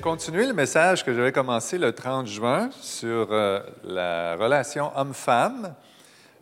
Vais 0.00 0.04
continuer 0.04 0.46
le 0.46 0.54
message 0.54 1.04
que 1.04 1.12
j'avais 1.12 1.30
commencé 1.30 1.76
le 1.76 1.92
30 1.92 2.26
juin 2.26 2.70
sur 2.80 3.28
euh, 3.32 3.60
la 3.84 4.34
relation 4.34 4.90
homme-femme. 4.96 5.74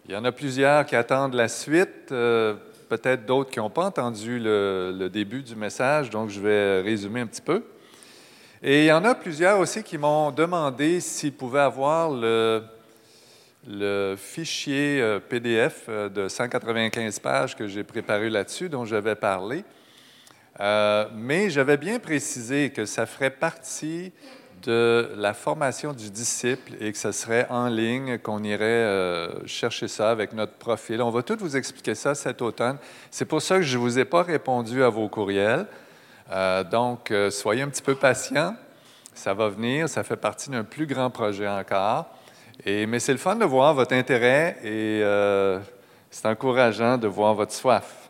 Il 0.07 0.15
y 0.15 0.17
en 0.17 0.25
a 0.25 0.31
plusieurs 0.31 0.87
qui 0.87 0.95
attendent 0.95 1.35
la 1.35 1.49
suite, 1.49 2.13
euh, 2.13 2.55
peut-être 2.89 3.27
d'autres 3.27 3.51
qui 3.51 3.59
n'ont 3.59 3.69
pas 3.69 3.87
entendu 3.87 4.39
le, 4.39 5.09
début 5.13 5.43
du 5.43 5.57
message, 5.57 6.09
donc 6.09 6.31
je 6.31 6.39
vais 6.41 6.83
résumer 6.83 7.23
un 7.23 7.27
petit 7.27 7.41
peu. 7.41 7.65
Et 8.63 8.85
il 8.85 8.87
y 8.87 8.93
en 8.93 9.05
a 9.05 9.17
plusieurs 9.17 9.59
aussi 9.59 9.83
qui 9.83 9.99
m'ont 9.99 10.31
demandé 10.31 11.01
s'ils 11.01 11.33
pouvaient 11.33 11.59
avoir 11.59 12.11
le, 12.13 12.63
fichier 14.17 15.01
euh, 15.03 15.19
PDF 15.19 15.89
de 15.89 16.29
195 16.29 17.19
pages 17.19 17.57
que 17.57 17.67
j'ai 17.67 17.83
préparé 17.83 18.31
là-dessus, 18.31 18.69
dont 18.69 18.85
j'avais 18.85 19.17
parlé. 19.17 19.65
Euh, 20.61 21.07
mais 21.15 21.51
j'avais 21.51 21.77
bien 21.77 21.99
précisé 21.99 22.71
que 22.71 22.85
ça 22.85 23.07
ferait 23.07 23.31
partie 23.31 24.13
de 24.65 25.13
la 25.17 25.35
formation 25.35 25.93
du 25.93 26.11
disciple 26.11 26.73
et 26.81 26.91
que 26.91 26.99
ce 26.99 27.13
serait 27.13 27.47
en 27.49 27.69
ligne, 27.69 28.19
qu'on 28.19 28.43
irait 28.43 28.65
euh, 28.65 29.47
chercher 29.47 29.87
ça 29.87 30.11
avec 30.11 30.33
notre 30.33 30.55
profil. 30.55 31.01
On 31.01 31.11
va 31.11 31.23
tout 31.23 31.37
vous 31.39 31.57
expliquer 31.57 31.95
ça 31.95 32.17
cet 32.17 32.43
automne. 32.43 32.77
C'est 33.11 33.25
pour 33.25 33.41
ça 33.41 33.57
que 33.57 33.63
je 33.63 33.77
ne 33.77 33.83
vous 33.83 34.01
ai 34.01 34.05
pas 34.05 34.23
répondu 34.25 34.83
à 34.83 34.89
vos 34.89 35.09
courriels. 35.09 35.67
Euh, 36.33 36.65
donc, 36.65 37.13
soyez 37.31 37.63
un 37.63 37.69
petit 37.69 37.83
peu 37.83 37.95
patients. 37.95 38.57
Ça 39.15 39.35
va 39.35 39.49
venir. 39.49 39.89
Ça 39.89 40.03
fait 40.03 40.17
partie 40.17 40.51
d'un 40.51 40.65
plus 40.65 40.87
grand 40.87 41.11
projet 41.11 41.49
encore. 41.49 42.07
Mais 42.67 42.99
c'est 42.99 43.13
le 43.13 43.19
fun 43.19 43.37
de 43.37 43.45
voir 43.45 43.75
votre 43.75 43.95
intérêt 43.95 44.59
et 44.65 45.03
c'est 46.11 46.27
encourageant 46.27 46.99
de 46.99 47.07
voir 47.07 47.35
votre 47.35 47.53
soif. 47.53 48.08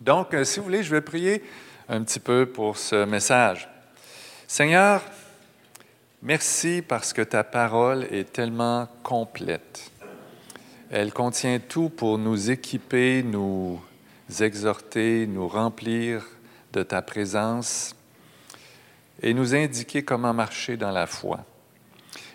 Donc, 0.00 0.32
euh, 0.32 0.44
si 0.44 0.60
vous 0.60 0.64
voulez, 0.64 0.82
je 0.82 0.90
vais 0.90 1.00
prier 1.00 1.42
un 1.88 2.02
petit 2.02 2.20
peu 2.20 2.46
pour 2.46 2.76
ce 2.76 3.04
message. 3.04 3.68
Seigneur, 4.46 5.02
merci 6.22 6.82
parce 6.86 7.12
que 7.12 7.22
ta 7.22 7.42
parole 7.42 8.04
est 8.10 8.32
tellement 8.32 8.88
complète. 9.02 9.90
Elle 10.90 11.12
contient 11.12 11.58
tout 11.58 11.88
pour 11.88 12.16
nous 12.16 12.50
équiper, 12.50 13.22
nous 13.22 13.80
exhorter, 14.40 15.26
nous 15.26 15.48
remplir 15.48 16.24
de 16.72 16.82
ta 16.82 17.02
présence 17.02 17.94
et 19.20 19.34
nous 19.34 19.54
indiquer 19.54 20.04
comment 20.04 20.32
marcher 20.32 20.76
dans 20.76 20.92
la 20.92 21.06
foi. 21.06 21.44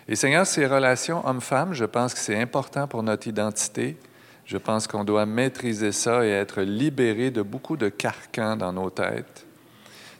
Et 0.06 0.16
Seigneur, 0.16 0.46
ces 0.46 0.66
relations 0.66 1.26
hommes-femmes, 1.26 1.72
je 1.72 1.86
pense 1.86 2.12
que 2.12 2.20
c'est 2.20 2.38
important 2.38 2.86
pour 2.86 3.02
notre 3.02 3.26
identité. 3.26 3.96
Je 4.44 4.58
pense 4.58 4.86
qu'on 4.86 5.04
doit 5.04 5.26
maîtriser 5.26 5.92
ça 5.92 6.24
et 6.24 6.30
être 6.30 6.62
libéré 6.62 7.30
de 7.30 7.42
beaucoup 7.42 7.76
de 7.76 7.88
carcans 7.88 8.56
dans 8.56 8.72
nos 8.72 8.90
têtes. 8.90 9.46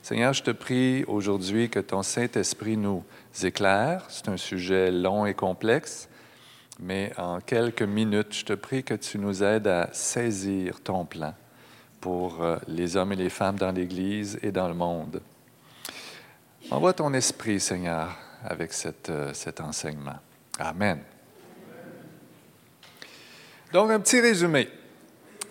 Seigneur, 0.01 0.33
je 0.33 0.43
te 0.43 0.51
prie 0.51 1.03
aujourd'hui 1.05 1.69
que 1.69 1.79
ton 1.79 2.03
Saint-Esprit 2.03 2.77
nous 2.77 3.03
éclaire. 3.43 4.05
C'est 4.09 4.29
un 4.29 4.37
sujet 4.37 4.91
long 4.91 5.25
et 5.25 5.33
complexe, 5.33 6.07
mais 6.79 7.11
en 7.17 7.39
quelques 7.39 7.81
minutes, 7.81 8.33
je 8.33 8.45
te 8.45 8.53
prie 8.53 8.83
que 8.83 8.93
tu 8.93 9.17
nous 9.17 9.43
aides 9.43 9.67
à 9.67 9.89
saisir 9.93 10.81
ton 10.81 11.05
plan 11.05 11.33
pour 12.01 12.43
euh, 12.43 12.57
les 12.67 12.97
hommes 12.97 13.13
et 13.13 13.15
les 13.15 13.31
femmes 13.31 13.55
dans 13.55 13.71
l'Église 13.71 14.37
et 14.43 14.51
dans 14.51 14.67
le 14.67 14.75
monde. 14.75 15.21
Envoie 16.69 16.93
ton 16.93 17.13
esprit, 17.13 17.59
Seigneur, 17.59 18.15
avec 18.43 18.71
euh, 19.09 19.33
cet 19.33 19.59
enseignement. 19.59 20.19
Amen. 20.59 20.99
Donc, 23.75 23.91
un 23.91 23.99
petit 23.99 24.21
résumé. 24.21 24.69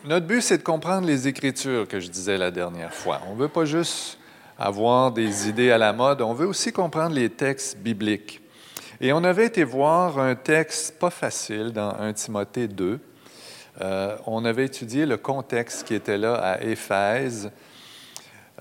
Notre 0.07 0.25
but, 0.25 0.41
c'est 0.41 0.57
de 0.57 0.63
comprendre 0.63 1.07
les 1.07 1.29
Écritures 1.29 1.87
que 1.87 2.01
je 2.01 2.09
disais 2.09 2.39
la 2.39 2.51
dernière 2.51 2.95
fois. 2.95 3.21
On 3.29 3.35
ne 3.35 3.39
veut 3.39 3.49
pas 3.49 3.67
juste 3.67 4.17
avoir 4.59 5.13
des 5.13 5.47
idées 5.51 5.71
à 5.71 5.77
la 5.77 5.93
mode, 5.93 6.23
on 6.23 6.33
veut 6.33 6.47
aussi 6.47 6.73
comprendre 6.73 7.15
les 7.15 7.29
textes 7.29 7.77
bibliques. 7.77 8.41
Et 9.03 9.13
on 9.13 9.25
avait 9.25 9.45
été 9.45 9.63
voir 9.63 10.19
un 10.19 10.37
texte 10.37 10.99
pas 10.99 11.11
facile 11.11 11.73
dans 11.73 11.91
1 12.01 12.15
Timothée 12.15 12.67
2. 12.67 12.99
Euh, 13.83 14.17
on 14.27 14.47
avait 14.47 14.65
étudié 14.65 15.05
le 15.05 15.19
contexte 15.19 15.87
qui 15.87 15.95
était 15.95 16.17
là 16.17 16.37
à 16.37 16.63
Éphèse. 16.63 17.51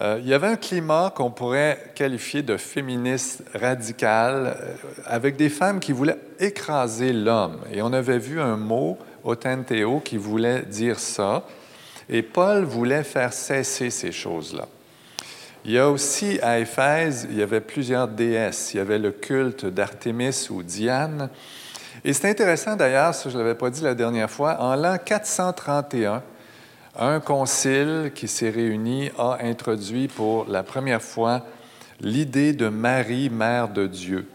Euh, 0.01 0.19
il 0.22 0.28
y 0.28 0.34
avait 0.34 0.47
un 0.47 0.57
climat 0.57 1.13
qu'on 1.16 1.31
pourrait 1.31 1.94
qualifier 1.95 2.41
de 2.41 2.57
féministe 2.57 3.45
radical, 3.53 4.57
euh, 4.59 4.75
avec 5.06 5.38
des 5.38 5.50
femmes 5.50 5.80
qui 5.80 5.94
voulaient 5.94 6.19
écraser 6.40 7.13
l'homme. 7.13 7.59
Et 7.72 7.81
on 7.81 7.94
avait 7.94 8.18
vu 8.18 8.41
un 8.41 8.57
mot, 8.57 8.97
authenteo, 9.23 10.00
qui 10.00 10.17
voulait 10.17 10.63
dire 10.63 11.00
ça. 11.00 11.45
Et 12.09 12.22
Paul 12.22 12.63
voulait 12.63 13.03
faire 13.03 13.34
cesser 13.34 13.89
ces 13.89 14.11
choses-là. 14.11 14.67
Il 15.66 15.72
y 15.72 15.79
a 15.79 15.89
aussi 15.89 16.39
à 16.41 16.59
Éphèse, 16.59 17.25
il 17.29 17.38
y 17.38 17.41
avait 17.41 17.62
plusieurs 17.62 18.09
déesses. 18.09 18.73
Il 18.73 18.78
y 18.78 18.79
avait 18.81 19.00
le 19.00 19.12
culte 19.12 19.66
d'Artémis 19.66 20.50
ou 20.50 20.62
Diane. 20.62 21.29
Et 22.03 22.12
c'est 22.12 22.29
intéressant 22.29 22.75
d'ailleurs, 22.75 23.16
ça 23.16 23.29
je 23.29 23.38
ne 23.38 23.41
l'avais 23.41 23.56
pas 23.56 23.69
dit 23.69 23.81
la 23.81 23.95
dernière 23.95 24.29
fois, 24.29 24.57
en 24.59 24.75
l'an 24.75 24.97
431, 25.03 26.22
un 27.00 27.19
concile 27.22 28.12
qui 28.13 28.28
s'est 28.28 28.50
réuni 28.50 29.09
a 29.17 29.38
introduit 29.41 30.09
pour 30.09 30.45
la 30.50 30.63
première 30.63 31.01
fois 31.01 31.45
l'idée 32.01 32.51
de 32.51 32.67
Marie, 32.67 33.29
mère 33.29 33.69
de 33.69 33.88
Dieu. 33.88 34.28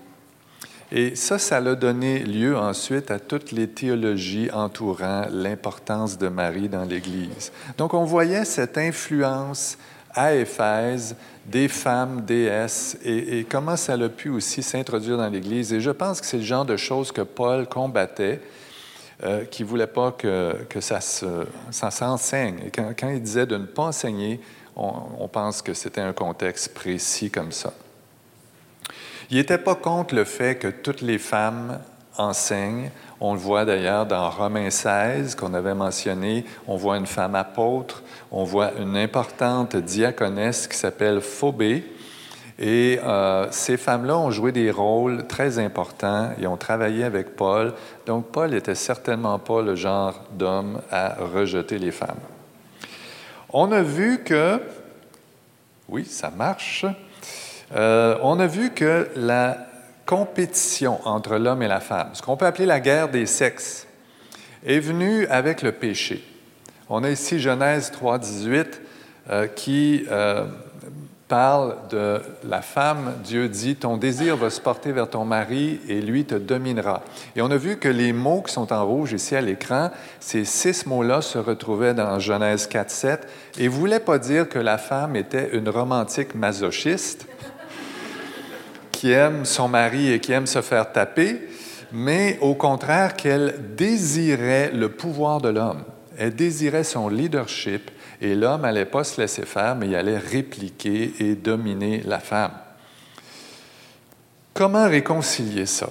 Et 0.90 1.16
ça, 1.16 1.38
ça 1.38 1.58
a 1.58 1.74
donné 1.74 2.20
lieu 2.20 2.56
ensuite 2.56 3.10
à 3.10 3.18
toutes 3.18 3.52
les 3.52 3.68
théologies 3.68 4.50
entourant 4.50 5.26
l'importance 5.30 6.16
de 6.16 6.28
Marie 6.28 6.68
dans 6.68 6.84
l'Église. 6.84 7.52
Donc 7.76 7.92
on 7.92 8.04
voyait 8.04 8.46
cette 8.46 8.78
influence 8.78 9.76
à 10.14 10.34
Éphèse 10.34 11.14
des 11.44 11.68
femmes 11.68 12.22
déesses 12.22 12.96
et, 13.04 13.38
et, 13.38 13.44
comment 13.44 13.76
ça 13.76 13.94
a 13.94 14.08
pu 14.08 14.30
aussi 14.30 14.62
s'introduire 14.62 15.18
dans 15.18 15.28
l'Église. 15.28 15.72
Et 15.74 15.80
je 15.80 15.90
pense 15.90 16.20
que 16.20 16.26
c'est 16.26 16.38
le 16.38 16.42
genre 16.42 16.64
de 16.64 16.76
choses 16.76 17.12
que 17.12 17.22
Paul 17.22 17.66
combattait, 17.66 18.40
euh, 19.24 19.44
qui 19.44 19.64
ne 19.64 19.68
voulait 19.68 19.86
pas 19.86 20.12
que, 20.12 20.54
ça, 20.80 21.00
se, 21.02 21.46
ça 21.70 21.90
s'enseigne. 21.90 22.60
Et 22.66 22.70
quand, 22.70 23.08
il 23.08 23.22
disait 23.22 23.46
de 23.46 23.56
ne 23.56 23.66
pas 23.66 23.84
enseigner, 23.84 24.40
on 24.76 25.26
pense 25.26 25.60
que 25.60 25.74
c'était 25.74 26.00
un 26.00 26.12
contexte 26.12 26.72
précis 26.72 27.30
comme 27.30 27.50
ça. 27.50 27.72
Il 29.30 29.36
n'était 29.36 29.58
pas 29.58 29.74
contre 29.74 30.14
le 30.14 30.24
fait 30.24 30.56
que 30.56 30.68
toutes 30.68 31.02
les 31.02 31.18
femmes 31.18 31.78
enseignent. 32.16 32.90
On 33.20 33.34
le 33.34 33.38
voit 33.38 33.66
d'ailleurs 33.66 34.06
dans 34.06 34.30
Romains 34.30 34.70
16 34.70 35.34
qu'on 35.34 35.52
avait 35.52 35.74
mentionné. 35.74 36.46
On 36.66 36.76
voit 36.76 36.96
une 36.96 37.06
femme 37.06 37.34
apôtre, 37.34 38.02
on 38.30 38.44
voit 38.44 38.72
une 38.78 38.96
importante 38.96 39.76
diaconesse 39.76 40.66
qui 40.66 40.78
s'appelle 40.78 41.20
Phobée. 41.20 41.84
Et 42.58 42.98
euh, 43.04 43.46
ces 43.50 43.76
femmes-là 43.76 44.16
ont 44.16 44.30
joué 44.30 44.50
des 44.50 44.70
rôles 44.70 45.26
très 45.26 45.58
importants 45.58 46.30
et 46.40 46.46
ont 46.46 46.56
travaillé 46.56 47.04
avec 47.04 47.36
Paul. 47.36 47.74
Donc 48.06 48.32
Paul 48.32 48.50
n'était 48.50 48.74
certainement 48.74 49.38
pas 49.38 49.60
le 49.60 49.76
genre 49.76 50.24
d'homme 50.32 50.80
à 50.90 51.16
rejeter 51.20 51.78
les 51.78 51.92
femmes. 51.92 52.18
On 53.50 53.70
a 53.72 53.82
vu 53.82 54.24
que, 54.24 54.60
oui, 55.88 56.04
ça 56.04 56.30
marche, 56.30 56.84
euh, 57.74 58.16
on 58.22 58.40
a 58.40 58.46
vu 58.46 58.70
que 58.70 59.08
la 59.16 59.58
compétition 60.06 61.00
entre 61.04 61.36
l'homme 61.36 61.62
et 61.62 61.68
la 61.68 61.80
femme, 61.80 62.10
ce 62.14 62.22
qu'on 62.22 62.36
peut 62.36 62.46
appeler 62.46 62.66
la 62.66 62.80
guerre 62.80 63.08
des 63.10 63.26
sexes, 63.26 63.86
est 64.66 64.80
venue 64.80 65.26
avec 65.26 65.62
le 65.62 65.72
péché. 65.72 66.24
On 66.88 67.04
a 67.04 67.10
ici 67.10 67.38
Genèse 67.38 67.90
3, 67.90 68.18
18, 68.18 68.80
euh, 69.30 69.46
qui 69.46 70.06
euh, 70.10 70.46
parle 71.28 71.76
de 71.90 72.22
la 72.48 72.62
femme. 72.62 73.12
Dieu 73.22 73.50
dit 73.50 73.76
Ton 73.76 73.98
désir 73.98 74.38
va 74.38 74.48
se 74.48 74.62
porter 74.62 74.92
vers 74.92 75.10
ton 75.10 75.26
mari 75.26 75.80
et 75.86 76.00
lui 76.00 76.24
te 76.24 76.34
dominera. 76.34 77.02
Et 77.36 77.42
on 77.42 77.50
a 77.50 77.58
vu 77.58 77.76
que 77.76 77.88
les 77.88 78.14
mots 78.14 78.40
qui 78.40 78.54
sont 78.54 78.72
en 78.72 78.86
rouge 78.86 79.12
ici 79.12 79.36
à 79.36 79.42
l'écran, 79.42 79.90
ces 80.18 80.46
six 80.46 80.86
mots-là 80.86 81.20
se 81.20 81.36
retrouvaient 81.36 81.92
dans 81.92 82.18
Genèse 82.18 82.66
4, 82.66 82.90
7 82.90 83.28
et 83.58 83.64
ne 83.64 83.68
voulaient 83.68 84.00
pas 84.00 84.18
dire 84.18 84.48
que 84.48 84.58
la 84.58 84.78
femme 84.78 85.14
était 85.14 85.50
une 85.52 85.68
romantique 85.68 86.34
masochiste 86.34 87.26
qui 88.98 89.12
aime 89.12 89.44
son 89.44 89.68
mari 89.68 90.10
et 90.10 90.18
qui 90.18 90.32
aime 90.32 90.48
se 90.48 90.60
faire 90.60 90.90
taper, 90.90 91.48
mais 91.92 92.36
au 92.40 92.56
contraire 92.56 93.14
qu'elle 93.14 93.76
désirait 93.76 94.72
le 94.72 94.88
pouvoir 94.88 95.40
de 95.40 95.50
l'homme. 95.50 95.84
Elle 96.18 96.34
désirait 96.34 96.82
son 96.82 97.08
leadership 97.08 97.92
et 98.20 98.34
l'homme 98.34 98.62
n'allait 98.62 98.86
pas 98.86 99.04
se 99.04 99.20
laisser 99.20 99.46
faire, 99.46 99.76
mais 99.76 99.86
il 99.86 99.94
allait 99.94 100.18
répliquer 100.18 101.12
et 101.20 101.36
dominer 101.36 102.02
la 102.06 102.18
femme. 102.18 102.50
Comment 104.52 104.88
réconcilier 104.88 105.66
ça? 105.66 105.90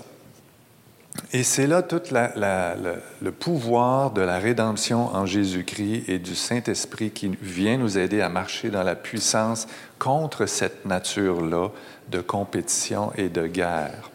Et 1.31 1.43
c'est 1.43 1.65
là 1.65 1.81
tout 1.81 2.01
le, 2.11 3.29
pouvoir 3.31 4.11
de 4.11 4.21
la 4.21 4.37
rédemption 4.37 5.15
en 5.15 5.25
Jésus-Christ 5.25 6.03
et 6.09 6.19
du 6.19 6.35
Saint-Esprit 6.35 7.11
qui 7.11 7.31
vient 7.41 7.77
nous 7.77 7.97
aider 7.97 8.19
à 8.19 8.27
marcher 8.27 8.69
dans 8.69 8.83
la 8.83 8.95
puissance 8.95 9.67
contre 9.97 10.45
cette 10.45 10.85
nature-là 10.85 11.69
de 12.09 12.21
compétition 12.21 13.11
et 13.15 13.29
de 13.29 13.47
guerre. 13.47 14.11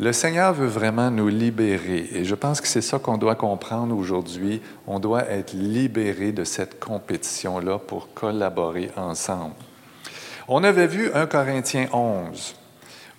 Le 0.00 0.12
Seigneur 0.12 0.52
veut 0.52 0.68
vraiment 0.68 1.10
nous 1.10 1.26
libérer 1.26 2.08
et 2.12 2.24
je 2.24 2.36
pense 2.36 2.60
que 2.60 2.68
c'est 2.68 2.82
ça 2.82 3.00
qu'on 3.00 3.18
doit 3.18 3.34
comprendre 3.34 3.96
aujourd'hui. 3.96 4.62
On 4.86 5.00
doit 5.00 5.24
être 5.24 5.54
libéré 5.54 6.30
de 6.30 6.44
cette 6.44 6.78
compétition-là 6.78 7.78
pour 7.78 8.14
collaborer 8.14 8.92
ensemble. 8.96 9.56
On 10.46 10.62
avait 10.62 10.86
vu 10.86 11.10
1 11.12 11.26
Corinthiens 11.26 11.88
11 11.92 12.54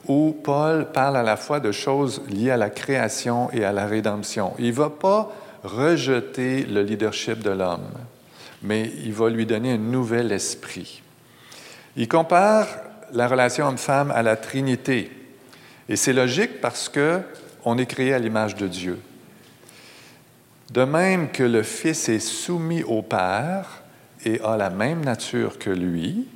où 0.08 0.34
Paul 0.42 0.92
parle 0.94 1.18
à 1.18 1.24
la 1.24 1.36
fois 1.36 1.60
de 1.60 1.74
choses 1.74 2.22
liées 2.30 2.52
à 2.52 2.58
la 2.58 2.70
création 2.70 3.52
et 3.52 3.66
à 3.66 3.74
la 3.74 3.86
rédemption. 3.86 4.54
Il 4.58 4.68
ne 4.68 4.72
va 4.72 4.90
pas 4.90 5.30
rejeter 5.64 6.64
le 6.64 6.82
leadership 6.82 7.40
de 7.40 7.52
l'homme, 7.52 7.90
mais 8.62 8.90
il 9.04 9.14
va 9.14 9.30
lui 9.30 9.46
donner 9.46 9.74
un 9.74 9.78
nouvel 9.78 10.32
esprit. 10.32 11.02
Il 11.98 12.08
compare 12.08 12.68
la 13.14 13.28
relation 13.28 13.68
homme-femme 13.68 14.12
à 14.12 14.24
la 14.24 14.36
Trinité. 14.36 15.12
Et 15.88 15.96
c'est 15.96 16.14
logique 16.14 16.62
parce 16.62 16.90
que 16.90 17.22
on 17.66 17.78
est 17.78 17.86
créé 17.86 18.14
à 18.14 18.20
l'image 18.20 18.56
de 18.56 18.68
Dieu. 18.68 19.00
De 20.72 20.84
même 20.84 21.30
que 21.32 21.44
le 21.44 21.64
Fils 21.64 22.10
est 22.10 22.20
soumis 22.20 22.84
au 22.84 23.02
Père 23.02 23.82
et 24.24 24.40
a 24.42 24.56
la 24.56 24.70
même 24.70 25.04
nature 25.04 25.58
que 25.58 25.70
lui, 25.70 26.28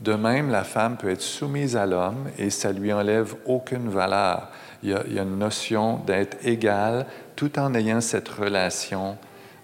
de 0.00 0.14
même 0.14 0.50
la 0.50 0.64
femme 0.64 0.96
peut 0.96 1.10
être 1.10 1.22
soumise 1.22 1.76
à 1.76 1.86
l'homme 1.86 2.28
et 2.38 2.50
ça 2.50 2.72
lui 2.72 2.92
enlève 2.92 3.34
aucune 3.46 3.88
valeur. 3.88 4.48
Il 4.82 4.90
y 4.90 4.94
a, 4.94 5.02
il 5.06 5.14
y 5.14 5.18
a 5.18 5.22
une 5.22 5.38
notion 5.38 5.98
d'être 5.98 6.36
égal 6.44 7.06
tout 7.36 7.58
en 7.58 7.74
ayant 7.74 8.00
cette 8.00 8.28
relation 8.28 9.16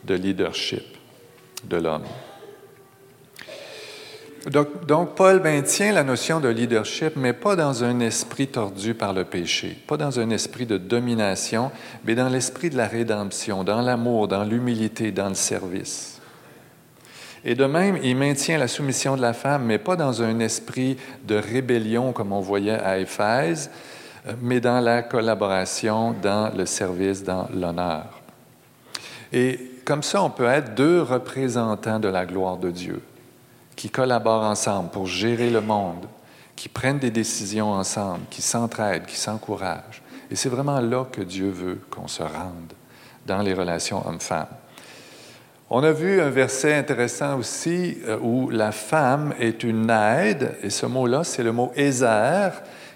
de 0.05 0.15
leadership 0.15 0.97
de 1.65 1.77
l'homme. 1.77 2.05
Donc, 4.51 5.15
Paul 5.15 5.41
maintient 5.41 5.93
la 5.93 6.05
notion 6.05 6.39
de 6.39 6.49
leadership, 6.49 7.17
mais 7.17 7.33
pas 7.33 7.57
dans 7.57 7.83
un 7.83 8.01
esprit 8.01 8.47
tordu 8.47 8.93
par 8.93 9.15
le 9.15 9.25
péché, 9.25 9.79
pas 9.87 9.97
dans 9.97 10.21
un 10.21 10.29
esprit 10.31 10.67
de 10.67 10.77
domination, 10.77 11.71
mais 12.05 12.15
dans 12.15 12.29
l'esprit 12.29 12.69
de 12.69 12.77
la 12.77 12.87
rédemption, 12.87 13.65
dans 13.65 13.81
l'amour, 13.81 14.29
dans 14.29 14.45
l'humilité, 14.45 15.13
dans 15.13 15.31
le 15.31 15.35
service. 15.35 16.21
Et 17.43 17.55
de 17.55 17.65
même, 17.65 17.99
il 18.03 18.17
maintient 18.17 18.59
la 18.59 18.69
soumission 18.69 19.17
de 19.17 19.23
la 19.23 19.33
femme, 19.33 19.65
mais 19.65 19.79
pas 19.79 19.97
dans 19.97 20.23
un 20.23 20.39
esprit 20.41 20.99
de 21.27 21.37
rébellion 21.37 22.13
comme 22.13 22.33
on 22.33 22.41
voyait 22.41 22.79
à 22.79 22.99
Éphèse, 22.99 23.71
mais 24.43 24.61
dans 24.61 24.81
la 24.81 25.03
collaboration, 25.03 26.15
dans 26.23 26.55
le 26.55 26.67
service, 26.67 27.23
dans 27.23 27.49
l'honneur. 27.55 28.21
Et 29.33 29.59
comme 29.87 30.03
ça, 30.03 30.23
on 30.23 30.31
peut 30.31 30.47
être 30.47 30.75
deux 30.75 31.01
représentants 31.01 31.99
de 31.99 32.09
la 32.09 32.27
gloire 32.27 32.59
de 32.59 32.71
Dieu 32.71 33.03
qui 33.85 33.91
collaborent 33.91 34.45
ensemble 34.45 34.89
pour 34.89 35.07
gérer 35.07 35.51
le 35.51 35.61
monde, 35.61 36.07
qui 36.57 36.71
prennent 36.71 36.99
des 36.99 37.11
décisions 37.11 37.71
ensemble, 37.71 38.23
qui 38.31 38.41
s'entraident, 38.41 39.05
qui 39.05 39.19
s'encouragent. 39.19 40.03
Et 40.31 40.37
c'est 40.37 40.49
vraiment 40.49 40.81
là 40.81 41.05
que 41.13 41.21
Dieu 41.21 41.51
veut 41.51 41.81
qu'on 41.91 42.09
se 42.09 42.23
rende 42.23 42.73
dans 43.27 43.43
les 43.43 43.53
relations 43.53 44.03
hommes-femmes. 44.09 44.47
On 45.69 45.85
a 45.85 45.93
vu 45.93 46.23
un 46.23 46.31
verset 46.31 46.73
intéressant 46.73 47.39
aussi 47.39 47.99
euh, 48.07 48.19
où 48.23 48.49
la 48.49 48.73
femme 48.73 49.35
est 49.39 49.63
une 49.63 49.91
aide, 49.91 50.57
et 50.63 50.71
ce 50.71 50.87
mot-là, 50.87 51.23
c'est 51.23 51.43
le 51.43 51.53
mot 51.53 51.71
Ézer, 51.77 52.53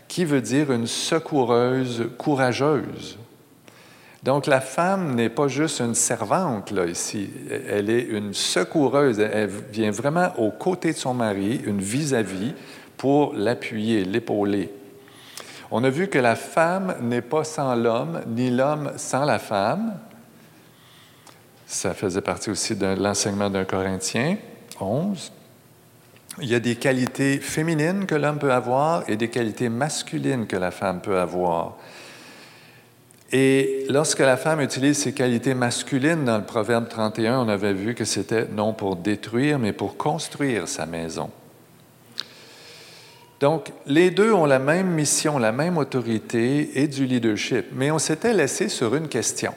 qui 0.08 0.24
veut 0.24 0.40
dire 0.40 0.72
une 0.72 0.86
secoureuse 0.86 2.08
courageuse. 2.16 3.18
Donc 4.28 4.44
la 4.44 4.60
femme 4.60 5.14
n'est 5.14 5.30
pas 5.30 5.48
juste 5.48 5.80
une 5.80 5.94
servante, 5.94 6.70
là, 6.70 6.84
ici. 6.84 7.30
Elle 7.66 7.88
est 7.88 8.02
une 8.02 8.34
secoureuse. 8.34 9.18
Elle 9.20 9.48
vient 9.48 9.90
vraiment 9.90 10.34
aux 10.36 10.50
côtés 10.50 10.92
de 10.92 10.98
son 10.98 11.14
mari, 11.14 11.62
une 11.64 11.80
vis-à-vis, 11.80 12.52
pour 12.98 13.32
l'appuyer, 13.32 14.04
l'épauler. 14.04 14.70
On 15.70 15.82
a 15.82 15.88
vu 15.88 16.08
que 16.08 16.18
la 16.18 16.36
femme 16.36 16.96
n'est 17.00 17.22
pas 17.22 17.42
sans 17.42 17.74
l'homme, 17.74 18.20
ni 18.26 18.50
l'homme 18.50 18.92
sans 18.98 19.24
la 19.24 19.38
femme. 19.38 19.94
Ça 21.66 21.94
faisait 21.94 22.20
partie 22.20 22.50
aussi 22.50 22.76
de 22.76 22.84
l'enseignement 22.84 23.48
d'un 23.48 23.64
Corinthien 23.64 24.36
11. 24.78 25.32
Il 26.42 26.50
y 26.50 26.54
a 26.54 26.60
des 26.60 26.76
qualités 26.76 27.38
féminines 27.38 28.04
que 28.04 28.14
l'homme 28.14 28.38
peut 28.38 28.52
avoir 28.52 29.08
et 29.08 29.16
des 29.16 29.30
qualités 29.30 29.70
masculines 29.70 30.46
que 30.46 30.56
la 30.56 30.70
femme 30.70 31.00
peut 31.00 31.18
avoir. 31.18 31.78
Et 33.30 33.84
lorsque 33.90 34.20
la 34.20 34.38
femme 34.38 34.60
utilise 34.60 34.98
ses 34.98 35.12
qualités 35.12 35.52
masculines 35.52 36.24
dans 36.24 36.38
le 36.38 36.44
Proverbe 36.44 36.88
31, 36.88 37.40
on 37.40 37.48
avait 37.48 37.74
vu 37.74 37.94
que 37.94 38.06
c'était 38.06 38.46
non 38.46 38.72
pour 38.72 38.96
détruire, 38.96 39.58
mais 39.58 39.74
pour 39.74 39.98
construire 39.98 40.66
sa 40.66 40.86
maison. 40.86 41.30
Donc, 43.40 43.70
les 43.86 44.10
deux 44.10 44.32
ont 44.32 44.46
la 44.46 44.58
même 44.58 44.88
mission, 44.88 45.38
la 45.38 45.52
même 45.52 45.76
autorité 45.76 46.80
et 46.80 46.88
du 46.88 47.04
leadership, 47.04 47.66
mais 47.72 47.90
on 47.90 47.98
s'était 47.98 48.32
laissé 48.32 48.68
sur 48.68 48.94
une 48.94 49.08
question 49.08 49.54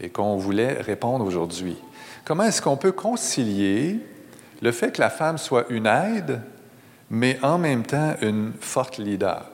et 0.00 0.08
qu'on 0.08 0.36
voulait 0.36 0.74
répondre 0.74 1.24
aujourd'hui. 1.24 1.76
Comment 2.24 2.44
est-ce 2.44 2.62
qu'on 2.62 2.76
peut 2.76 2.92
concilier 2.92 3.98
le 4.62 4.72
fait 4.72 4.92
que 4.92 5.00
la 5.00 5.10
femme 5.10 5.38
soit 5.38 5.66
une 5.70 5.86
aide, 5.86 6.40
mais 7.10 7.38
en 7.42 7.58
même 7.58 7.84
temps 7.84 8.14
une 8.22 8.52
forte 8.60 8.98
leader? 8.98 9.50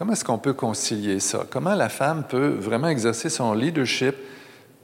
Comment 0.00 0.14
est-ce 0.14 0.24
qu'on 0.24 0.38
peut 0.38 0.54
concilier 0.54 1.20
ça? 1.20 1.44
Comment 1.50 1.74
la 1.74 1.90
femme 1.90 2.24
peut 2.26 2.56
vraiment 2.58 2.88
exercer 2.88 3.28
son 3.28 3.52
leadership 3.52 4.14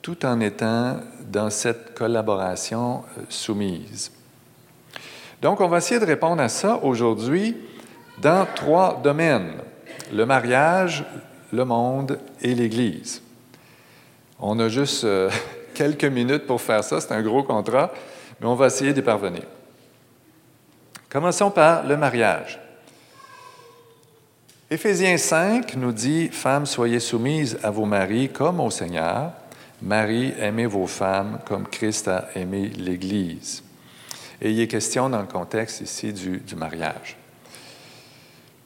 tout 0.03 0.27
en 0.27 0.41
étant 0.41 0.99
dans 1.33 1.49
cette 1.49 1.95
collaboration 1.95 3.03
euh, 3.17 3.23
soumise? 3.31 4.13
Donc, 5.41 5.63
on 5.63 5.69
va 5.69 5.79
essayer 5.79 5.99
de 5.99 6.05
répondre 6.05 6.43
à 6.43 6.51
ça 6.51 6.81
aujourd'hui 6.83 7.57
dans 8.21 8.47
trois 8.55 9.01
domaines. 9.03 9.55
Le 10.13 10.27
mariage, 10.27 11.03
le 11.51 11.65
monde 11.65 12.19
et 12.43 12.55
l'Église. 12.55 13.23
On 14.39 14.59
a 14.59 14.69
juste 14.69 15.05
euh, 15.05 15.31
quelques 15.75 16.05
minutes 16.05 16.47
pour 16.47 16.61
faire 16.61 16.85
ça, 16.85 17.01
c'est 17.01 17.13
un 17.13 17.23
gros 17.23 17.43
contrat, 17.43 17.91
mais 18.39 18.47
on 18.47 18.55
va 18.55 18.67
essayer 18.67 18.93
d'y 18.93 19.01
parvenir. 19.01 19.45
Commençons 21.09 21.51
par 21.51 21.87
le 21.87 21.97
mariage. 21.97 22.66
Éphésiens 24.69 25.17
5 25.17 25.77
nous 25.77 25.93
dit, 25.93 26.27
Femmes, 26.27 26.67
soyez 26.67 26.99
soumises 26.99 27.57
à 27.63 27.71
vos 27.71 27.85
maris 27.85 28.31
comme 28.31 28.59
au 28.59 28.69
Seigneur. 28.69 29.31
Marie, 29.81 30.35
aimez 30.41 30.67
vos 30.67 30.89
femmes 30.89 31.39
comme 31.47 31.69
Christ 31.69 32.09
a 32.09 32.31
aimé 32.35 32.73
l'Église. 32.77 33.63
Et 34.43 34.51
il 34.51 34.59
est 34.59 34.67
question 34.67 35.09
dans 35.09 35.21
le 35.21 35.29
contexte 35.29 35.83
ici 35.83 36.13
du, 36.13 36.39
du 36.39 36.57
mariage. 36.57 37.17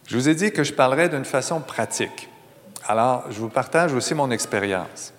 Je 0.07 0.16
vous 0.16 0.30
ai 0.30 0.35
dit 0.35 0.52
que 0.52 0.64
je 0.64 0.73
parlerais 0.73 1.11
d'une 1.11 1.26
façon 1.26 1.61
pratique. 1.61 2.30
Alors, 2.88 3.30
je 3.30 3.38
vous 3.38 3.50
partage 3.50 3.92
aussi 3.92 4.14
mon 4.14 4.30
expérience. 4.30 5.12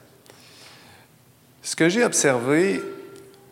Ce 1.61 1.75
que 1.75 1.89
j'ai 1.89 2.03
observé 2.03 2.81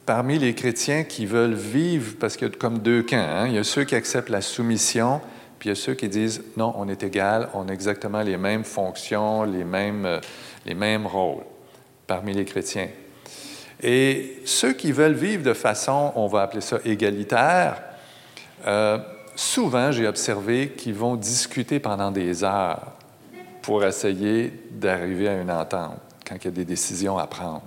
parmi 0.08 0.40
les 0.40 0.56
chrétiens 0.56 1.04
qui 1.04 1.28
veulent 1.28 1.54
vivre, 1.54 2.16
parce 2.20 2.38
qu'il 2.38 2.48
y 2.48 2.52
a 2.52 2.56
comme 2.56 2.80
deux 2.80 3.04
camps, 3.04 3.18
hein, 3.18 3.48
il 3.48 3.54
y 3.54 3.60
a 3.60 3.64
ceux 3.64 3.84
qui 3.84 3.94
acceptent 3.94 4.30
la 4.30 4.42
soumission 4.42 5.22
puis 5.60 5.68
il 5.68 5.72
y 5.72 5.74
a 5.74 5.76
ceux 5.76 5.94
qui 5.94 6.08
disent 6.08 6.42
non, 6.56 6.74
on 6.78 6.88
est 6.88 7.04
égal, 7.04 7.50
on 7.54 7.68
a 7.68 7.74
exactement 7.74 8.22
les 8.22 8.38
mêmes 8.38 8.64
fonctions, 8.64 9.44
les 9.44 9.66
mêmes, 9.66 10.06
euh, 10.06 10.20
les 10.66 10.74
mêmes 10.74 11.06
rôles 11.06 11.44
parmi 12.08 12.34
les 12.34 12.46
chrétiens. 12.46 12.88
Et 13.82 14.42
ceux 14.46 14.74
qui 14.74 14.92
veulent 14.92 15.14
vivre 15.14 15.44
de 15.44 15.54
façon, 15.54 16.14
on 16.16 16.28
va 16.28 16.42
appeler 16.42 16.62
ça 16.62 16.80
égalitaire, 16.86 17.82
euh, 18.66 18.98
souvent 19.36 19.92
j'ai 19.92 20.08
observé 20.08 20.70
qu'ils 20.70 20.96
vont 20.96 21.16
discuter 21.16 21.80
pendant 21.80 22.12
des 22.12 22.44
heures 22.44 22.94
pour 23.62 23.84
essayer 23.84 24.54
d'arriver 24.72 25.28
à 25.28 25.40
une 25.40 25.52
entente 25.52 26.00
quand 26.28 26.36
il 26.36 26.46
y 26.46 26.48
a 26.48 26.52
des 26.52 26.66
décisions 26.66 27.18
à 27.18 27.28
prendre. 27.28 27.64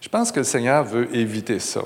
Je 0.00 0.08
pense 0.08 0.30
que 0.32 0.40
le 0.40 0.44
Seigneur 0.44 0.84
veut 0.84 1.14
éviter 1.14 1.58
ça. 1.58 1.82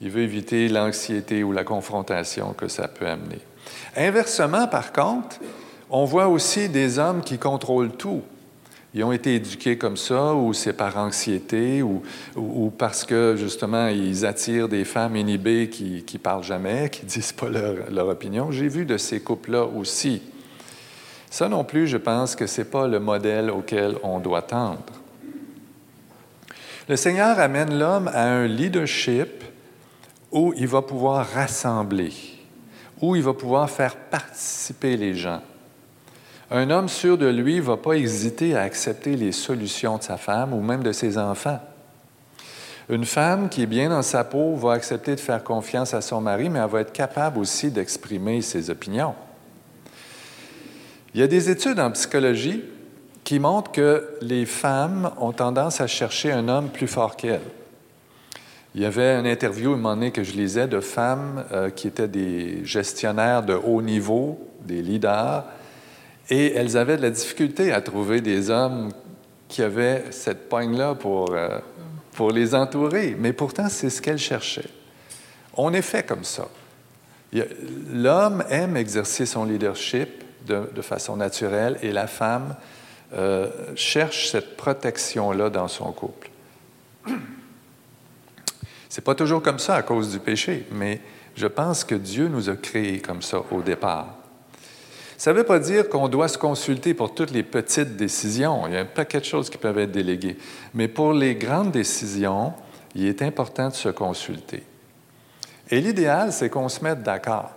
Il 0.00 0.10
veut 0.10 0.22
éviter 0.22 0.68
l'anxiété 0.68 1.44
ou 1.44 1.52
la 1.52 1.64
confrontation 1.64 2.52
que 2.52 2.68
ça 2.68 2.88
peut 2.88 3.06
amener. 3.06 3.40
Inversement, 3.96 4.66
par 4.66 4.92
contre, 4.92 5.38
on 5.90 6.04
voit 6.04 6.28
aussi 6.28 6.68
des 6.68 6.98
hommes 6.98 7.22
qui 7.22 7.38
contrôlent 7.38 7.92
tout. 7.92 8.22
Ils 8.94 9.02
ont 9.02 9.12
été 9.12 9.34
éduqués 9.34 9.76
comme 9.76 9.96
ça, 9.96 10.34
ou 10.34 10.52
c'est 10.52 10.72
par 10.72 10.96
anxiété, 10.96 11.82
ou, 11.82 12.02
parce 12.78 13.04
que 13.04 13.34
justement 13.36 13.88
ils 13.88 14.24
attirent 14.24 14.68
des 14.68 14.84
femmes 14.84 15.16
inhibées 15.16 15.68
qui 15.68 16.04
ne 16.12 16.18
parlent 16.18 16.44
jamais, 16.44 16.88
qui 16.90 17.02
disent 17.06 17.32
pas 17.32 17.48
leur, 17.48 18.08
opinion. 18.08 18.52
J'ai 18.52 18.68
vu 18.68 18.84
de 18.84 18.96
ces 18.96 19.20
couples-là 19.20 19.64
aussi. 19.64 20.22
Ça 21.28 21.48
non 21.48 21.64
plus, 21.64 21.88
je 21.88 21.96
pense 21.96 22.36
que 22.36 22.46
ce 22.46 22.60
n'est 22.60 22.66
pas 22.66 22.86
le 22.86 23.00
modèle 23.00 23.50
auquel 23.50 23.96
on 24.04 24.20
doit 24.20 24.42
tendre. 24.42 24.84
Le 26.88 26.96
Seigneur 26.96 27.40
amène 27.40 27.76
l'homme 27.76 28.08
à 28.14 28.22
un 28.22 28.46
leadership 28.46 29.42
où 30.30 30.52
il 30.56 30.68
va 30.68 30.82
pouvoir 30.82 31.26
rassembler 31.30 32.12
où 33.00 33.16
il 33.16 33.22
va 33.22 33.34
pouvoir 33.34 33.68
faire 33.70 33.96
participer 33.96 34.96
les 34.96 35.14
gens. 35.14 35.40
Un 36.50 36.70
homme 36.70 36.88
sûr 36.88 37.18
de 37.18 37.26
lui 37.26 37.56
ne 37.56 37.62
va 37.62 37.76
pas 37.76 37.94
hésiter 37.94 38.54
à 38.54 38.62
accepter 38.62 39.16
les 39.16 39.32
solutions 39.32 39.98
de 39.98 40.02
sa 40.02 40.16
femme 40.16 40.52
ou 40.52 40.60
même 40.60 40.82
de 40.82 40.92
ses 40.92 41.18
enfants. 41.18 41.60
Une 42.90 43.06
femme 43.06 43.48
qui 43.48 43.62
est 43.62 43.66
bien 43.66 43.88
dans 43.88 44.02
sa 44.02 44.24
peau 44.24 44.54
va 44.56 44.72
accepter 44.72 45.14
de 45.14 45.20
faire 45.20 45.42
confiance 45.42 45.94
à 45.94 46.02
son 46.02 46.20
mari, 46.20 46.50
mais 46.50 46.58
elle 46.58 46.70
va 46.70 46.80
être 46.80 46.92
capable 46.92 47.38
aussi 47.38 47.70
d'exprimer 47.70 48.42
ses 48.42 48.68
opinions. 48.68 49.14
Il 51.14 51.20
y 51.20 51.22
a 51.22 51.26
des 51.26 51.48
études 51.48 51.80
en 51.80 51.90
psychologie 51.92 52.62
qui 53.22 53.38
montrent 53.38 53.72
que 53.72 54.16
les 54.20 54.44
femmes 54.44 55.10
ont 55.18 55.32
tendance 55.32 55.80
à 55.80 55.86
chercher 55.86 56.30
un 56.30 56.48
homme 56.48 56.68
plus 56.68 56.88
fort 56.88 57.16
qu'elles. 57.16 57.40
Il 58.74 58.82
y 58.82 58.86
avait 58.86 59.14
une 59.14 59.26
interview, 59.26 59.72
un 59.72 59.76
moment 59.76 59.94
donné, 59.94 60.10
que 60.10 60.24
je 60.24 60.32
lisais 60.32 60.66
de 60.66 60.80
femmes 60.80 61.44
euh, 61.52 61.70
qui 61.70 61.86
étaient 61.86 62.08
des 62.08 62.64
gestionnaires 62.64 63.44
de 63.44 63.54
haut 63.54 63.82
niveau, 63.82 64.38
des 64.62 64.82
leaders, 64.82 65.44
et 66.28 66.52
elles 66.54 66.76
avaient 66.76 66.96
de 66.96 67.02
la 67.02 67.10
difficulté 67.10 67.72
à 67.72 67.80
trouver 67.80 68.20
des 68.20 68.50
hommes 68.50 68.90
qui 69.46 69.62
avaient 69.62 70.04
cette 70.10 70.48
poigne-là 70.48 70.96
pour, 70.96 71.32
euh, 71.32 71.60
pour 72.12 72.32
les 72.32 72.54
entourer. 72.54 73.14
Mais 73.16 73.32
pourtant, 73.32 73.68
c'est 73.68 73.90
ce 73.90 74.02
qu'elles 74.02 74.18
cherchaient. 74.18 74.70
On 75.56 75.72
est 75.72 75.82
fait 75.82 76.04
comme 76.04 76.24
ça. 76.24 76.48
L'homme 77.92 78.42
aime 78.48 78.76
exercer 78.76 79.26
son 79.26 79.44
leadership 79.44 80.24
de, 80.46 80.68
de 80.74 80.82
façon 80.82 81.16
naturelle 81.16 81.78
et 81.82 81.92
la 81.92 82.06
femme 82.06 82.56
euh, 83.12 83.48
cherche 83.76 84.30
cette 84.30 84.56
protection-là 84.56 85.50
dans 85.50 85.68
son 85.68 85.92
couple. 85.92 86.30
C'est 88.94 89.02
pas 89.02 89.16
toujours 89.16 89.42
comme 89.42 89.58
ça 89.58 89.74
à 89.74 89.82
cause 89.82 90.12
du 90.12 90.20
péché, 90.20 90.68
mais 90.70 91.00
je 91.34 91.48
pense 91.48 91.82
que 91.82 91.96
Dieu 91.96 92.28
nous 92.28 92.48
a 92.48 92.54
créés 92.54 93.00
comme 93.00 93.22
ça 93.22 93.42
au 93.50 93.60
départ. 93.60 94.06
Ça 95.18 95.32
ne 95.32 95.38
veut 95.38 95.42
pas 95.42 95.58
dire 95.58 95.88
qu'on 95.88 96.06
doit 96.06 96.28
se 96.28 96.38
consulter 96.38 96.94
pour 96.94 97.12
toutes 97.12 97.32
les 97.32 97.42
petites 97.42 97.96
décisions. 97.96 98.68
Il 98.68 98.74
y 98.74 98.76
a 98.76 98.82
un 98.82 98.84
paquet 98.84 99.18
de 99.18 99.24
choses 99.24 99.50
qui 99.50 99.58
peuvent 99.58 99.80
être 99.80 99.90
déléguées. 99.90 100.38
Mais 100.74 100.86
pour 100.86 101.12
les 101.12 101.34
grandes 101.34 101.72
décisions, 101.72 102.52
il 102.94 103.06
est 103.06 103.20
important 103.22 103.68
de 103.68 103.74
se 103.74 103.88
consulter. 103.88 104.62
Et 105.72 105.80
l'idéal, 105.80 106.32
c'est 106.32 106.48
qu'on 106.48 106.68
se 106.68 106.84
mette 106.84 107.02
d'accord. 107.02 107.50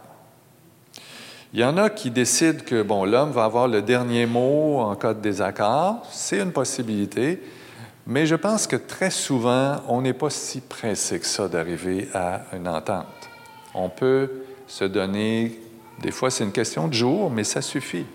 Il 1.53 1.59
y 1.59 1.63
en 1.63 1.77
a 1.77 1.91
qui 1.91 2.09
décident 2.09 2.63
que 2.65 2.81
bon, 2.81 3.05
l'homme 3.05 3.29
va 3.29 3.43
avoir 3.43 3.67
le 3.67 3.83
dernier 3.83 4.25
mot 4.25 4.79
en 4.79 4.95
cas 4.95 5.13
de 5.13 5.21
désaccord. 5.21 6.01
C'est 6.09 6.39
une 6.39 6.51
possibilité. 6.51 7.39
Mais 8.09 8.25
je 8.25 8.35
pense 8.35 8.67
que 8.67 8.77
très 8.77 9.11
souvent, 9.11 9.81
on 9.89 9.99
n'est 9.99 10.13
pas 10.13 10.29
si 10.29 10.61
pressé 10.61 11.19
que 11.19 11.25
ça 11.25 11.49
d'arriver 11.49 12.07
à 12.13 12.43
une 12.53 12.67
entente. 12.67 13.05
On 13.73 13.89
peut 13.89 14.45
se 14.65 14.85
donner, 14.85 15.59
des 15.99 16.11
fois 16.11 16.31
c'est 16.31 16.45
une 16.45 16.53
question 16.53 16.87
de 16.87 16.93
jour, 16.93 17.29
mais 17.29 17.43
ça 17.43 17.61
suffit. 17.61 18.05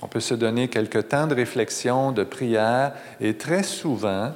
On 0.00 0.08
peut 0.08 0.20
se 0.20 0.32
donner 0.32 0.68
quelques 0.68 1.08
temps 1.08 1.26
de 1.26 1.34
réflexion, 1.34 2.10
de 2.10 2.24
prière, 2.24 2.94
et 3.20 3.36
très 3.36 3.62
souvent, 3.62 4.32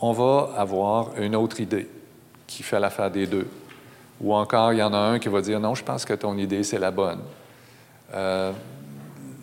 on 0.00 0.12
va 0.12 0.50
avoir 0.56 1.16
une 1.20 1.36
autre 1.36 1.60
idée 1.60 1.88
qui 2.48 2.64
fait 2.64 2.80
l'affaire 2.80 3.12
des 3.12 3.28
deux. 3.28 3.46
Ou 4.20 4.34
encore, 4.34 4.72
il 4.72 4.80
y 4.80 4.82
en 4.82 4.92
a 4.92 4.98
un 4.98 5.18
qui 5.20 5.28
va 5.28 5.40
dire, 5.40 5.60
non, 5.60 5.76
je 5.76 5.84
pense 5.84 6.04
que 6.04 6.14
ton 6.14 6.36
idée, 6.36 6.64
c'est 6.64 6.80
la 6.80 6.90
bonne. 6.90 7.20
Euh, 8.12 8.52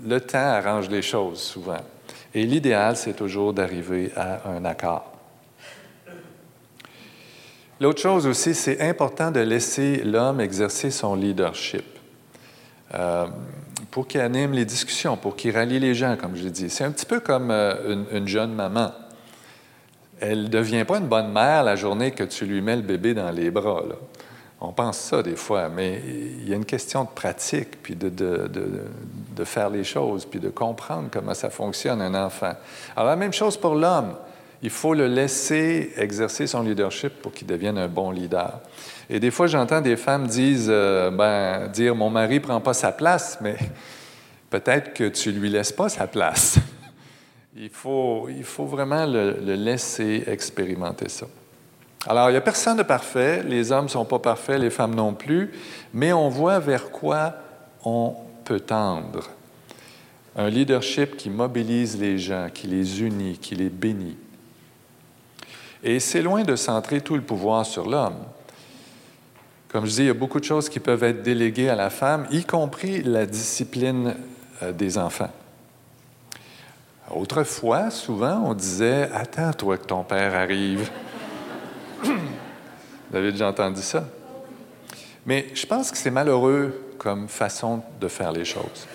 le 0.06 0.20
temps 0.20 0.40
arrange 0.40 0.90
les 0.90 1.02
choses 1.02 1.40
souvent. 1.40 1.82
Et 2.36 2.46
l'idéal, 2.46 2.96
c'est 2.96 3.14
toujours 3.14 3.54
d'arriver 3.54 4.12
à 4.16 4.50
un 4.50 4.66
accord. 4.66 5.14
L'autre 7.80 8.02
chose 8.02 8.28
aussi, 8.28 8.56
c'est 8.56 8.82
important 8.82 9.30
de 9.30 9.40
laisser 9.40 10.04
l'homme 10.04 10.40
exercer 10.40 10.90
son 10.90 11.16
leadership 11.16 11.84
euh, 12.94 13.26
pour 13.92 14.08
qu'il 14.08 14.22
anime 14.22 14.54
les 14.54 14.66
discussions, 14.66 15.18
pour 15.18 15.36
qu'il 15.36 15.56
rallie 15.56 15.80
les 15.80 15.94
gens, 15.94 16.16
comme 16.16 16.36
je 16.36 16.44
l'ai 16.44 16.50
dit. 16.50 16.70
C'est 16.70 16.84
un 16.84 16.92
petit 16.92 17.06
peu 17.06 17.20
comme 17.20 17.52
euh, 17.52 18.06
une, 18.12 18.28
jeune 18.28 18.54
maman. 18.54 18.92
Elle 20.20 20.44
ne 20.44 20.48
devient 20.48 20.86
pas 20.88 21.00
une 21.00 21.08
bonne 21.08 21.32
mère 21.32 21.64
la 21.64 21.76
journée 21.76 22.12
que 22.12 22.24
tu 22.24 22.46
lui 22.46 22.62
mets 22.62 22.76
le 22.76 22.82
bébé 22.84 23.14
dans 23.14 23.32
les 23.32 23.52
bras. 23.52 23.84
On 24.62 24.72
pense 24.72 24.98
ça 24.98 25.22
des 25.22 25.36
fois, 25.36 25.68
mais 25.68 26.02
il 26.08 26.48
y 26.48 26.54
a 26.54 26.56
une 26.56 26.66
question 26.66 27.04
de 27.04 27.10
pratique, 27.10 27.84
puis 27.84 27.96
de, 27.96 28.10
faire 29.44 29.70
les 29.70 29.84
choses, 29.84 30.26
puis 30.26 30.40
de 30.40 30.50
comprendre 30.50 31.10
comment 31.12 31.34
ça 31.34 31.50
fonctionne 31.50 32.02
un 32.02 32.14
enfant. 32.14 32.54
Alors 32.96 33.10
la 33.10 33.16
même 33.16 33.34
chose 33.34 33.58
pour 33.58 33.76
l'homme. 33.76 34.16
Il 34.64 34.70
faut 34.70 34.94
le 34.94 35.08
laisser 35.08 35.92
exercer 35.98 36.48
son 36.48 36.64
leadership 36.64 37.22
pour 37.22 37.34
qu'il 37.34 37.48
devienne 37.48 37.78
un 37.78 37.90
bon 37.90 38.12
leader. 38.12 38.62
Et 39.10 39.20
des 39.20 39.30
fois, 39.30 39.48
j'entends 39.48 39.82
des 39.82 39.98
femmes 39.98 40.30
euh, 40.40 41.12
ben, 41.12 41.68
dire 41.68 41.94
mon 41.94 42.10
mari 42.10 42.40
prend 42.40 42.62
pas 42.62 42.74
sa 42.74 42.94
place, 42.94 43.40
mais 43.42 43.58
peut-être 44.50 44.94
que 44.94 45.10
tu 45.10 45.34
lui 45.34 45.50
laisses 45.50 45.74
pas 45.74 45.90
sa 45.90 46.08
place. 46.08 46.60
il, 47.58 47.70
faut, 47.70 48.30
il 48.30 48.46
faut 48.46 48.66
vraiment 48.66 49.06
le, 49.06 49.38
le 49.46 49.56
laisser 49.56 50.24
expérimenter 50.28 51.10
ça. 51.10 51.26
Alors, 52.08 52.30
il 52.30 52.32
n'y 52.34 52.38
a 52.38 52.42
personne 52.42 52.78
de 52.78 52.84
parfait, 52.84 53.44
les 53.44 53.72
hommes 53.74 53.86
ne 53.86 53.90
sont 53.90 54.06
pas 54.06 54.20
parfaits, 54.20 54.60
les 54.60 54.70
femmes 54.70 54.96
non 54.96 55.14
plus, 55.14 55.52
mais 55.94 56.14
on 56.14 56.30
voit 56.30 56.60
vers 56.60 56.90
quoi 56.90 57.34
on 57.84 58.16
peut 58.44 58.60
tendre. 58.60 59.30
Un 60.36 60.50
leadership 60.50 61.16
qui 61.16 61.30
mobilise 61.30 62.00
les 62.00 62.18
gens, 62.18 62.50
qui 62.54 62.68
les 62.68 63.02
unit, 63.02 63.38
qui 63.38 63.56
les 63.56 63.70
bénit. 63.70 64.18
Et 65.84 66.00
c'est 66.00 66.22
loin 66.22 66.44
de 66.44 66.56
centrer 66.56 67.02
tout 67.02 67.16
le 67.16 67.22
pouvoir 67.22 67.66
sur 67.66 67.88
l'homme. 67.90 68.18
Comme 69.70 69.86
je 69.86 69.92
dis, 69.92 70.02
il 70.02 70.08
y 70.08 70.10
a 70.10 70.14
beaucoup 70.14 70.40
de 70.40 70.46
choses 70.46 70.70
qui 70.70 70.80
peuvent 70.80 71.04
être 71.04 71.24
déléguées 71.24 71.70
à 71.70 71.76
la 71.76 71.90
femme, 71.90 72.28
y 72.32 72.44
compris 72.44 73.04
la 73.04 73.26
discipline 73.26 74.16
euh, 74.62 74.72
des 74.72 74.98
enfants. 74.98 75.32
Autrefois, 77.12 77.90
souvent, 77.90 78.44
on 78.46 78.54
disait 78.54 79.10
Attends-toi 79.14 79.78
que 79.78 79.86
ton 79.86 80.04
père 80.04 80.36
arrive. 80.36 80.90
Vous 82.04 83.18
avez 83.18 83.32
déjà 83.32 83.50
entendu 83.50 83.82
ça? 83.82 84.06
Mais 85.26 85.48
je 85.54 85.66
pense 85.66 85.92
que 85.92 85.98
c'est 85.98 86.12
malheureux 86.12 86.93
comme 87.04 87.28
façon 87.28 87.84
de 88.00 88.08
faire 88.08 88.32
les 88.32 88.46
choses. 88.46 88.88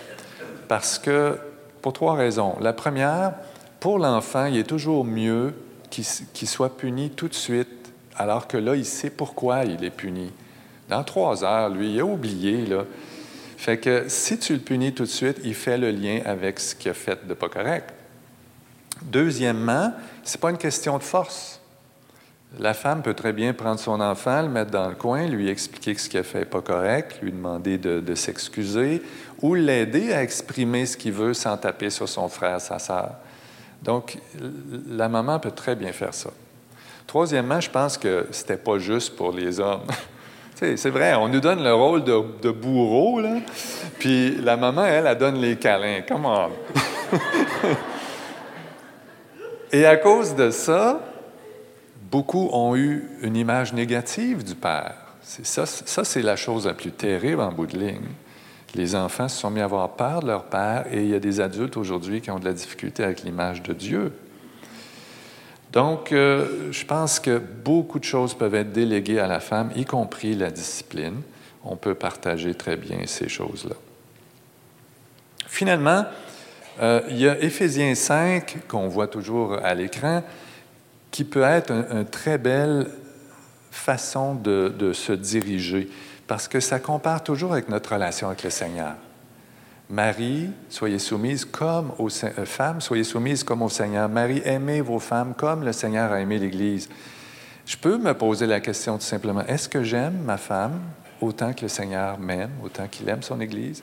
Parce 0.66 0.98
que, 0.98 1.38
pour 1.82 1.92
trois 1.92 2.14
raisons. 2.14 2.56
La 2.60 2.72
première, 2.72 3.34
pour 3.80 3.98
l'enfant, 3.98 4.46
il 4.46 4.56
est 4.56 4.64
toujours 4.64 5.04
mieux 5.04 5.54
qu'il 5.90 6.48
soit 6.48 6.76
puni 6.76 7.10
tout 7.10 7.28
de 7.28 7.34
suite, 7.34 7.92
alors 8.16 8.48
que 8.48 8.56
là, 8.56 8.74
il 8.74 8.86
sait 8.86 9.10
pourquoi 9.10 9.64
il 9.64 9.84
est 9.84 9.90
puni. 9.90 10.32
Dans 10.88 11.04
trois 11.04 11.44
heures, 11.44 11.68
lui, 11.68 11.92
il 11.92 12.00
a 12.00 12.04
oublié. 12.04 12.64
Fait 13.58 13.78
que 13.78 14.06
si 14.08 14.38
tu 14.38 14.54
le 14.54 14.60
punis 14.60 14.94
tout 14.94 15.04
de 15.04 15.08
suite, 15.08 15.38
il 15.44 15.54
fait 15.54 15.76
le 15.76 15.90
lien 15.90 16.20
avec 16.24 16.60
ce 16.60 16.74
qu'il 16.74 16.90
a 16.90 16.94
fait 16.94 17.26
de 17.26 17.34
pas 17.34 17.48
correct. 17.48 17.92
Deuxièmement, 19.02 19.92
ce 20.24 20.36
n'est 20.36 20.40
pas 20.40 20.50
une 20.50 20.58
question 20.58 20.96
de 20.96 21.02
force. 21.02 21.60
La 22.56 22.72
femme 22.72 23.02
peut 23.02 23.14
très 23.14 23.34
bien 23.34 23.52
prendre 23.52 23.78
son 23.78 24.00
enfant, 24.00 24.40
le 24.42 24.48
mettre 24.48 24.70
dans 24.70 24.88
le 24.88 24.94
coin, 24.94 25.26
lui 25.26 25.48
expliquer 25.50 25.94
que 25.94 26.00
ce 26.00 26.08
qu'il 26.08 26.18
a 26.18 26.22
fait 26.22 26.40
n'est 26.40 26.44
pas 26.46 26.62
correct, 26.62 27.18
lui 27.22 27.30
demander 27.30 27.76
de, 27.76 28.14
s'excuser 28.14 29.02
ou 29.42 29.54
l'aider 29.54 30.14
à 30.14 30.22
exprimer 30.22 30.86
ce 30.86 30.96
qu'il 30.96 31.12
veut 31.12 31.34
sans 31.34 31.56
taper 31.58 31.90
sur 31.90 32.08
son 32.08 32.28
frère, 32.28 32.60
sa 32.60 32.78
sœur. 32.78 33.10
Donc, 33.82 34.18
la 34.88 35.08
maman 35.08 35.38
peut 35.38 35.50
très 35.50 35.76
bien 35.76 35.92
faire 35.92 36.14
ça. 36.14 36.30
Troisièmement, 37.06 37.60
je 37.60 37.70
pense 37.70 37.98
que 37.98 38.26
ce 38.30 38.40
n'était 38.40 38.56
pas 38.56 38.78
juste 38.78 39.14
pour 39.14 39.30
les 39.30 39.60
hommes. 39.60 39.86
c'est 40.54 40.90
vrai, 40.90 41.14
on 41.14 41.28
nous 41.28 41.40
donne 41.40 41.62
le 41.62 41.74
rôle 41.74 42.02
de, 42.02 42.50
bourreau, 42.50 43.20
là, 43.20 43.36
puis 43.98 44.36
la 44.36 44.56
maman, 44.56 44.86
elle, 44.86 45.06
elle 45.06 45.18
donne 45.18 45.36
les 45.36 45.56
câlins. 45.56 46.00
Comment? 46.08 46.48
Et 49.70 49.84
à 49.84 49.96
cause 49.96 50.34
de 50.34 50.50
ça, 50.50 51.07
beaucoup 52.10 52.48
ont 52.52 52.76
eu 52.76 53.04
une 53.22 53.36
image 53.36 53.72
négative 53.72 54.44
du 54.44 54.54
père. 54.54 54.94
Ça, 55.22 55.66
ça 55.66 56.04
c'est 56.04 56.22
la 56.22 56.36
chose 56.36 56.66
la 56.66 56.74
plus 56.74 56.90
terrible 56.90 57.40
en 57.40 57.52
bout 57.52 57.66
de 57.66 57.78
ligne. 57.78 58.08
Les 58.74 58.94
enfants 58.94 59.28
se 59.28 59.38
sont 59.38 59.50
mis 59.50 59.60
à 59.60 59.64
avoir 59.64 59.90
peur 59.90 60.20
de 60.20 60.26
leur 60.26 60.44
père 60.44 60.84
et 60.90 61.02
il 61.02 61.08
y 61.08 61.14
a 61.14 61.20
des 61.20 61.40
adultes 61.40 61.76
aujourd'hui 61.76 62.20
qui 62.20 62.30
ont 62.30 62.38
de 62.38 62.44
la 62.44 62.52
difficulté 62.52 63.02
avec 63.02 63.22
l'image 63.22 63.62
de 63.62 63.72
Dieu. 63.72 64.12
Donc, 65.72 66.12
euh, 66.12 66.70
je 66.72 66.84
pense 66.84 67.20
que 67.20 67.38
beaucoup 67.38 67.98
de 67.98 68.04
choses 68.04 68.34
peuvent 68.34 68.54
être 68.54 68.72
déléguées 68.72 69.20
à 69.20 69.26
la 69.26 69.40
femme, 69.40 69.70
y 69.76 69.84
compris 69.84 70.34
la 70.34 70.50
discipline. 70.50 71.20
On 71.64 71.76
peut 71.76 71.94
partager 71.94 72.54
très 72.54 72.76
bien 72.76 73.00
ces 73.06 73.28
choses-là. 73.28 73.74
Finalement, 75.46 76.04
euh, 76.80 77.00
il 77.10 77.18
y 77.18 77.28
a 77.28 77.38
Éphésiens 77.40 77.94
5, 77.94 78.66
qu'on 78.68 78.88
voit 78.88 79.08
toujours 79.08 79.54
à 79.62 79.74
l'écran, 79.74 80.22
qui 81.18 81.24
peut 81.24 81.42
être 81.42 81.72
une 81.72 82.04
très 82.04 82.38
belle 82.38 82.86
façon 83.72 84.36
de, 84.36 84.92
se 84.92 85.12
diriger, 85.12 85.90
parce 86.28 86.46
que 86.46 86.60
ça 86.60 86.78
compare 86.78 87.24
toujours 87.24 87.54
avec 87.54 87.68
notre 87.68 87.94
relation 87.94 88.28
avec 88.28 88.44
le 88.44 88.50
Seigneur. 88.50 88.94
Marie, 89.90 90.48
soyez 90.68 91.00
soumise 91.00 91.44
comme 91.44 91.90
aux 91.98 92.08
euh, 92.24 92.44
femmes, 92.44 92.80
soyez 92.80 93.02
soumises 93.02 93.42
comme 93.42 93.62
au 93.62 93.68
Seigneur. 93.68 94.08
Marie, 94.08 94.42
aimez 94.44 94.80
vos 94.80 95.00
femmes 95.00 95.34
comme 95.36 95.64
le 95.64 95.72
Seigneur 95.72 96.12
a 96.12 96.20
aimé 96.20 96.38
l'Église. 96.38 96.88
Je 97.66 97.76
peux 97.76 97.98
me 97.98 98.14
poser 98.14 98.46
la 98.46 98.60
question 98.60 98.96
tout 98.96 99.04
simplement, 99.04 99.42
est-ce 99.48 99.68
que 99.68 99.82
j'aime 99.82 100.18
ma 100.24 100.36
femme 100.36 100.78
autant 101.20 101.52
que 101.52 101.62
le 101.62 101.68
Seigneur 101.68 102.16
m'aime, 102.20 102.52
autant 102.62 102.86
qu'il 102.86 103.08
aime 103.08 103.24
son 103.24 103.40
Église? 103.40 103.82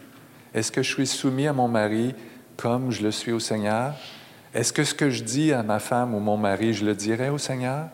Est-ce 0.54 0.72
que 0.72 0.82
je 0.82 0.90
suis 0.90 1.08
soumis 1.08 1.48
à 1.48 1.54
mon 1.54 1.68
mari 1.68 2.16
comme 2.56 2.92
je 2.92 3.04
le 3.04 3.12
suis 3.12 3.34
au 3.34 3.42
Seigneur? 3.42 3.94
Est-ce 4.56 4.72
que 4.72 4.86
ce 4.86 4.94
que 4.94 5.10
je 5.10 5.22
dis 5.22 5.52
à 5.52 5.64
ma 5.64 5.80
femme 5.80 6.16
ou 6.16 6.20
mon 6.20 6.38
mari, 6.38 6.74
je 6.74 6.86
le 6.86 6.96
dirais 6.96 7.28
au 7.28 7.38
Seigneur? 7.38 7.90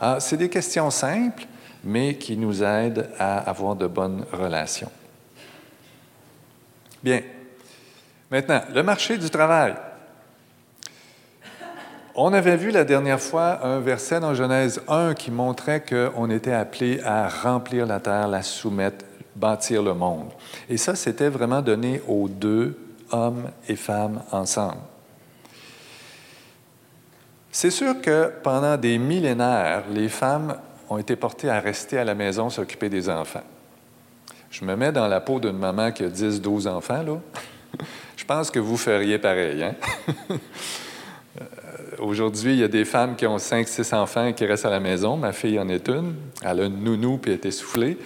Ah, 0.00 0.18
c'est 0.20 0.36
des 0.36 0.48
questions 0.48 0.90
simples, 0.90 1.44
mais 1.82 2.14
qui 2.14 2.36
nous 2.36 2.62
aident 2.62 3.10
à 3.18 3.38
avoir 3.38 3.74
de 3.74 3.88
bonnes 3.88 4.24
relations. 4.32 4.92
Bien. 7.02 7.20
Maintenant, 8.30 8.60
le 8.72 8.82
marché 8.84 9.18
du 9.18 9.28
travail. 9.28 9.74
On 12.14 12.32
avait 12.32 12.56
vu 12.56 12.70
la 12.70 12.84
dernière 12.84 13.20
fois 13.20 13.64
un 13.66 13.80
verset 13.80 14.20
dans 14.20 14.34
Genèse 14.34 14.80
1 14.86 15.14
qui 15.14 15.32
montrait 15.32 15.84
qu'on 15.84 16.30
était 16.30 16.52
appelé 16.52 17.00
à 17.04 17.28
remplir 17.28 17.86
la 17.86 17.98
terre, 17.98 18.28
la 18.28 18.42
soumettre, 18.42 19.04
bâtir 19.34 19.82
le 19.82 19.94
monde. 19.94 20.30
Et 20.68 20.76
ça, 20.76 20.94
c'était 20.94 21.28
vraiment 21.28 21.62
donné 21.62 22.00
aux 22.06 22.28
deux, 22.28 22.78
hommes 23.10 23.50
et 23.68 23.76
femmes, 23.76 24.22
ensemble. 24.30 24.78
C'est 27.50 27.70
sûr 27.70 28.00
que 28.00 28.32
pendant 28.42 28.76
des 28.76 28.98
millénaires, 28.98 29.84
les 29.90 30.08
femmes 30.08 30.56
ont 30.88 30.98
été 30.98 31.16
portées 31.16 31.50
à 31.50 31.60
rester 31.60 31.98
à 31.98 32.04
la 32.04 32.14
maison 32.14 32.50
s'occuper 32.50 32.88
des 32.88 33.08
enfants. 33.08 33.42
Je 34.50 34.64
me 34.64 34.76
mets 34.76 34.92
dans 34.92 35.08
la 35.08 35.20
peau 35.20 35.40
d'une 35.40 35.58
maman 35.58 35.92
qui 35.92 36.04
a 36.04 36.08
10, 36.08 36.40
12 36.40 36.66
enfants, 36.66 37.02
là. 37.02 37.18
Je 38.16 38.24
pense 38.24 38.50
que 38.50 38.58
vous 38.58 38.76
feriez 38.76 39.18
pareil, 39.18 39.62
hein? 39.62 39.74
Aujourd'hui, 41.98 42.52
il 42.52 42.58
y 42.58 42.64
a 42.64 42.68
des 42.68 42.84
femmes 42.84 43.16
qui 43.16 43.26
ont 43.26 43.38
cinq, 43.38 43.66
six 43.66 43.92
enfants 43.92 44.26
et 44.26 44.34
qui 44.34 44.46
restent 44.46 44.66
à 44.66 44.70
la 44.70 44.80
maison. 44.80 45.16
Ma 45.16 45.32
fille 45.32 45.58
en 45.58 45.68
est 45.68 45.88
une. 45.88 46.14
Elle 46.42 46.60
a 46.60 46.64
une 46.66 46.82
nounou 46.82 47.18
puis 47.18 47.32
est 47.32 47.44
essoufflée. 47.44 47.98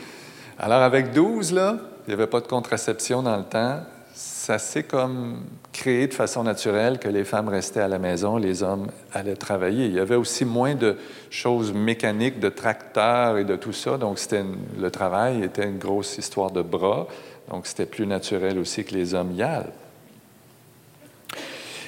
Alors, 0.58 0.82
avec 0.82 1.12
12, 1.12 1.52
là, 1.52 1.76
il 2.06 2.11
n'y 2.11 2.14
avait 2.14 2.26
pas 2.26 2.40
de 2.40 2.46
contraception 2.46 3.22
dans 3.22 3.37
le 3.37 3.44
temps. 3.44 3.80
Ça 4.42 4.58
s'est 4.58 4.82
comme 4.82 5.44
créé 5.72 6.08
de 6.08 6.14
façon 6.14 6.42
naturelle 6.42 6.99
que 6.99 7.08
les 7.08 7.22
femmes 7.22 7.49
restaient 7.49 7.78
à 7.78 7.87
la 7.87 8.00
maison, 8.00 8.38
les 8.38 8.64
hommes 8.64 8.88
allaient 9.12 9.37
travailler. 9.37 9.87
Il 9.87 9.92
y 9.92 10.00
avait 10.00 10.16
aussi 10.16 10.44
moins 10.44 10.75
de 10.75 10.99
choses 11.30 11.72
mécaniques, 11.72 12.40
de 12.40 12.49
tracteurs 12.49 13.38
et 13.38 13.44
de 13.44 13.54
tout 13.54 13.72
ça. 13.72 13.99
Donc, 13.99 14.18
c'était 14.18 14.42
le 14.80 14.90
travail 14.90 15.44
était 15.44 15.62
une 15.62 15.78
grosse 15.78 16.18
histoire 16.18 16.50
de 16.50 16.61
bras. 16.61 17.06
Donc, 17.52 17.68
c'était 17.68 17.87
plus 17.87 18.04
naturel 18.04 18.58
aussi 18.58 18.82
que 18.82 18.96
les 18.96 19.14
hommes 19.14 19.30
y 19.30 19.44
aillent. 19.44 19.70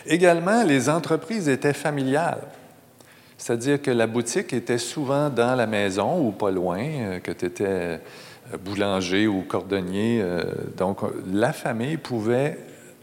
Également, 0.06 0.62
les 0.62 0.88
entreprises 0.88 1.48
étaient 1.48 1.72
familiales. 1.72 2.46
C'est-à-dire 3.36 3.82
que 3.82 3.90
la 3.90 4.06
boutique 4.06 4.52
était 4.52 4.78
souvent 4.78 5.28
dans 5.28 5.56
la 5.56 5.66
maison 5.66 6.24
ou 6.24 6.30
pas 6.30 6.52
loin, 6.52 6.78
euh, 6.78 7.18
que 7.18 7.32
tu 7.32 7.46
étais 7.46 8.00
boulanger 8.64 9.26
ou 9.26 9.42
cordonnier. 9.42 10.20
Euh, 10.22 10.44
donc, 10.76 10.98
la 11.32 11.52
famille 11.52 11.96
pouvait 11.96 12.58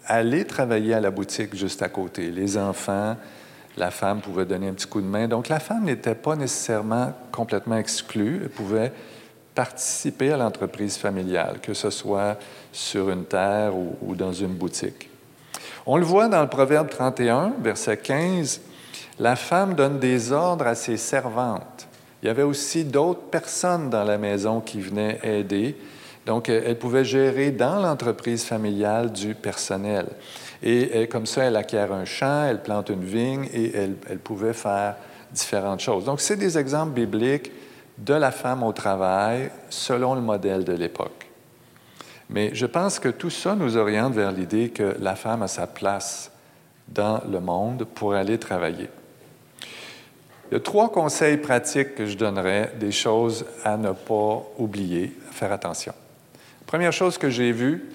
aller 0.05 0.45
travailler 0.45 0.93
à 0.93 0.99
la 0.99 1.11
boutique 1.11 1.55
juste 1.55 1.81
à 1.81 1.89
côté. 1.89 2.31
Les 2.31 2.57
enfants, 2.57 3.15
la 3.77 3.91
femme 3.91 4.21
pouvait 4.21 4.45
donner 4.45 4.67
un 4.67 4.73
petit 4.73 4.87
coup 4.87 5.01
de 5.01 5.07
main. 5.07 5.27
Donc, 5.27 5.49
la 5.49 5.59
femme 5.59 5.85
n'était 5.85 6.15
pas 6.15 6.35
nécessairement 6.35 7.13
complètement 7.31 7.77
exclue. 7.77 8.41
Elle 8.43 8.49
pouvait 8.49 8.91
participer 9.53 10.31
à 10.31 10.37
l'entreprise 10.37 10.97
familiale, 10.97 11.59
que 11.61 11.73
ce 11.73 11.89
soit 11.89 12.37
sur 12.71 13.09
une 13.09 13.25
terre 13.25 13.73
ou 13.75 14.15
dans 14.15 14.31
une 14.31 14.53
boutique. 14.53 15.11
On 15.85 15.97
le 15.97 16.03
voit 16.03 16.27
dans 16.27 16.41
le 16.41 16.47
Proverbe 16.47 16.89
31, 16.89 17.53
verset 17.61 17.97
15, 17.97 18.61
la 19.19 19.35
femme 19.35 19.73
donne 19.73 19.99
des 19.99 20.31
ordres 20.31 20.67
à 20.67 20.75
ses 20.75 20.97
servantes. 20.97 21.87
Il 22.21 22.27
y 22.27 22.29
avait 22.29 22.43
aussi 22.43 22.83
d'autres 22.83 23.21
personnes 23.21 23.89
dans 23.89 24.03
la 24.03 24.17
maison 24.17 24.61
qui 24.61 24.79
venaient 24.79 25.19
aider. 25.23 25.75
Donc, 26.25 26.49
elle 26.49 26.77
pouvait 26.77 27.03
gérer 27.03 27.51
dans 27.51 27.79
l'entreprise 27.79 28.43
familiale 28.43 29.11
du 29.11 29.33
personnel. 29.33 30.07
Et, 30.61 31.07
comme 31.07 31.25
ça, 31.25 31.45
elle 31.45 31.55
acquiert 31.55 31.91
un 31.91 32.05
champ, 32.05 32.45
elle 32.45 32.61
plante 32.61 32.89
une 32.89 33.03
vigne 33.03 33.49
et 33.51 33.75
elle, 33.75 33.95
elle 34.07 34.19
pouvait 34.19 34.53
faire 34.53 34.95
différentes 35.31 35.79
choses. 35.79 36.05
Donc, 36.05 36.21
c'est 36.21 36.35
des 36.35 36.59
exemples 36.59 36.93
bibliques 36.93 37.51
de 37.97 38.13
la 38.13 38.31
femme 38.31 38.63
au 38.63 38.71
travail 38.71 39.49
selon 39.69 40.13
le 40.13 40.21
modèle 40.21 40.63
de 40.63 40.73
l'époque. 40.73 41.27
Mais 42.29 42.51
je 42.53 42.65
pense 42.65 42.99
que 42.99 43.09
tout 43.09 43.29
ça 43.29 43.55
nous 43.55 43.77
oriente 43.77 44.13
vers 44.13 44.31
l'idée 44.31 44.69
que 44.69 44.95
la 44.99 45.15
femme 45.15 45.41
a 45.41 45.47
sa 45.47 45.67
place 45.67 46.31
dans 46.87 47.21
le 47.29 47.39
monde 47.39 47.85
pour 47.95 48.13
aller 48.13 48.37
travailler. 48.37 48.89
Il 50.51 50.55
y 50.55 50.57
a 50.57 50.59
trois 50.59 50.91
conseils 50.91 51.37
pratiques 51.37 51.95
que 51.95 52.05
je 52.05 52.17
donnerais, 52.17 52.73
des 52.77 52.91
choses 52.91 53.45
à 53.63 53.77
ne 53.77 53.93
pas 53.93 54.43
oublier, 54.57 55.15
à 55.29 55.31
faire 55.31 55.53
attention. 55.53 55.93
première 56.67 56.91
chose 56.91 57.17
que 57.17 57.29
j'ai 57.29 57.53
vue, 57.53 57.89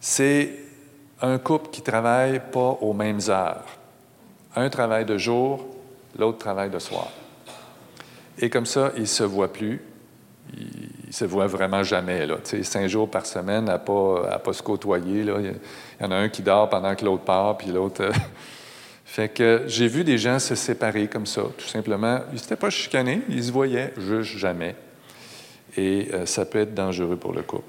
c'est 0.00 0.58
un 1.22 1.38
couple 1.38 1.70
qui 1.70 1.82
travaille 1.82 2.40
pas 2.50 2.78
aux 2.80 2.92
mêmes 2.94 3.20
heures. 3.28 3.64
Un 4.56 4.68
travaille 4.70 5.04
de 5.04 5.18
jour, 5.18 5.66
l'autre 6.18 6.38
travaille 6.38 6.70
de 6.70 6.80
soir. 6.80 7.12
Et 8.40 8.50
comme 8.50 8.66
ça, 8.66 8.90
ils 8.96 9.02
ne 9.02 9.06
se 9.06 9.22
voient 9.22 9.52
plus, 9.52 9.80
ils 10.56 11.12
se 11.12 11.24
voient 11.24 11.46
vraiment 11.46 11.84
jamais. 11.84 12.26
Là. 12.26 12.38
cinq 12.42 12.88
jours 12.88 13.08
par 13.08 13.24
semaine 13.24 13.68
à 13.68 13.78
pas, 13.78 14.38
pas 14.38 14.52
se 14.52 14.64
côtoyer. 14.64 15.22
Là. 15.22 15.36
Il 15.40 15.54
y 16.00 16.04
en 16.04 16.10
a 16.10 16.16
un 16.16 16.28
qui 16.28 16.42
dort 16.42 16.68
pendant 16.68 16.96
que 16.96 17.04
l'autre 17.04 17.22
part, 17.22 17.56
puis 17.56 17.68
l'autre. 17.68 18.10
Fait 19.08 19.30
que 19.30 19.64
j'ai 19.66 19.88
vu 19.88 20.04
des 20.04 20.18
gens 20.18 20.38
se 20.38 20.54
séparer 20.54 21.08
comme 21.08 21.24
ça, 21.24 21.40
tout 21.56 21.66
simplement. 21.66 22.20
Ils 22.30 22.36
n'étaient 22.36 22.56
pas 22.56 22.68
chicanés, 22.68 23.22
ils 23.30 23.42
se 23.42 23.50
voyaient 23.50 23.94
juste 23.96 24.36
jamais. 24.36 24.76
Et 25.78 26.10
euh, 26.12 26.26
ça 26.26 26.44
peut 26.44 26.58
être 26.58 26.74
dangereux 26.74 27.16
pour 27.16 27.32
le 27.32 27.42
couple. 27.42 27.64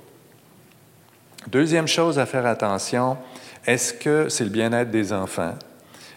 Deuxième 1.47 1.87
chose 1.87 2.19
à 2.19 2.25
faire 2.25 2.45
attention, 2.45 3.17
est-ce 3.65 3.93
que 3.93 4.27
c'est 4.27 4.43
le 4.43 4.49
bien-être 4.49 4.91
des 4.91 5.13
enfants? 5.13 5.55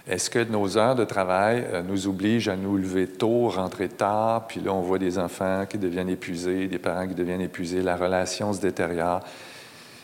Est-ce 0.08 0.28
que 0.28 0.42
nos 0.42 0.76
heures 0.76 0.96
de 0.96 1.04
travail 1.04 1.64
euh, 1.72 1.82
nous 1.82 2.08
obligent 2.08 2.48
à 2.48 2.56
nous 2.56 2.76
lever 2.76 3.06
tôt, 3.06 3.48
rentrer 3.48 3.88
tard, 3.88 4.48
puis 4.48 4.60
là, 4.60 4.72
on 4.72 4.80
voit 4.80 4.98
des 4.98 5.18
enfants 5.18 5.66
qui 5.70 5.78
deviennent 5.78 6.08
épuisés, 6.08 6.66
des 6.66 6.78
parents 6.78 7.06
qui 7.06 7.14
deviennent 7.14 7.40
épuisés, 7.40 7.80
la 7.80 7.94
relation 7.94 8.52
se 8.52 8.60
détériore? 8.60 9.20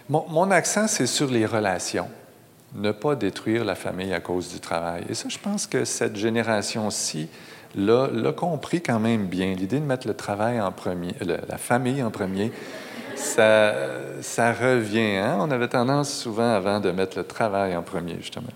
Mon, 0.09 0.50
accent, 0.52 0.87
c'est 0.87 1.09
sur 1.09 1.28
les 1.28 1.44
relations. 1.44 2.09
Ne 2.74 2.92
pas 2.92 3.14
détruire 3.14 3.64
la 3.64 3.74
famille 3.74 4.12
à 4.12 4.20
cause 4.20 4.52
du 4.52 4.61
travail. 4.61 5.04
Et 5.09 5.14
ça, 5.14 5.28
je 5.28 5.38
pense 5.38 5.66
que 5.66 5.85
cette 5.85 6.16
génération-ci 6.16 7.28
l'a 7.74 8.33
compris 8.37 8.81
quand 8.83 9.00
même 9.00 9.26
bien. 9.26 9.54
L'idée 9.54 9.81
de 9.81 9.85
mettre 9.85 10.07
le 10.07 10.14
travail 10.14 10.61
en 10.61 10.72
premier, 10.72 11.14
la 11.20 11.59
famille 11.59 12.02
en 12.02 12.11
premier, 12.11 12.52
ça, 13.18 14.52
revient. 14.52 15.16
Hein? 15.16 15.38
On 15.40 15.50
avait 15.50 15.68
tendance 15.68 16.12
souvent 16.12 16.54
avant 16.54 16.81
de 16.81 16.90
mettre 16.90 17.18
le 17.18 17.24
travail 17.24 17.76
en 17.76 17.83
premier, 17.83 18.16
justement. 18.18 18.48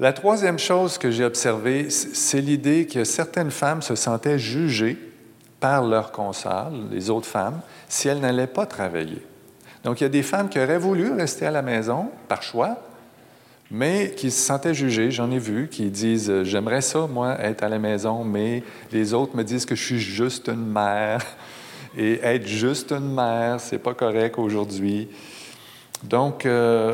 La 0.00 0.12
troisième 0.12 0.58
chose 0.58 0.98
que 0.98 1.10
j'ai 1.10 1.24
observée, 1.24 1.88
c'est 1.88 2.40
l'idée 2.40 2.86
que 2.86 3.04
certaines 3.04 3.52
femmes 3.52 3.80
se 3.80 3.94
sentaient 3.94 4.38
jugées 4.40 4.98
par 5.60 5.84
leurs 5.84 6.10
consoeurs, 6.10 6.72
les 6.90 7.10
autres 7.10 7.28
femmes, 7.28 7.60
si 7.88 8.08
elles 8.08 8.18
n'allaient 8.18 8.48
pas 8.48 8.66
travailler. 8.66 9.24
Donc, 9.84 10.00
il 10.00 10.04
y 10.04 10.06
a 10.06 10.10
des 10.10 10.22
femmes 10.22 10.48
qui 10.48 10.58
auraient 10.58 10.78
voulu 10.78 11.12
rester 11.12 11.46
à 11.46 11.50
la 11.50 11.60
maison 11.60 12.10
par 12.26 12.42
choix, 12.42 12.78
mais 13.70 14.12
qui 14.16 14.30
se 14.30 14.40
sentaient 14.40 14.72
jugées. 14.72 15.10
J'en 15.10 15.30
ai 15.30 15.38
vu 15.38 15.68
qui 15.68 15.90
disent 15.90 16.42
J'aimerais 16.44 16.80
ça, 16.80 17.06
moi, 17.06 17.38
être 17.38 17.62
à 17.62 17.68
la 17.68 17.78
maison, 17.78 18.24
mais 18.24 18.62
les 18.90 19.12
autres 19.12 19.36
me 19.36 19.44
disent 19.44 19.66
que 19.66 19.74
je 19.74 19.84
suis 19.84 20.00
juste 20.00 20.48
une 20.48 20.66
mère. 20.66 21.24
Et 21.96 22.18
être 22.24 22.48
juste 22.48 22.90
une 22.90 23.14
mère, 23.14 23.60
c'est 23.60 23.78
pas 23.78 23.94
correct 23.94 24.36
aujourd'hui. 24.36 25.08
Donc, 26.02 26.44
euh, 26.44 26.92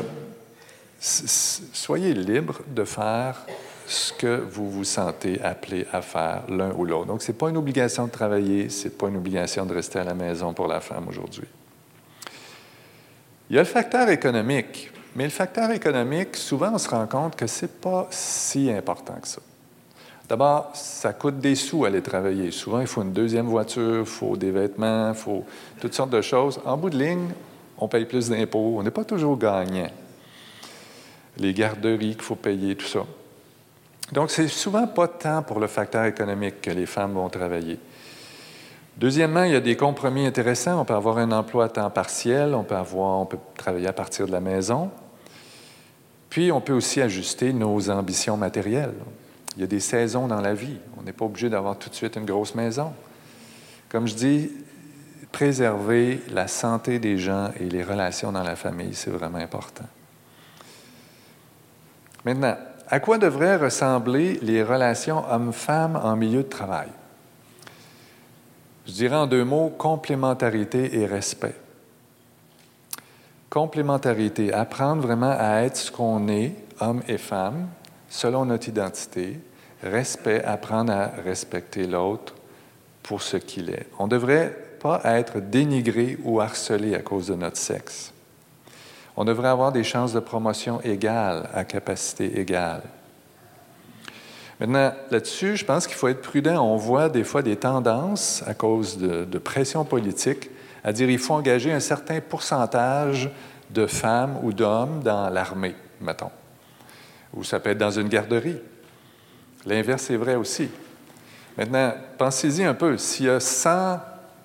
soyez 0.99 2.13
libre 2.13 2.59
de 2.67 2.83
faire 2.83 3.43
ce 3.87 4.13
que 4.13 4.43
vous 4.51 4.69
vous 4.69 4.83
sentez 4.83 5.41
appelé 5.41 5.87
à 5.91 6.03
faire 6.03 6.43
l'un 6.49 6.71
ou 6.73 6.85
l'autre. 6.85 7.07
Donc, 7.07 7.23
ce 7.23 7.31
n'est 7.31 7.37
pas 7.37 7.49
une 7.49 7.57
obligation 7.57 8.05
de 8.05 8.11
travailler, 8.11 8.69
ce 8.69 8.83
n'est 8.83 8.93
pas 8.93 9.07
une 9.07 9.17
obligation 9.17 9.65
de 9.65 9.73
rester 9.73 9.97
à 9.97 10.03
la 10.03 10.13
maison 10.13 10.53
pour 10.53 10.67
la 10.67 10.79
femme 10.79 11.07
aujourd'hui. 11.07 11.47
Il 13.51 13.55
y 13.55 13.57
a 13.57 13.63
le 13.63 13.67
facteur 13.67 14.07
économique, 14.07 14.89
mais 15.13 15.25
le 15.25 15.29
facteur 15.29 15.71
économique, 15.71 16.37
souvent, 16.37 16.71
on 16.73 16.77
se 16.77 16.87
rend 16.87 17.05
compte 17.05 17.35
que 17.35 17.47
ce 17.47 17.65
n'est 17.65 17.71
pas 17.81 18.07
si 18.09 18.71
important 18.71 19.15
que 19.21 19.27
ça. 19.27 19.41
D'abord, 20.29 20.71
ça 20.73 21.11
coûte 21.11 21.37
des 21.39 21.55
sous 21.55 21.83
aller 21.83 22.01
travailler. 22.01 22.51
Souvent, 22.51 22.79
il 22.79 22.87
faut 22.87 23.01
une 23.01 23.11
deuxième 23.11 23.47
voiture, 23.47 23.99
il 23.99 24.05
faut 24.05 24.37
des 24.37 24.51
vêtements, 24.51 25.09
il 25.09 25.15
faut 25.15 25.43
toutes 25.81 25.93
sortes 25.93 26.11
de 26.11 26.21
choses. 26.21 26.61
En 26.63 26.77
bout 26.77 26.91
de 26.91 26.97
ligne, 26.97 27.27
on 27.77 27.89
paye 27.89 28.05
plus 28.05 28.29
d'impôts. 28.29 28.75
On 28.77 28.83
n'est 28.83 28.89
pas 28.89 29.03
toujours 29.03 29.37
gagnant 29.37 29.91
les 31.35 31.53
garderies 31.53 32.13
qu'il 32.13 32.21
faut 32.21 32.35
payer, 32.35 32.77
tout 32.77 32.87
ça. 32.87 33.03
Donc, 34.13 34.31
c'est 34.31 34.47
souvent 34.47 34.87
pas 34.87 35.09
tant 35.09 35.43
pour 35.43 35.59
le 35.59 35.67
facteur 35.67 36.05
économique 36.05 36.61
que 36.61 36.71
les 36.71 36.85
femmes 36.85 37.15
vont 37.15 37.27
travailler. 37.27 37.77
Deuxièmement, 39.01 39.45
il 39.45 39.53
y 39.53 39.55
a 39.55 39.61
des 39.61 39.75
compromis 39.75 40.27
intéressants. 40.27 40.79
On 40.79 40.85
peut 40.85 40.93
avoir 40.93 41.17
un 41.17 41.31
emploi 41.31 41.65
à 41.65 41.69
temps 41.69 41.89
partiel, 41.89 42.53
on 42.53 42.63
peut, 42.63 42.75
avoir, 42.75 43.19
on 43.19 43.25
peut 43.25 43.39
travailler 43.57 43.87
à 43.87 43.93
partir 43.93 44.27
de 44.27 44.31
la 44.31 44.39
maison. 44.39 44.91
Puis, 46.29 46.51
on 46.51 46.61
peut 46.61 46.73
aussi 46.73 47.01
ajuster 47.01 47.51
nos 47.51 47.89
ambitions 47.89 48.37
matérielles. 48.37 48.93
Il 49.55 49.61
y 49.61 49.63
a 49.63 49.67
des 49.67 49.79
saisons 49.79 50.27
dans 50.27 50.39
la 50.39 50.53
vie. 50.53 50.77
On 50.99 51.01
n'est 51.01 51.13
pas 51.13 51.25
obligé 51.25 51.49
d'avoir 51.49 51.79
tout 51.79 51.89
de 51.89 51.95
suite 51.95 52.15
une 52.15 52.25
grosse 52.25 52.53
maison. 52.53 52.93
Comme 53.89 54.07
je 54.07 54.13
dis, 54.13 54.51
préserver 55.31 56.21
la 56.31 56.47
santé 56.47 56.99
des 56.99 57.17
gens 57.17 57.49
et 57.59 57.69
les 57.69 57.81
relations 57.81 58.31
dans 58.31 58.43
la 58.43 58.55
famille, 58.55 58.93
c'est 58.93 59.09
vraiment 59.09 59.39
important. 59.39 59.87
Maintenant, 62.23 62.55
à 62.87 62.99
quoi 62.99 63.17
devraient 63.17 63.55
ressembler 63.55 64.37
les 64.43 64.61
relations 64.61 65.23
hommes-femmes 65.27 65.99
en 66.03 66.15
milieu 66.15 66.43
de 66.43 66.49
travail? 66.49 66.89
Je 68.85 68.93
dirais 68.93 69.15
en 69.15 69.27
deux 69.27 69.43
mots, 69.43 69.69
complémentarité 69.69 70.99
et 70.99 71.05
respect. 71.05 71.55
Complémentarité, 73.49 74.53
apprendre 74.53 75.01
vraiment 75.01 75.35
à 75.37 75.61
être 75.61 75.77
ce 75.77 75.91
qu'on 75.91 76.27
est, 76.27 76.55
homme 76.79 77.03
et 77.07 77.17
femme, 77.17 77.67
selon 78.09 78.45
notre 78.45 78.69
identité. 78.69 79.39
Respect, 79.83 80.43
apprendre 80.43 80.93
à 80.93 81.07
respecter 81.07 81.85
l'autre 81.85 82.35
pour 83.03 83.21
ce 83.21 83.37
qu'il 83.37 83.69
est. 83.69 83.87
On 83.99 84.05
ne 84.05 84.11
devrait 84.11 84.55
pas 84.79 85.01
être 85.03 85.39
dénigré 85.39 86.17
ou 86.23 86.39
harcelé 86.39 86.95
à 86.95 86.99
cause 86.99 87.27
de 87.27 87.35
notre 87.35 87.57
sexe. 87.57 88.13
On 89.17 89.25
devrait 89.25 89.49
avoir 89.49 89.71
des 89.71 89.83
chances 89.83 90.13
de 90.13 90.19
promotion 90.19 90.81
égales 90.81 91.49
à 91.53 91.63
capacité 91.65 92.39
égale. 92.39 92.83
Maintenant, 94.61 94.93
là-dessus, 95.09 95.57
je 95.57 95.65
pense 95.65 95.87
qu'il 95.87 95.95
faut 95.95 96.07
être 96.07 96.21
prudent. 96.21 96.63
On 96.63 96.77
voit 96.77 97.09
des 97.09 97.23
fois 97.23 97.41
des 97.41 97.55
tendances 97.55 98.43
à 98.45 98.53
cause 98.53 98.99
de, 98.99 99.37
pression 99.39 99.83
politique 99.83 100.51
à 100.83 100.93
dire 100.93 101.07
qu'il 101.07 101.17
faut 101.17 101.33
engager 101.33 101.71
un 101.71 101.79
certain 101.79 102.21
pourcentage 102.21 103.31
de 103.71 103.87
femmes 103.87 104.37
ou 104.43 104.53
d'hommes 104.53 105.01
dans 105.03 105.31
l'armée, 105.31 105.75
mettons. 105.99 106.29
Ou 107.33 107.43
ça 107.43 107.59
peut 107.59 107.71
être 107.71 107.79
dans 107.79 107.89
une 107.89 108.07
garderie. 108.07 108.57
L'inverse 109.65 110.11
est 110.11 110.17
vrai 110.17 110.35
aussi. 110.35 110.69
Maintenant, 111.57 111.95
pensez-y 112.19 112.63
un 112.63 112.75
peu. 112.75 112.99
S'il 112.99 113.25
y 113.25 113.29
a 113.29 113.39
100 113.39 113.99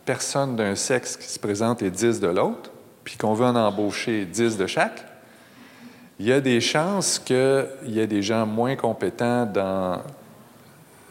personnes 0.07 0.57
d'un 0.57 0.77
sexe 0.77 1.19
qui 1.19 1.29
se 1.29 1.39
présentent 1.39 1.83
et 1.83 1.91
10 1.91 2.21
de 2.21 2.29
l'autre, 2.29 2.71
puis 3.05 3.19
qu'on 3.19 3.35
veut 3.35 3.45
en 3.45 3.55
embaucher 3.55 4.25
10 4.25 4.57
de 4.57 4.67
chaque, 4.67 5.05
il 6.19 6.27
y 6.27 6.33
a 6.33 6.41
des 6.41 6.61
chances 6.61 7.19
qu'il 7.19 7.67
y 7.87 8.01
ait 8.01 8.07
des 8.07 8.23
gens 8.23 8.47
moins 8.47 8.77
compétents 8.77 9.51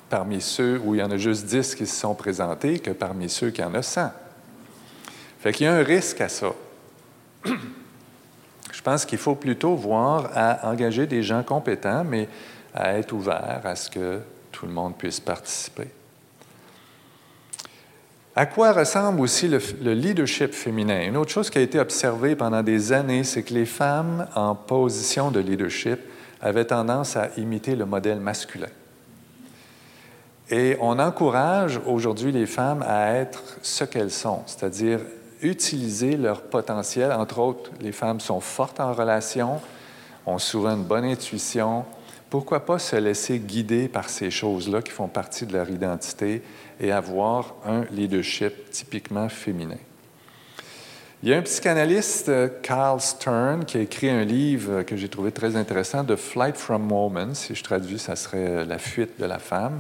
parmi 0.10 0.42
ceux 0.42 0.80
où 0.84 0.96
il 0.96 1.02
y 1.02 1.04
en 1.04 1.12
a 1.12 1.18
juste 1.18 1.46
10 1.46 1.76
qui 1.76 1.86
se 1.86 1.96
sont 1.96 2.16
présentés 2.16 2.80
que 2.80 2.92
parmi 2.92 3.30
ceux 3.30 3.52
qui 3.52 3.64
en 3.64 3.74
a 3.74 3.82
100. 3.82 4.12
Fait 5.40 5.54
qu'il 5.54 5.66
y 5.66 5.70
a 5.70 5.76
un 5.76 5.84
risque 5.84 6.22
à 6.22 6.30
ça. 6.30 6.48
Je 7.44 8.82
pense 8.82 9.06
qu'il 9.06 9.18
faut 9.18 9.36
plutôt 9.36 9.76
voir 9.76 10.30
à 10.34 10.70
engager 10.72 11.06
des 11.06 11.24
gens 11.24 11.44
compétents, 11.44 12.04
mais 12.04 12.28
à 12.74 12.98
être 12.98 13.14
ouvert 13.14 13.62
à 13.64 13.76
ce 13.76 13.90
que 13.90 14.20
tout 14.52 14.66
le 14.66 14.72
monde 14.72 14.96
puisse 14.98 15.20
participer. 15.20 15.88
À 18.38 18.46
quoi 18.46 18.74
ressemble 18.74 19.22
aussi 19.22 19.48
le, 19.48 19.60
leadership 19.94 20.52
féminin? 20.54 21.04
Une 21.04 21.16
autre 21.16 21.32
chose 21.32 21.50
qui 21.50 21.58
a 21.58 21.62
été 21.62 21.80
observée 21.80 22.36
pendant 22.36 22.62
des 22.64 22.92
années, 22.92 23.24
c'est 23.24 23.44
que 23.44 23.54
les 23.54 23.66
femmes 23.66 24.28
en 24.36 24.56
position 24.56 25.32
de 25.32 25.40
leadership 25.40 26.00
avaient 26.42 26.66
tendance 26.66 27.16
à 27.16 27.30
imiter 27.38 27.78
le 27.78 27.86
modèle 27.86 28.20
masculin. 28.20 28.68
Et 30.50 30.76
on 30.82 31.00
encourage 31.00 31.80
aujourd'hui 31.88 32.34
les 32.34 32.46
femmes 32.46 32.84
à 32.86 33.14
être 33.14 33.42
ce 33.62 33.86
qu'elles 33.86 34.12
sont, 34.12 34.42
c'est-à-dire 34.48 35.00
utiliser 35.42 36.18
leur 36.18 36.42
potentiel. 36.42 37.14
Entre 37.14 37.40
autres, 37.40 37.72
les 37.80 37.94
femmes 37.94 38.20
sont 38.20 38.42
fortes 38.42 38.82
en 38.82 38.92
relation, 38.92 39.62
ont 40.26 40.40
souvent 40.40 40.76
une 40.76 40.84
bonne 40.84 41.06
intuition. 41.06 41.86
Pourquoi 42.36 42.66
pas 42.66 42.80
se 42.80 42.98
laisser 42.98 43.40
guider 43.40 43.88
par 43.88 44.10
ces 44.10 44.30
choses-là 44.30 44.82
qui 44.82 44.92
font 44.92 45.08
partie 45.08 45.46
de 45.46 45.54
leur 45.54 45.70
identité 45.70 46.42
et 46.82 46.92
avoir 46.92 47.56
un 47.66 47.86
leadership 47.94 48.72
typiquement 48.72 49.30
féminin? 49.30 49.78
Il 51.24 51.30
y 51.30 51.34
a 51.34 51.38
un 51.38 51.42
psychanalyste, 51.44 52.30
Carl 52.62 53.00
Stern, 53.00 53.64
qui 53.64 53.78
a 53.78 53.80
écrit 53.80 54.10
un 54.10 54.26
livre 54.26 54.84
que 54.84 54.98
j'ai 54.98 55.08
trouvé 55.08 55.32
très 55.32 55.56
intéressant, 55.56 56.04
The 56.04 56.18
Flight 56.18 56.58
from 56.58 56.92
Woman. 56.92 57.34
Si 57.36 57.56
je 57.56 57.64
traduis, 57.64 58.00
ça 58.00 58.18
serait 58.18 58.66
La 58.66 58.80
fuite 58.80 59.18
de 59.18 59.26
la 59.26 59.40
femme. 59.40 59.80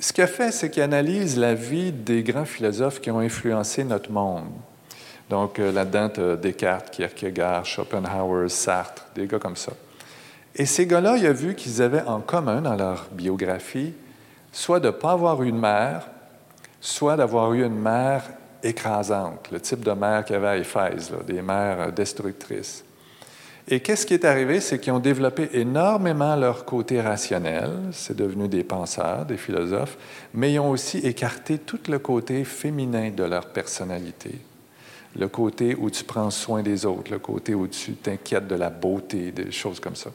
Ce 0.00 0.10
qu'il 0.10 0.24
a 0.24 0.26
fait, 0.26 0.52
c'est 0.52 0.70
qu'il 0.70 0.82
analyse 0.82 1.36
la 1.36 1.52
vie 1.52 1.92
des 1.92 2.22
grands 2.22 2.46
philosophes 2.46 3.02
qui 3.02 3.10
ont 3.10 3.20
influencé 3.20 3.84
notre 3.84 4.10
monde. 4.10 4.48
Donc 5.28 5.58
euh, 5.58 5.70
là-dedans, 5.70 6.36
Descartes, 6.36 6.90
Kierkegaard, 6.90 7.66
Schopenhauer, 7.66 8.48
Sartre, 8.48 9.06
des 9.14 9.26
gars 9.26 9.38
comme 9.38 9.56
ça. 9.56 9.72
Et 10.56 10.66
ces 10.66 10.86
gars-là, 10.86 11.16
il 11.16 11.26
a 11.26 11.32
vu 11.32 11.54
qu'ils 11.54 11.82
avaient 11.82 12.02
en 12.02 12.20
commun 12.20 12.60
dans 12.60 12.76
leur 12.76 13.08
biographie 13.12 13.92
soit 14.54 14.80
de 14.80 14.86
ne 14.86 14.92
pas 14.92 15.12
avoir 15.12 15.42
eu 15.42 15.52
de 15.52 15.56
mère, 15.56 16.06
soit 16.80 17.16
d'avoir 17.16 17.52
eu 17.52 17.64
une 17.64 17.78
mère 17.78 18.22
écrasante, 18.62 19.50
le 19.50 19.60
type 19.60 19.84
de 19.84 19.90
mère 19.90 20.24
qu'il 20.24 20.34
y 20.34 20.36
avait 20.36 20.46
à 20.46 20.56
Éphèse, 20.56 21.12
des 21.26 21.42
mères 21.42 21.80
euh, 21.80 21.90
destructrices. 21.90 22.84
Et 23.66 23.80
qu'est-ce 23.80 24.06
qui 24.06 24.14
est 24.14 24.24
arrivé? 24.24 24.60
C'est 24.60 24.78
qu'ils 24.78 24.92
ont 24.92 25.00
développé 25.00 25.48
énormément 25.54 26.36
leur 26.36 26.64
côté 26.64 27.00
rationnel, 27.00 27.70
c'est 27.92 28.16
devenu 28.16 28.46
des 28.46 28.62
penseurs, 28.62 29.24
des 29.24 29.38
philosophes, 29.38 29.96
mais 30.34 30.52
ils 30.52 30.60
ont 30.60 30.70
aussi 30.70 30.98
écarté 30.98 31.58
tout 31.58 31.80
le 31.88 31.98
côté 31.98 32.44
féminin 32.44 33.10
de 33.10 33.24
leur 33.24 33.46
personnalité. 33.46 34.38
Le 35.16 35.28
côté 35.28 35.74
où 35.74 35.90
tu 35.90 36.04
prends 36.04 36.30
soin 36.30 36.62
des 36.62 36.84
autres, 36.86 37.10
le 37.10 37.18
côté 37.18 37.54
où 37.54 37.66
tu 37.66 37.94
t'inquiètes 37.94 38.46
de 38.46 38.54
la 38.54 38.70
beauté, 38.70 39.32
des 39.32 39.50
choses 39.50 39.80
comme 39.80 39.96
ça. 39.96 40.10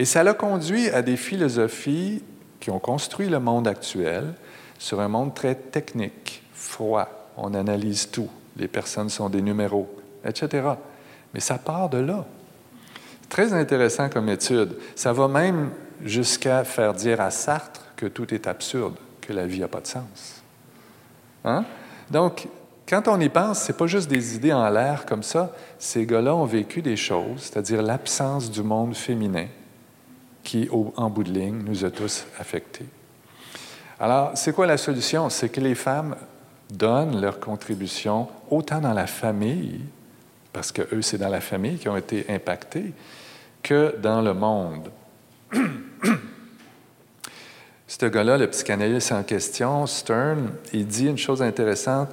Et 0.00 0.06
ça 0.06 0.22
l'a 0.22 0.32
conduit 0.32 0.88
à 0.88 1.02
des 1.02 1.18
philosophies 1.18 2.22
qui 2.58 2.70
ont 2.70 2.78
construit 2.78 3.28
le 3.28 3.38
monde 3.38 3.68
actuel 3.68 4.32
sur 4.78 4.98
un 4.98 5.08
monde 5.08 5.34
très 5.34 5.54
technique, 5.54 6.42
froid. 6.54 7.06
On 7.36 7.52
analyse 7.52 8.10
tout. 8.10 8.30
Les 8.56 8.66
personnes 8.66 9.10
sont 9.10 9.28
des 9.28 9.42
numéros, 9.42 9.94
etc. 10.24 10.68
Mais 11.34 11.40
ça 11.40 11.58
part 11.58 11.90
de 11.90 11.98
là. 11.98 12.24
Très 13.28 13.52
intéressant 13.52 14.08
comme 14.08 14.30
étude. 14.30 14.74
Ça 14.96 15.12
va 15.12 15.28
même 15.28 15.68
jusqu'à 16.02 16.64
faire 16.64 16.94
dire 16.94 17.20
à 17.20 17.30
Sartre 17.30 17.84
que 17.94 18.06
tout 18.06 18.32
est 18.32 18.46
absurde, 18.46 18.94
que 19.20 19.34
la 19.34 19.46
vie 19.46 19.60
n'a 19.60 19.68
pas 19.68 19.82
de 19.82 19.86
sens. 19.86 20.40
Hein? 21.44 21.66
Donc, 22.10 22.48
quand 22.88 23.06
on 23.06 23.20
y 23.20 23.28
pense, 23.28 23.64
ce 23.64 23.72
n'est 23.72 23.76
pas 23.76 23.86
juste 23.86 24.08
des 24.08 24.34
idées 24.34 24.54
en 24.54 24.66
l'air 24.70 25.04
comme 25.04 25.22
ça. 25.22 25.54
Ces 25.78 26.06
gars-là 26.06 26.34
ont 26.34 26.46
vécu 26.46 26.80
des 26.80 26.96
choses, 26.96 27.42
c'est-à-dire 27.42 27.82
l'absence 27.82 28.50
du 28.50 28.62
monde 28.62 28.96
féminin, 28.96 29.46
qui, 30.42 30.68
en 30.70 31.10
bout 31.10 31.24
de 31.24 31.30
ligne, 31.30 31.62
nous 31.64 31.84
a 31.84 31.90
tous 31.90 32.24
affectés. 32.38 32.86
Alors, 33.98 34.32
c'est 34.34 34.52
quoi 34.54 34.66
la 34.66 34.78
solution? 34.78 35.28
C'est 35.28 35.50
que 35.50 35.60
les 35.60 35.74
femmes 35.74 36.16
donnent 36.70 37.20
leur 37.20 37.38
contribution 37.40 38.28
autant 38.50 38.80
dans 38.80 38.94
la 38.94 39.06
famille, 39.06 39.80
parce 40.52 40.72
que 40.72 40.82
eux, 40.94 41.02
c'est 41.02 41.18
dans 41.18 41.28
la 41.28 41.40
famille 41.40 41.78
qui 41.78 41.88
ont 41.88 41.96
été 41.96 42.24
impactés, 42.28 42.92
que 43.62 43.94
dans 44.00 44.22
le 44.22 44.34
monde. 44.34 44.90
Ce 47.86 48.06
gars-là, 48.06 48.38
le 48.38 48.48
psychanalyste 48.48 49.12
en 49.12 49.22
question, 49.22 49.86
Stern, 49.86 50.50
il 50.72 50.86
dit 50.86 51.06
une 51.06 51.18
chose 51.18 51.42
intéressante. 51.42 52.08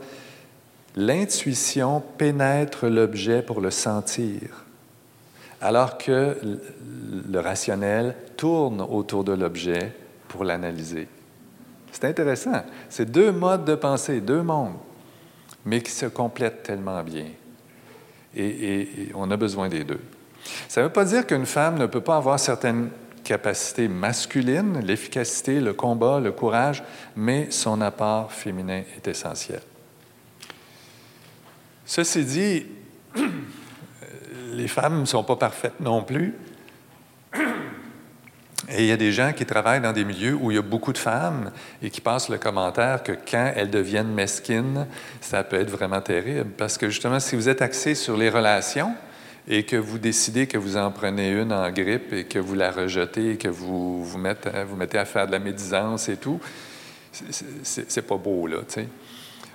L'intuition 0.95 2.03
pénètre 2.17 2.87
l'objet 2.87 3.41
pour 3.41 3.61
le 3.61 3.71
sentir 3.71 4.66
alors 5.61 5.97
que 5.97 6.37
le 7.29 7.39
rationnel 7.39 8.15
tourne 8.35 8.81
autour 8.81 9.23
de 9.23 9.33
l'objet 9.33 9.93
pour 10.27 10.43
l'analyser. 10.43 11.07
C'est 11.91 12.05
intéressant. 12.05 12.63
C'est 12.89 13.09
deux 13.09 13.31
modes 13.31 13.65
de 13.65 13.75
pensée, 13.75 14.21
deux 14.21 14.43
mondes, 14.43 14.75
mais 15.65 15.81
qui 15.81 15.91
se 15.91 16.05
complètent 16.05 16.63
tellement 16.63 17.01
bien. 17.03 17.25
Et, 18.35 19.09
on 19.15 19.31
a 19.31 19.37
besoin 19.37 19.67
des 19.67 19.83
deux. 19.83 19.99
Ça 20.67 20.81
ne 20.81 20.87
veut 20.87 20.93
pas 20.93 21.05
dire 21.05 21.25
qu'une 21.25 21.47
femme 21.47 21.79
ne 21.79 21.87
peut 21.87 22.01
pas 22.01 22.17
avoir 22.17 22.39
certaines 22.39 22.89
capacités 23.23 23.87
masculines, 23.87 24.79
l'efficacité, 24.85 25.59
le 25.59 25.73
combat, 25.73 26.19
le 26.19 26.31
courage, 26.31 26.83
mais 27.15 27.49
son 27.49 27.81
apport 27.81 28.31
féminin 28.31 28.83
est 28.95 29.07
essentiel. 29.07 29.61
Ceci 31.85 32.23
dit, 32.23 32.65
les 34.57 34.67
femmes 34.67 34.99
ne 35.01 35.05
sont 35.05 35.23
pas 35.23 35.35
parfaites 35.35 35.79
non 35.79 36.01
plus. 36.03 36.33
Et 38.69 38.79
il 38.79 38.85
y 38.85 38.91
a 38.91 38.97
des 38.97 39.13
gens 39.13 39.31
qui 39.31 39.45
travaillent 39.45 39.79
dans 39.79 39.93
des 39.93 40.03
milieux 40.03 40.33
où 40.33 40.51
il 40.51 40.55
y 40.55 40.57
a 40.57 40.63
beaucoup 40.63 40.91
de 40.91 40.97
femmes 40.97 41.51
et 41.81 41.89
qui 41.89 42.01
passent 42.01 42.27
le 42.27 42.37
commentaire 42.37 43.01
que 43.01 43.13
quand 43.13 43.53
elles 43.55 43.69
deviennent 43.69 44.11
mesquines, 44.11 44.87
ça 45.21 45.43
peut 45.43 45.57
être 45.57 45.69
vraiment 45.69 46.01
terrible. 46.01 46.49
Parce 46.57 46.77
que 46.77 46.89
justement, 46.89 47.19
si 47.19 47.37
vous 47.37 47.47
êtes 47.47 47.61
axé 47.61 47.95
sur 47.95 48.17
les 48.17 48.29
relations 48.29 48.93
et 49.47 49.63
que 49.63 49.77
vous 49.77 49.99
décidez 49.99 50.47
que 50.47 50.57
vous 50.57 50.75
en 50.75 50.91
prenez 50.91 51.31
une 51.31 51.53
en 51.53 51.71
grippe 51.71 52.11
et 52.11 52.25
que 52.25 52.39
vous 52.39 52.55
la 52.55 52.71
rejetez 52.71 53.33
et 53.33 53.37
que 53.37 53.47
vous 53.47 54.03
vous 54.03 54.17
mettez, 54.17 54.97
à 54.97 55.05
faire 55.05 55.27
de 55.27 55.31
la 55.31 55.39
médisance 55.39 56.09
et 56.09 56.17
tout, 56.17 56.41
c'est 57.63 58.05
pas 58.05 58.17
beau, 58.17 58.47
là. 58.47 58.57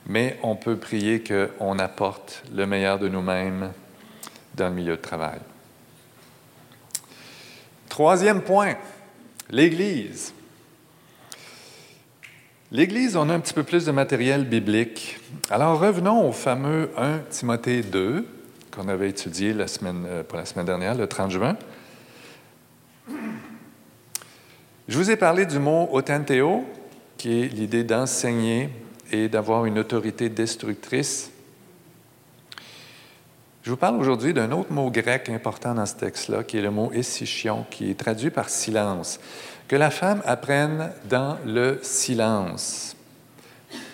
Mais 0.06 0.38
on 0.42 0.56
peut 0.56 0.76
prier 0.76 1.22
qu'on 1.22 1.78
apporte 1.78 2.44
le 2.54 2.66
meilleur 2.66 2.98
de 2.98 3.08
nous-mêmes 3.08 3.72
dans 4.54 4.68
le 4.68 4.74
milieu 4.74 4.96
de 4.96 5.02
travail. 5.02 5.40
Troisième 7.88 8.42
point, 8.42 8.76
l'Église. 9.50 10.32
L'Église, 12.70 13.16
on 13.16 13.28
a 13.28 13.34
un 13.34 13.40
petit 13.40 13.52
peu 13.52 13.64
plus 13.64 13.84
de 13.84 13.92
matériel 13.92 14.44
biblique. 14.44 15.18
Alors 15.50 15.78
revenons 15.78 16.26
au 16.26 16.32
fameux 16.32 16.90
1 16.96 17.18
Timothée 17.30 17.82
2 17.82 18.26
qu'on 18.70 18.88
avait 18.88 19.10
étudié 19.10 19.52
la 19.52 19.68
semaine, 19.68 20.04
euh, 20.06 20.22
la 20.32 20.46
semaine 20.46 20.64
dernière, 20.64 20.94
le 20.94 21.06
30 21.06 21.30
juin. 21.30 21.56
Je 24.88 24.96
vous 24.96 25.10
ai 25.10 25.16
parlé 25.16 25.44
du 25.44 25.58
mot 25.58 25.88
otenteo, 25.92 26.64
qui 27.18 27.42
est 27.42 27.48
l'idée 27.48 27.84
d'enseigner 27.84 28.70
et 29.10 29.28
d'avoir 29.28 29.66
une 29.66 29.78
autorité 29.78 30.30
destructrice. 30.30 31.31
Je 33.62 33.70
vous 33.70 33.76
parle 33.76 33.94
aujourd'hui 33.94 34.34
d'un 34.34 34.50
autre 34.50 34.72
mot 34.72 34.90
grec 34.90 35.28
important 35.28 35.72
dans 35.72 35.86
ce 35.86 35.94
texte-là, 35.94 36.42
qui 36.42 36.58
est 36.58 36.62
le 36.62 36.72
mot 36.72 36.90
essychion, 36.92 37.64
qui 37.70 37.90
est 37.90 37.98
traduit 37.98 38.30
par 38.30 38.48
silence. 38.48 39.20
Que 39.68 39.76
la 39.76 39.90
femme 39.90 40.20
apprenne 40.26 40.90
dans 41.08 41.38
le 41.46 41.78
silence, 41.82 42.96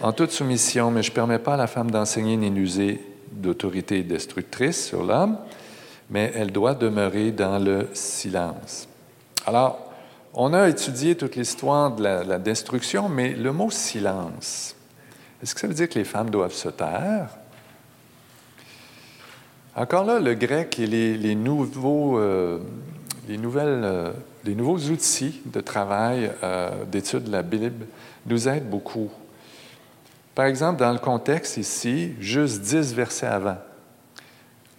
en 0.00 0.12
toute 0.12 0.30
soumission, 0.30 0.90
mais 0.90 1.02
je 1.02 1.10
ne 1.10 1.14
permets 1.14 1.38
pas 1.38 1.54
à 1.54 1.56
la 1.58 1.66
femme 1.66 1.90
d'enseigner 1.90 2.38
ni 2.38 2.50
d'user 2.50 3.04
d'autorité 3.30 4.02
destructrice 4.02 4.86
sur 4.86 5.04
l'homme, 5.04 5.36
mais 6.08 6.32
elle 6.34 6.50
doit 6.50 6.74
demeurer 6.74 7.30
dans 7.30 7.58
le 7.58 7.88
silence. 7.92 8.88
Alors, 9.44 9.92
on 10.32 10.54
a 10.54 10.66
étudié 10.68 11.14
toute 11.14 11.36
l'histoire 11.36 11.92
de 11.92 12.02
la, 12.02 12.38
destruction, 12.38 13.10
mais 13.10 13.34
le 13.34 13.52
mot 13.52 13.70
silence, 13.70 14.74
est-ce 15.42 15.54
que 15.54 15.60
ça 15.60 15.66
veut 15.66 15.74
dire 15.74 15.90
que 15.90 15.98
les 15.98 16.04
femmes 16.04 16.30
doivent 16.30 16.54
se 16.54 16.70
taire? 16.70 17.37
Encore 19.78 20.04
là, 20.04 20.18
le 20.18 20.34
grec 20.34 20.80
et 20.80 20.88
les, 20.88 21.34
nouveaux, 21.36 22.18
euh, 22.18 22.58
les, 23.28 23.38
nouvelles, 23.38 23.82
euh, 23.84 24.10
les 24.44 24.56
nouveaux 24.56 24.78
outils 24.90 25.40
de 25.46 25.60
travail, 25.60 26.32
euh, 26.42 26.84
d'étude 26.86 27.22
de 27.22 27.30
la 27.30 27.42
Bible, 27.42 27.86
nous 28.26 28.48
aident 28.48 28.68
beaucoup. 28.68 29.08
Par 30.34 30.46
exemple, 30.46 30.80
dans 30.80 30.90
le 30.90 30.98
contexte 30.98 31.58
ici, 31.58 32.14
juste 32.18 32.60
dix 32.60 32.92
versets 32.92 33.28
avant, 33.28 33.58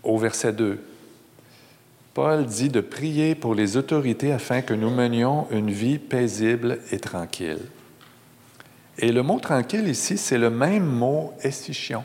au 0.03 0.17
verset 0.17 0.51
2, 0.51 0.83
Paul 2.13 2.45
dit 2.45 2.67
de 2.67 2.81
prier 2.81 3.35
pour 3.35 3.55
les 3.55 3.77
autorités 3.77 4.33
afin 4.33 4.61
que 4.61 4.73
nous 4.73 4.89
menions 4.89 5.47
une 5.49 5.71
vie 5.71 5.97
paisible 5.97 6.79
et 6.91 6.99
tranquille. 6.99 7.61
Et 8.97 9.13
le 9.13 9.23
mot 9.23 9.39
tranquille 9.39 9.87
ici, 9.87 10.17
c'est 10.17 10.37
le 10.37 10.49
même 10.49 10.85
mot 10.85 11.31
essychion. 11.41 12.03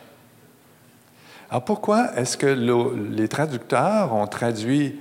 Alors 1.55 1.65
pourquoi 1.65 2.17
est-ce 2.17 2.37
que 2.37 2.49
les 2.49 3.29
traducteurs 3.29 4.13
ont 4.13 4.27
traduit 4.27 4.99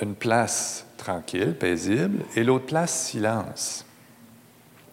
une 0.00 0.14
place 0.14 0.86
tranquille, 0.96 1.52
paisible, 1.58 2.22
et 2.36 2.44
l'autre 2.44 2.66
place 2.66 3.06
silence? 3.06 3.84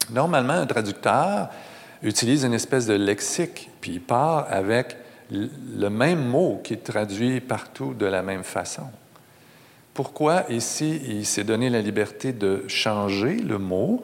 Normalement, 0.10 0.54
un 0.54 0.66
traducteur 0.66 1.50
utilise 2.02 2.46
une 2.46 2.56
espèce 2.56 2.88
de 2.88 2.96
lexique, 2.96 3.70
puis 3.80 3.92
il 3.92 4.02
part 4.02 4.48
avec 4.50 4.98
le 5.30 5.90
même 5.90 6.26
mot 6.26 6.62
qui 6.64 6.74
est 6.74 6.84
traduit 6.84 7.42
partout 7.42 7.94
de 7.94 8.08
la 8.08 8.24
même 8.24 8.44
façon. 8.44 8.88
Pourquoi 9.94 10.46
ici 10.50 11.00
il 11.08 11.28
s'est 11.28 11.44
donné 11.44 11.70
la 11.70 11.82
liberté 11.84 12.34
de 12.34 12.64
changer 12.68 13.36
le 13.36 13.60
mot? 13.60 14.02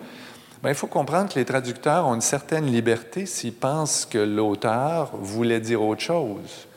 Bien, 0.62 0.70
il 0.70 0.76
faut 0.76 0.86
comprendre 0.86 1.34
que 1.34 1.40
les 1.40 1.46
traducteurs 1.46 2.06
ont 2.06 2.14
une 2.14 2.22
certaine 2.22 2.68
liberté 2.68 3.26
s'ils 3.26 3.52
pensent 3.52 4.06
que 4.06 4.20
l'auteur 4.20 5.10
voulait 5.18 5.60
dire 5.60 5.82
autre 5.82 6.04
chose, 6.04 6.68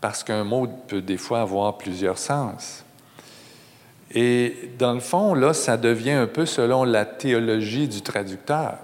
parce 0.00 0.22
qu'un 0.22 0.44
mot 0.44 0.66
peut 0.66 1.02
des 1.02 1.16
fois 1.16 1.40
avoir 1.40 1.78
plusieurs 1.78 2.18
sens. 2.18 2.84
Et 4.12 4.70
dans 4.78 4.94
le 4.94 5.00
fond, 5.00 5.34
là, 5.34 5.52
ça 5.52 5.76
devient 5.76 6.12
un 6.12 6.26
peu 6.26 6.46
selon 6.46 6.84
la 6.84 7.04
théologie 7.04 7.88
du 7.88 8.00
traducteur. 8.00 8.78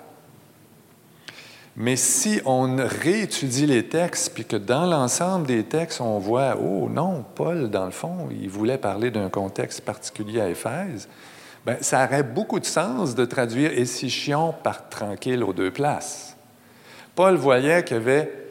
Mais 1.76 1.96
si 1.96 2.40
on 2.44 2.76
réétudie 2.76 3.66
les 3.66 3.88
textes, 3.88 4.32
puis 4.34 4.44
que 4.44 4.56
dans 4.56 4.86
l'ensemble 4.86 5.46
des 5.46 5.64
textes, 5.64 6.00
on 6.00 6.18
voit, 6.18 6.56
oh 6.60 6.88
non, 6.88 7.24
Paul, 7.34 7.68
dans 7.68 7.86
le 7.86 7.90
fond, 7.90 8.28
il 8.30 8.48
voulait 8.48 8.78
parler 8.78 9.10
d'un 9.10 9.28
contexte 9.28 9.80
particulier 9.80 10.40
à 10.40 10.48
Éphèse, 10.48 11.08
bien, 11.66 11.78
ça 11.80 12.04
aurait 12.04 12.22
beaucoup 12.22 12.60
de 12.60 12.64
sens 12.64 13.16
de 13.16 13.24
traduire 13.24 13.72
Essychion 13.76 14.54
par 14.62 14.88
tranquille 14.88 15.42
aux 15.42 15.52
deux 15.52 15.72
places. 15.72 16.36
Paul 17.16 17.34
voyait 17.34 17.82
qu'il 17.82 17.96
y 17.96 18.00
avait 18.00 18.43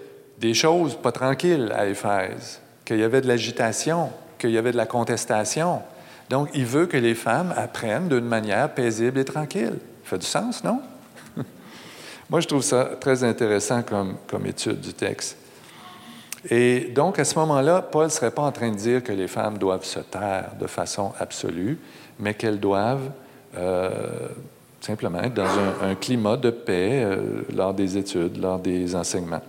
des 0.44 0.54
choses 0.54 0.96
pas 0.96 1.14
tranquilles 1.14 1.72
à 1.74 1.88
Éphèse, 1.88 2.60
qu'il 2.84 3.00
y 3.00 3.04
avait 3.04 3.22
de 3.22 3.30
l'agitation, 3.30 4.10
qu'il 4.38 4.50
y 4.50 4.58
avait 4.58 4.74
de 4.74 4.78
la 4.78 4.86
contestation. 4.86 5.82
Donc, 6.30 6.50
il 6.54 6.66
veut 6.66 6.86
que 6.86 6.98
les 6.98 7.16
femmes 7.16 7.54
apprennent 7.56 8.10
d'une 8.10 8.26
manière 8.26 8.74
paisible 8.74 9.20
et 9.20 9.24
tranquille. 9.24 9.78
Ça 10.04 10.10
fait 10.10 10.18
du 10.18 10.26
sens, 10.26 10.62
non? 10.62 10.82
Moi, 12.30 12.42
je 12.42 12.48
trouve 12.50 12.62
ça 12.62 12.90
très 13.00 13.24
intéressant 13.24 13.84
comme, 13.84 14.46
étude 14.46 14.82
du 14.82 14.94
texte. 14.94 15.38
Et 16.50 16.92
donc, 16.94 17.20
à 17.20 17.24
ce 17.24 17.40
moment-là, 17.40 17.82
Paul 17.82 18.04
ne 18.04 18.10
serait 18.10 18.32
pas 18.32 18.42
en 18.42 18.52
train 18.52 18.70
de 18.70 18.76
dire 18.76 19.02
que 19.02 19.14
les 19.14 19.30
femmes 19.30 19.58
doivent 19.58 19.86
se 19.86 20.00
taire 20.00 20.52
de 20.60 20.68
façon 20.68 21.14
absolue, 21.22 21.80
mais 22.20 22.34
qu'elles 22.34 22.60
doivent 22.60 23.12
euh, 23.56 24.28
simplement 24.82 25.22
être 25.22 25.36
dans 25.36 25.48
un, 25.82 25.96
climat 25.96 26.36
de 26.36 26.50
paix 26.50 27.06
euh, 27.06 27.44
lors 27.56 27.74
des 27.74 27.98
études, 27.98 28.36
lors 28.42 28.60
des 28.60 28.94
enseignements. 28.94 29.42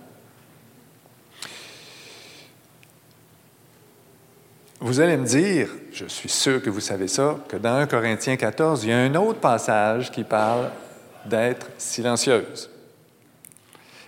Vous 4.85 4.99
allez 4.99 5.17
me 5.17 5.25
dire, 5.25 5.69
je 5.91 6.05
suis 6.05 6.29
sûr 6.29 6.61
que 6.61 6.69
vous 6.69 6.79
savez 6.79 7.07
ça, 7.07 7.37
que 7.49 7.57
dans 7.57 7.73
1 7.73 7.87
Corinthiens 7.87 8.35
14, 8.35 8.83
il 8.83 8.91
y 8.91 8.93
a 8.93 8.99
un 8.99 9.15
autre 9.15 9.39
passage 9.39 10.11
qui 10.11 10.23
parle 10.23 10.69
d'être 11.25 11.71
silencieuse. 11.79 12.69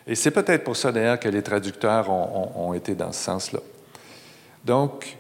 Et 0.06 0.14
c'est 0.14 0.30
peut-être 0.30 0.64
pour 0.64 0.78
ça 0.78 0.92
d'ailleurs 0.92 1.20
que 1.20 1.30
les 1.30 1.42
traducteurs 1.42 2.12
ont, 2.12 2.76
été 2.76 2.94
dans 2.94 3.12
ce 3.12 3.24
sens-là. 3.24 3.60
Donc, 4.66 5.18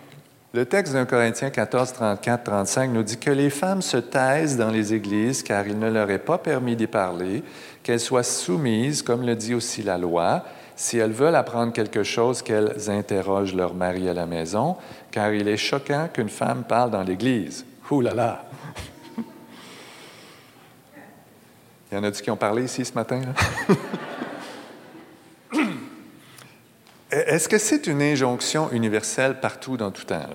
le 0.54 0.64
texte 0.64 0.94
d'un 0.94 1.06
Corinthiens 1.06 1.50
14, 1.50 1.92
34, 1.92 2.44
35 2.44 2.92
nous 2.92 3.02
dit 3.02 3.18
que 3.18 3.32
les 3.32 3.50
femmes 3.50 3.82
se 3.82 3.98
taisent 3.98 4.58
dans 4.58 4.70
les 4.70 4.94
églises 4.94 5.42
car 5.42 5.66
il 5.66 5.80
ne 5.80 5.90
leur 5.90 6.12
est 6.12 6.20
pas 6.20 6.38
permis 6.38 6.76
d'y 6.76 6.86
parler, 6.86 7.44
qu'elles 7.82 8.00
soient 8.00 8.22
soumises, 8.22 9.02
comme 9.02 9.26
le 9.26 9.36
dit 9.36 9.56
aussi 9.56 9.82
la 9.82 9.98
loi, 9.98 10.46
si 10.78 10.98
elles 11.00 11.12
veulent 11.12 11.36
apprendre 11.36 11.74
quelque 11.74 12.04
chose, 12.04 12.42
qu'elles 12.44 12.90
interrogent 12.90 13.56
leur 13.56 13.74
mari 13.74 14.08
à 14.08 14.14
la 14.14 14.28
maison, 14.28 14.78
car 15.12 15.34
il 15.34 15.48
est 15.48 15.58
choquant 15.58 16.08
qu'une 16.14 16.30
femme 16.30 16.64
parle 16.64 16.92
dans 16.92 17.02
l'Église. 17.02 17.66
Ouh 17.90 18.02
là 18.02 18.14
là! 18.14 18.46
Il 21.92 21.96
y 21.98 21.98
en 21.98 22.04
a-tu 22.04 22.22
qui 22.22 22.30
ont 22.30 22.38
parlé 22.38 22.66
ici 22.66 22.86
ce 22.86 22.94
matin? 22.94 23.22
Est-ce 27.10 27.50
que 27.50 27.58
c'est 27.58 27.88
une 27.88 28.04
injonction 28.04 28.70
universelle 28.72 29.40
partout 29.40 29.78
dans 29.78 29.90
tout 29.90 30.04
temps? 30.04 30.28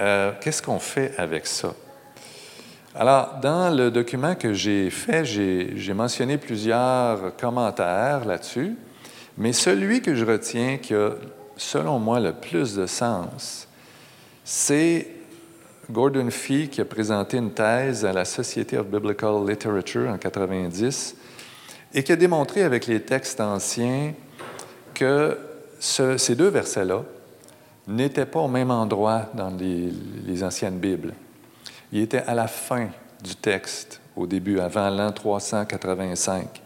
Euh, 0.00 0.32
qu'est-ce 0.40 0.60
qu'on 0.60 0.80
fait 0.80 1.14
avec 1.18 1.46
ça? 1.46 1.72
Alors, 2.94 3.38
dans 3.40 3.74
le 3.74 3.90
document 3.90 4.34
que 4.34 4.52
j'ai 4.52 4.90
fait, 4.90 5.24
j'ai 5.24 5.94
mentionné 5.94 6.36
plusieurs 6.36 7.34
commentaires 7.36 8.26
là-dessus, 8.26 8.76
mais 9.38 9.54
celui 9.54 10.02
que 10.02 10.14
je 10.14 10.26
retiens 10.26 10.76
qui 10.76 10.94
a, 10.94 11.12
selon 11.56 11.98
moi, 11.98 12.20
le 12.20 12.32
plus 12.32 12.74
de 12.74 12.86
sens, 12.86 13.66
c'est 14.44 15.08
Gordon 15.90 16.30
Fee 16.30 16.68
qui 16.68 16.82
a 16.82 16.84
présenté 16.84 17.38
une 17.38 17.52
thèse 17.52 18.04
à 18.04 18.12
la 18.12 18.26
Society 18.26 18.76
of 18.76 18.86
Biblical 18.86 19.46
Literature 19.46 20.10
en 20.10 20.18
90 20.18 21.16
et 21.94 22.02
qui 22.02 22.12
a 22.12 22.16
démontré 22.16 22.62
avec 22.62 22.86
les 22.86 23.00
textes 23.00 23.40
anciens 23.40 24.12
que 24.92 25.38
ces 25.80 26.34
deux 26.34 26.48
versets-là 26.48 27.02
n'étaient 27.88 28.26
pas 28.26 28.40
au 28.40 28.48
même 28.48 28.70
endroit 28.70 29.30
dans 29.34 29.50
les, 29.50 29.92
les, 30.26 30.44
anciennes 30.44 30.78
Bibles. 30.78 31.14
Ils 31.92 32.02
étaient 32.02 32.22
à 32.26 32.34
la 32.34 32.48
fin 32.48 32.88
du 33.22 33.36
texte, 33.36 34.00
au 34.16 34.26
début, 34.26 34.58
avant 34.58 34.88
l'an 34.88 35.12
385. 35.12 36.62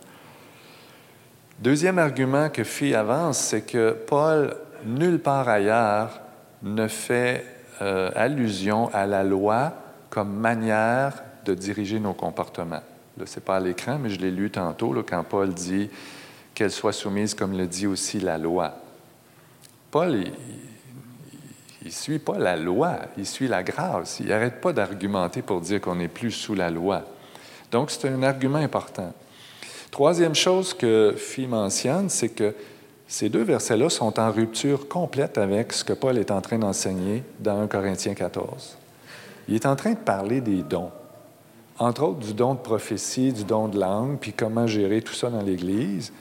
Deuxième 1.58 1.98
argument 1.98 2.48
que 2.48 2.64
Fee 2.64 2.94
avance, 2.94 3.38
c'est 3.38 3.62
que 3.62 3.92
Paul, 3.92 4.56
nulle 4.84 5.18
part 5.18 5.48
ailleurs, 5.48 6.20
ne 6.62 6.86
fait 6.86 7.44
euh, 7.82 8.10
allusion 8.14 8.88
à 8.94 9.06
la 9.06 9.24
loi 9.24 9.72
comme 10.10 10.32
manière 10.32 11.24
de 11.44 11.54
diriger 11.54 11.98
nos 11.98 12.12
comportements. 12.12 12.82
Ce 13.24 13.36
n'est 13.36 13.44
pas 13.44 13.56
à 13.56 13.60
l'écran, 13.60 13.98
mais 13.98 14.10
je 14.10 14.20
l'ai 14.20 14.30
lu 14.30 14.50
tantôt 14.50 14.94
quand 15.06 15.24
Paul 15.24 15.52
dit 15.52 15.90
qu'elle 16.54 16.70
soit 16.70 16.92
soumise 16.92 17.34
comme 17.34 17.56
le 17.56 17.66
dit 17.66 17.86
aussi 17.86 18.20
la 18.20 18.38
loi. 18.38 18.74
Paul, 19.90 20.14
il 20.14 20.32
ne 21.86 21.92
suit 21.92 22.18
pas 22.18 22.38
la 22.38 22.56
loi, 22.56 22.96
il 23.16 23.26
suit 23.26 23.48
la 23.48 23.62
grâce. 23.62 24.20
Il 24.20 24.28
n'arrête 24.28 24.60
pas 24.60 24.72
d'argumenter 24.72 25.42
pour 25.42 25.60
dire 25.60 25.80
qu'on 25.80 25.96
n'est 25.96 26.08
plus 26.08 26.30
sous 26.30 26.54
la 26.54 26.70
loi. 26.70 27.02
Donc, 27.70 27.90
c'est 27.90 28.08
un 28.08 28.22
argument 28.22 28.58
important. 28.58 29.12
Troisième 29.90 30.34
chose 30.34 30.74
que 30.74 31.14
Phi 31.16 31.46
mentionne, 31.46 32.08
c'est 32.08 32.28
que 32.28 32.54
ces 33.08 33.28
deux 33.28 33.42
versets-là 33.42 33.88
sont 33.88 34.18
en 34.18 34.30
rupture 34.32 34.88
complète 34.88 35.38
avec 35.38 35.72
ce 35.72 35.84
que 35.84 35.92
Paul 35.92 36.18
est 36.18 36.30
en 36.30 36.40
train 36.40 36.58
d'enseigner 36.58 37.22
dans 37.38 37.60
1 37.60 37.66
Corinthiens 37.68 38.14
14. 38.14 38.76
Il 39.48 39.54
est 39.54 39.66
en 39.66 39.76
train 39.76 39.92
de 39.92 39.98
parler 39.98 40.40
des 40.40 40.62
dons, 40.62 40.90
entre 41.78 42.02
autres 42.02 42.18
du 42.18 42.34
don 42.34 42.54
de 42.54 42.58
prophétie, 42.58 43.32
du 43.32 43.44
don 43.44 43.68
de 43.68 43.78
langue, 43.78 44.18
puis 44.18 44.32
comment 44.32 44.66
gérer 44.66 45.02
tout 45.02 45.14
ça 45.14 45.30
dans 45.30 45.42
l'Église. 45.42 46.12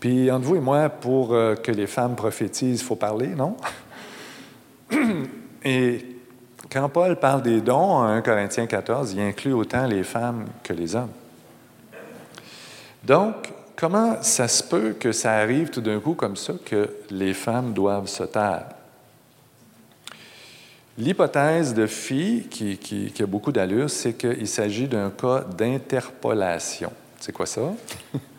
Puis 0.00 0.30
entre 0.30 0.44
vous 0.44 0.56
et 0.56 0.60
moi, 0.60 0.90
pour 0.90 1.32
euh, 1.32 1.54
que 1.54 1.72
les 1.72 1.86
femmes 1.86 2.14
prophétisent, 2.14 2.80
il 2.80 2.84
faut 2.84 2.96
parler, 2.96 3.28
non? 3.28 3.56
Et 5.64 6.04
quand 6.70 6.88
Paul 6.88 7.16
parle 7.16 7.42
des 7.42 7.60
dons 7.60 7.74
en 7.74 8.04
1 8.04 8.22
Corinthiens 8.22 8.66
14, 8.66 9.12
il 9.12 9.20
inclut 9.20 9.52
autant 9.52 9.86
les 9.86 10.02
femmes 10.02 10.46
que 10.62 10.72
les 10.72 10.94
hommes. 10.94 11.12
Donc, 13.04 13.52
comment 13.76 14.22
ça 14.22 14.48
se 14.48 14.62
peut 14.62 14.96
que 14.98 15.12
ça 15.12 15.34
arrive 15.34 15.70
tout 15.70 15.80
d'un 15.80 16.00
coup 16.00 16.14
comme 16.14 16.36
ça, 16.36 16.54
que 16.64 16.88
les 17.10 17.34
femmes 17.34 17.72
doivent 17.72 18.08
se 18.08 18.24
taire? 18.24 18.66
L'hypothèse 20.98 21.74
de 21.74 21.86
Phi, 21.86 22.46
qui, 22.50 22.78
qui, 22.78 23.22
a 23.22 23.26
beaucoup 23.26 23.52
d'allure, 23.52 23.90
c'est 23.90 24.14
qu'il 24.14 24.48
s'agit 24.48 24.88
d'un 24.88 25.10
cas 25.10 25.44
d'interpolation. 25.56 26.90
C'est 27.20 27.32
quoi 27.32 27.46
ça? 27.46 27.74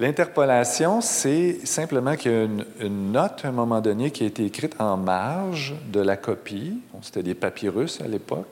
L'interpolation, 0.00 1.00
c'est 1.00 1.66
simplement 1.66 2.14
qu'il 2.14 2.30
y 2.30 2.34
a 2.34 2.44
une, 2.86 3.10
note 3.10 3.44
à 3.44 3.48
un 3.48 3.52
moment 3.52 3.80
donné 3.80 4.12
qui 4.12 4.22
a 4.22 4.26
été 4.28 4.44
écrite 4.44 4.76
en 4.78 4.96
marge 4.96 5.74
de 5.92 6.00
la 6.00 6.16
copie. 6.16 6.80
C'était 7.02 7.24
des 7.24 7.34
papyrus 7.34 8.00
à 8.00 8.06
l'époque. 8.06 8.46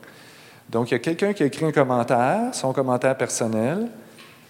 Donc, 0.69 0.91
il 0.91 0.95
y 0.95 0.95
a 0.95 0.99
quelqu'un 0.99 1.31
qui 1.31 1.43
a 1.43 1.45
écrit 1.45 1.63
un 1.63 1.71
commentaire, 1.71 2.53
son 2.53 2.73
commentaire 2.73 3.15
personnel, 3.15 3.87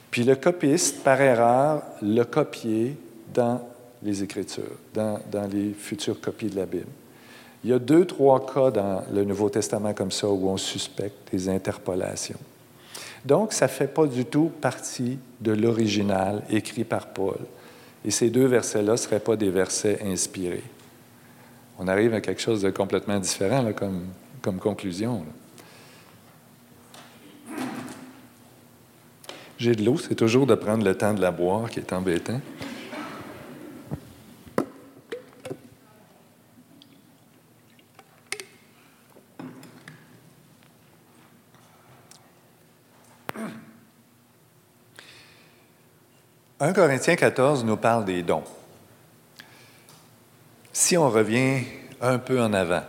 puis 0.09 0.23
le 0.23 0.35
copiste, 0.35 1.03
par 1.03 1.21
erreur, 1.21 1.83
l'a 2.01 2.25
copié 2.25 2.97
dans 3.31 3.61
les 4.01 4.23
Écritures, 4.23 4.63
dans, 4.93 5.19
dans 5.31 5.47
les 5.47 5.73
futures 5.73 6.19
copies 6.19 6.49
de 6.49 6.55
la 6.55 6.65
Bible. 6.65 6.87
Il 7.63 7.69
y 7.69 7.73
a 7.73 7.79
deux, 7.79 8.05
trois 8.05 8.43
cas 8.45 8.71
dans 8.71 9.03
le 9.13 9.23
Nouveau 9.23 9.49
Testament 9.49 9.93
comme 9.93 10.11
ça 10.11 10.27
où 10.27 10.49
on 10.49 10.57
suspecte 10.57 11.31
des 11.31 11.49
interpolations. 11.49 12.39
Donc, 13.27 13.51
ça 13.51 13.65
ne 13.65 13.71
fait 13.71 13.93
pas 13.93 14.07
du 14.07 14.23
tout 14.23 14.49
partie 14.61 15.19
de 15.41 15.51
l'original 15.51 16.43
écrit 16.49 16.85
par 16.85 17.07
Paul. 17.07 17.35
Et 18.05 18.09
ces 18.09 18.29
deux 18.29 18.45
versets-là 18.45 18.93
ne 18.93 18.97
seraient 18.97 19.19
pas 19.19 19.35
des 19.35 19.49
versets 19.49 19.99
inspirés. 20.05 20.63
On 21.77 21.89
arrive 21.89 22.13
à 22.13 22.21
quelque 22.21 22.39
chose 22.39 22.61
de 22.61 22.69
complètement 22.69 23.19
différent 23.19 23.69
comme, 23.73 24.59
conclusion. 24.59 25.25
J'ai 29.57 29.75
de 29.75 29.83
l'eau, 29.83 29.97
c'est 29.97 30.15
toujours 30.15 30.47
de 30.47 30.55
prendre 30.55 30.85
le 30.85 30.95
temps 30.95 31.13
de 31.13 31.19
la 31.19 31.31
boire 31.31 31.69
qui 31.69 31.81
est 31.81 31.91
embêtant. 31.91 32.39
1 46.59 46.73
Corinthiens 46.73 47.15
14 47.15 47.63
nous 47.65 47.77
parle 47.77 48.03
des 48.03 48.23
dons. 48.23 48.43
Si 50.73 50.97
on 50.97 51.07
revient 51.07 51.61
un 52.01 52.17
peu 52.17 52.41
en 52.41 52.51
avant, 52.51 52.81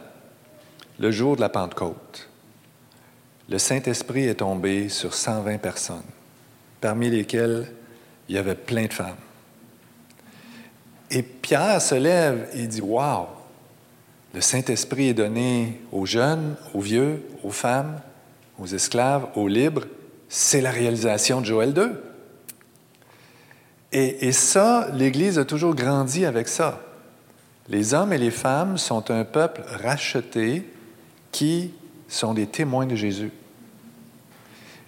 le 0.99 1.11
jour 1.11 1.37
de 1.37 1.43
la 1.43 1.51
Pentecôte, 1.51 2.31
le 3.51 3.59
Saint-Esprit 3.59 4.25
est 4.25 4.37
tombé 4.37 4.89
sur 4.89 5.13
120 5.13 5.59
personnes, 5.59 6.01
parmi 6.81 7.11
lesquelles 7.11 7.71
il 8.31 8.37
y 8.37 8.39
avait 8.39 8.55
plein 8.55 8.87
de 8.87 8.93
femmes. 8.95 9.17
Et 11.11 11.23
Pierre 11.23 11.83
se 11.83 11.95
lève 11.95 12.49
et 12.55 12.67
dit 12.67 12.81
Waouh, 12.81 13.27
le 14.33 14.41
Saint-Esprit 14.41 15.09
est 15.09 15.15
donné 15.15 15.79
aux 15.93 16.07
jeunes, 16.07 16.57
aux 16.73 16.81
vieux, 16.81 17.23
aux 17.43 17.51
femmes, 17.51 18.01
aux 18.59 18.67
esclaves, 18.67 19.27
aux 19.35 19.47
libres. 19.47 19.85
C'est 20.31 20.63
la 20.63 20.71
réalisation 20.71 21.43
de 21.43 21.47
Joël 21.47 21.75
2. 21.75 22.08
Et, 23.91 24.33
ça, 24.33 24.89
l'Église 24.93 25.39
a 25.39 25.45
toujours 25.45 25.75
grandi 25.75 26.27
avec 26.27 26.49
ça. 26.49 26.83
Les 27.69 27.95
hommes 27.95 28.13
et 28.13 28.19
les 28.19 28.31
femmes 28.31 28.77
sont 28.77 29.11
un 29.11 29.25
peuple 29.25 29.63
racheté 29.83 30.69
qui 31.33 31.73
sont 32.07 32.35
des 32.35 32.47
témoins 32.47 32.87
de 32.87 32.97
Jésus. 32.97 33.31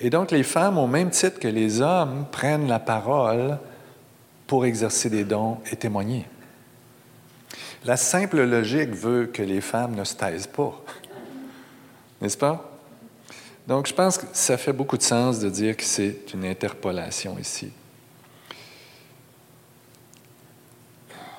Et 0.00 0.10
donc 0.10 0.30
les 0.30 0.42
femmes, 0.42 0.78
au 0.78 0.86
même 0.86 1.10
titre 1.10 1.38
que 1.38 1.48
les 1.48 1.80
hommes, 1.80 2.26
prennent 2.30 2.68
la 2.68 2.78
parole 2.78 3.58
pour 4.46 4.64
exercer 4.64 5.10
des 5.10 5.24
dons 5.24 5.58
et 5.70 5.76
témoigner. 5.76 6.26
La 7.84 7.96
simple 7.96 8.42
logique 8.42 8.90
veut 8.90 9.26
que 9.26 9.42
les 9.42 9.60
femmes 9.60 9.94
ne 9.94 10.04
se 10.04 10.14
taisent 10.14 10.46
pas. 10.46 10.78
N'est-ce 12.20 12.36
pas? 12.36 12.78
Donc 13.66 13.86
je 13.86 13.94
pense 13.94 14.18
que 14.18 14.26
ça 14.32 14.56
fait 14.56 14.72
beaucoup 14.72 14.96
de 14.96 15.02
sens 15.02 15.38
de 15.38 15.48
dire 15.48 15.76
que 15.76 15.84
c'est 15.84 16.34
une 16.34 16.44
interpolation 16.44 17.38
ici. 17.38 17.70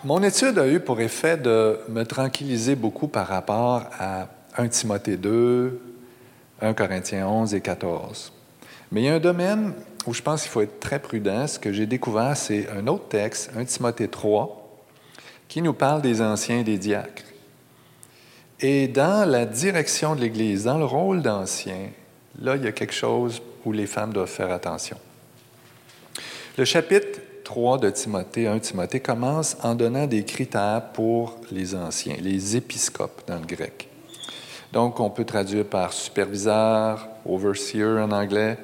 Mon 0.03 0.23
étude 0.23 0.57
a 0.57 0.67
eu 0.67 0.79
pour 0.79 0.99
effet 0.99 1.37
de 1.37 1.79
me 1.87 2.03
tranquilliser 2.03 2.75
beaucoup 2.75 3.07
par 3.07 3.27
rapport 3.27 3.83
à 3.99 4.29
1 4.57 4.67
Timothée 4.69 5.15
2, 5.15 5.79
1 6.59 6.73
Corinthiens 6.73 7.27
11 7.27 7.53
et 7.53 7.61
14. 7.61 8.33
Mais 8.91 9.01
il 9.01 9.05
y 9.05 9.09
a 9.09 9.13
un 9.13 9.19
domaine 9.19 9.73
où 10.07 10.13
je 10.15 10.23
pense 10.23 10.41
qu'il 10.41 10.49
faut 10.49 10.61
être 10.61 10.79
très 10.79 10.97
prudent. 10.97 11.45
Ce 11.45 11.59
que 11.59 11.71
j'ai 11.71 11.85
découvert, 11.85 12.35
c'est 12.35 12.67
un 12.71 12.87
autre 12.87 13.09
texte, 13.09 13.51
1 13.55 13.63
Timothée 13.65 14.07
3, 14.07 14.81
qui 15.47 15.61
nous 15.61 15.73
parle 15.73 16.01
des 16.01 16.19
anciens 16.23 16.61
et 16.61 16.63
des 16.63 16.79
diacres. 16.79 17.21
Et 18.59 18.87
dans 18.87 19.29
la 19.29 19.45
direction 19.45 20.15
de 20.15 20.21
l'Église, 20.21 20.63
dans 20.63 20.79
le 20.79 20.85
rôle 20.85 21.21
d'ancien, 21.21 21.91
là, 22.41 22.55
il 22.55 22.63
y 22.63 22.67
a 22.67 22.71
quelque 22.71 22.95
chose 22.95 23.39
où 23.65 23.71
les 23.71 23.85
femmes 23.85 24.13
doivent 24.13 24.27
faire 24.27 24.51
attention. 24.51 24.97
Le 26.57 26.65
chapitre 26.65 27.19
3 27.51 27.79
de 27.79 27.89
Timothée, 27.89 28.47
1 28.47 28.59
Timothée, 28.59 29.01
commence 29.01 29.57
en 29.61 29.75
donnant 29.75 30.07
des 30.07 30.23
critères 30.23 30.83
pour 30.93 31.35
les 31.51 31.75
anciens, 31.75 32.15
les 32.21 32.55
épiscopes 32.55 33.23
dans 33.27 33.39
le 33.39 33.45
grec. 33.45 33.89
Donc, 34.71 35.01
on 35.01 35.09
peut 35.09 35.25
traduire 35.25 35.65
par 35.65 35.91
superviseur, 35.91 37.09
overseer 37.25 38.01
en 38.01 38.11
anglais, 38.13 38.57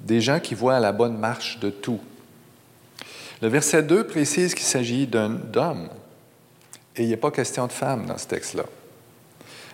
des 0.00 0.20
gens 0.20 0.40
qui 0.40 0.56
voient 0.56 0.74
à 0.74 0.80
la 0.80 0.90
bonne 0.90 1.16
marche 1.16 1.60
de 1.60 1.70
tout. 1.70 2.00
Le 3.40 3.46
verset 3.46 3.84
2 3.84 4.02
précise 4.08 4.52
qu'il 4.52 4.66
s'agit 4.66 5.06
d'un 5.06 5.38
homme, 5.54 5.88
et 6.96 7.04
il 7.04 7.10
n'est 7.10 7.16
pas 7.16 7.30
question 7.30 7.68
de 7.68 7.72
femme 7.72 8.06
dans 8.06 8.18
ce 8.18 8.26
texte-là. 8.26 8.64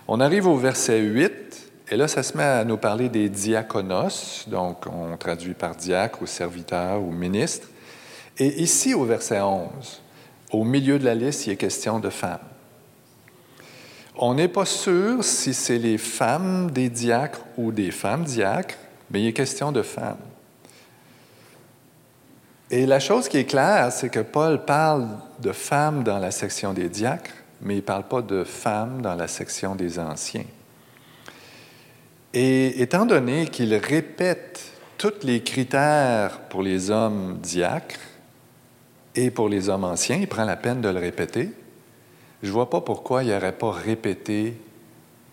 On 0.07 0.21
arrive 0.21 0.47
au 0.47 0.59
verset 0.59 1.01
8, 1.01 1.33
et 1.93 1.97
là, 1.97 2.09
ça 2.09 2.23
se 2.23 2.37
met 2.37 2.45
à 2.45 2.63
nous 2.67 2.77
parler 2.77 3.09
des 3.09 3.31
diaconos, 3.31 4.45
donc 4.49 4.85
on 4.87 5.17
traduit 5.17 5.55
par 5.55 5.75
diacre 5.75 6.21
ou 6.21 6.27
serviteur 6.27 7.01
ou 7.01 7.11
ministre. 7.11 7.69
Et 8.39 8.63
ici, 8.63 8.95
au 8.95 9.05
verset 9.05 9.41
11, 9.41 10.03
au 10.51 10.65
milieu 10.65 10.99
de 10.99 11.05
la 11.05 11.15
liste, 11.15 11.47
il 11.47 11.53
est 11.53 11.57
question 11.57 12.01
de 12.01 12.11
femmes. 12.11 12.39
On 14.17 14.35
n'est 14.35 14.49
pas 14.49 14.65
sûr 14.65 15.25
si 15.25 15.55
c'est 15.55 15.79
les 15.79 15.99
femmes 15.99 16.71
des 16.71 16.89
diacres 16.89 17.41
ou 17.57 17.73
des 17.73 17.91
femmes 17.91 18.25
diacres, 18.25 18.77
mais 19.11 19.23
il 19.23 19.29
est 19.29 19.33
question 19.33 19.73
de 19.73 19.83
femmes. 19.83 20.19
Et 22.71 22.87
la 22.87 23.01
chose 23.01 23.29
qui 23.29 23.39
est 23.39 23.45
claire, 23.45 23.93
c'est 23.93 24.09
que 24.09 24.21
Paul 24.21 24.65
parle 24.65 25.09
de 25.41 25.53
femmes 25.53 26.03
dans 26.03 26.19
la 26.19 26.31
section 26.31 26.73
des 26.73 26.89
diacres, 26.89 27.31
mais 27.61 27.75
il 27.75 27.79
ne 27.79 27.83
parle 27.83 28.05
pas 28.05 28.23
de 28.23 28.45
femmes 28.45 29.03
dans 29.03 29.15
la 29.15 29.29
section 29.29 29.75
des 29.75 29.99
anciens. 29.99 30.47
Et 32.33 32.83
étant 32.83 33.07
donné 33.07 33.47
qu'il 33.47 33.75
répète 33.75 34.61
tous 34.99 35.23
les 35.23 35.43
critères 35.43 36.41
pour 36.49 36.63
les 36.63 36.91
hommes 36.91 37.39
diacres, 37.41 38.01
et 39.15 39.31
pour 39.31 39.49
les 39.49 39.69
hommes 39.69 39.85
anciens, 39.85 40.17
il 40.17 40.27
prend 40.27 40.45
la 40.45 40.57
peine 40.57 40.81
de 40.81 40.89
le 40.89 40.99
répéter. 40.99 41.51
Je 42.43 42.49
ne 42.49 42.53
vois 42.53 42.69
pas 42.69 42.81
pourquoi 42.81 43.23
il 43.23 43.31
n'aurait 43.31 43.53
pas 43.53 43.71
répété 43.71 44.57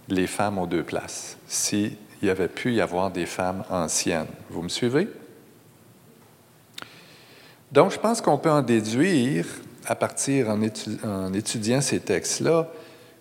les 0.07 0.27
femmes 0.27 0.57
aux 0.57 0.67
deux 0.67 0.83
places, 0.83 1.37
s'il 1.47 1.95
y 2.21 2.29
avait 2.29 2.47
pu 2.47 2.73
y 2.73 2.81
avoir 2.81 3.11
des 3.11 3.25
femmes 3.25 3.63
anciennes. 3.69 4.27
Vous 4.49 4.61
me 4.61 4.69
suivez? 4.69 5.07
Donc, 7.71 7.91
je 7.91 7.99
pense 7.99 8.21
qu'on 8.21 8.37
peut 8.37 8.51
en 8.51 8.61
déduire, 8.61 9.45
à 9.85 9.95
partir 9.95 10.49
en, 10.49 10.59
en 11.03 11.33
étudiant 11.33 11.81
ces 11.81 11.99
textes-là, 11.99 12.67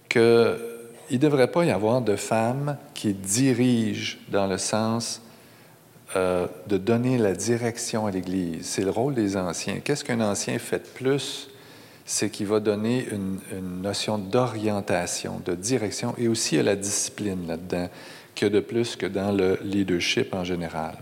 qu'il 0.09 0.21
ne 0.21 1.17
devrait 1.17 1.51
pas 1.51 1.65
y 1.65 1.71
avoir 1.71 2.03
de 2.03 2.17
femmes 2.17 2.77
qui 2.95 3.15
dirigent 3.15 4.19
dans 4.29 4.47
le 4.47 4.59
sens 4.59 5.23
euh, 6.17 6.49
de 6.67 6.77
donner 6.77 7.19
la 7.19 7.35
direction 7.35 8.07
à 8.07 8.11
l'Église. 8.11 8.67
C'est 8.67 8.83
le 8.83 8.91
rôle 8.91 9.15
des 9.15 9.37
anciens. 9.37 9.79
Qu'est-ce 9.79 10.05
qu'un 10.05 10.21
ancien 10.21 10.59
fait 10.59 10.81
de 10.81 10.89
plus? 10.89 11.49
C'est 12.05 12.31
qu'il 12.31 12.49
va 12.49 12.59
donner 12.59 13.07
une, 13.13 13.39
notion 13.81 14.19
d'orientation, 14.19 15.41
de 15.45 15.55
direction 15.55 16.15
et 16.19 16.27
aussi 16.27 16.59
à 16.59 16.65
la 16.65 16.75
discipline 16.75 17.47
là-dedans, 17.47 17.89
que 18.35 18.47
de 18.47 18.59
plus 18.59 18.97
que 18.97 19.07
dans 19.07 19.31
le 19.31 19.61
leadership 19.63 20.35
en 20.35 20.43
général. 20.43 20.97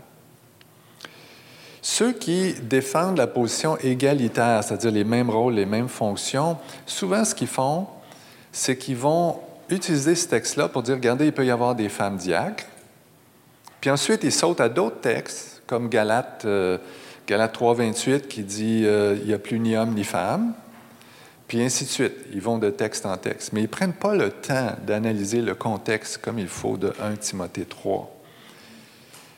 Ceux 1.80 2.12
qui 2.12 2.52
défendent 2.62 3.16
la 3.16 3.26
position 3.26 3.78
égalitaire, 3.78 4.62
c'est-à-dire 4.62 4.90
les 4.90 5.04
mêmes 5.04 5.30
rôles, 5.30 5.54
les 5.54 5.64
mêmes 5.64 5.88
fonctions, 5.88 6.58
souvent 6.84 7.24
ce 7.24 7.34
qu'ils 7.34 7.48
font, 7.48 7.86
c'est 8.52 8.76
qu'ils 8.76 8.96
vont 8.96 9.40
utiliser 9.70 10.14
ce 10.14 10.28
texte-là 10.28 10.68
pour 10.68 10.82
dire, 10.82 10.96
regardez, 10.96 11.26
il 11.26 11.32
peut 11.32 11.46
y 11.46 11.50
avoir 11.50 11.74
des 11.74 11.88
femmes 11.88 12.18
diacres, 12.18 12.66
puis 13.80 13.90
ensuite, 13.90 14.24
il 14.24 14.32
saute 14.32 14.60
à 14.60 14.68
d'autres 14.68 15.00
textes, 15.00 15.62
comme 15.66 15.88
Galate, 15.88 16.42
euh, 16.44 16.78
Galate 17.26 17.52
3, 17.52 17.74
28, 17.74 18.28
qui 18.28 18.42
dit 18.42 18.84
euh, 18.84 19.16
il 19.20 19.28
n'y 19.28 19.34
a 19.34 19.38
plus 19.38 19.58
ni 19.58 19.76
homme 19.76 19.94
ni 19.94 20.04
femme. 20.04 20.54
puis 21.46 21.62
ainsi 21.62 21.84
de 21.84 21.90
suite. 21.90 22.14
Ils 22.32 22.40
vont 22.40 22.58
de 22.58 22.70
texte 22.70 23.06
en 23.06 23.16
texte, 23.16 23.52
mais 23.52 23.60
ils 23.60 23.64
ne 23.64 23.68
prennent 23.68 23.92
pas 23.92 24.14
le 24.14 24.30
temps 24.30 24.72
d'analyser 24.86 25.40
le 25.40 25.54
contexte 25.54 26.18
comme 26.18 26.38
il 26.38 26.48
faut 26.48 26.76
de 26.76 26.92
1 27.00 27.16
Timothée 27.16 27.64
3. 27.64 28.14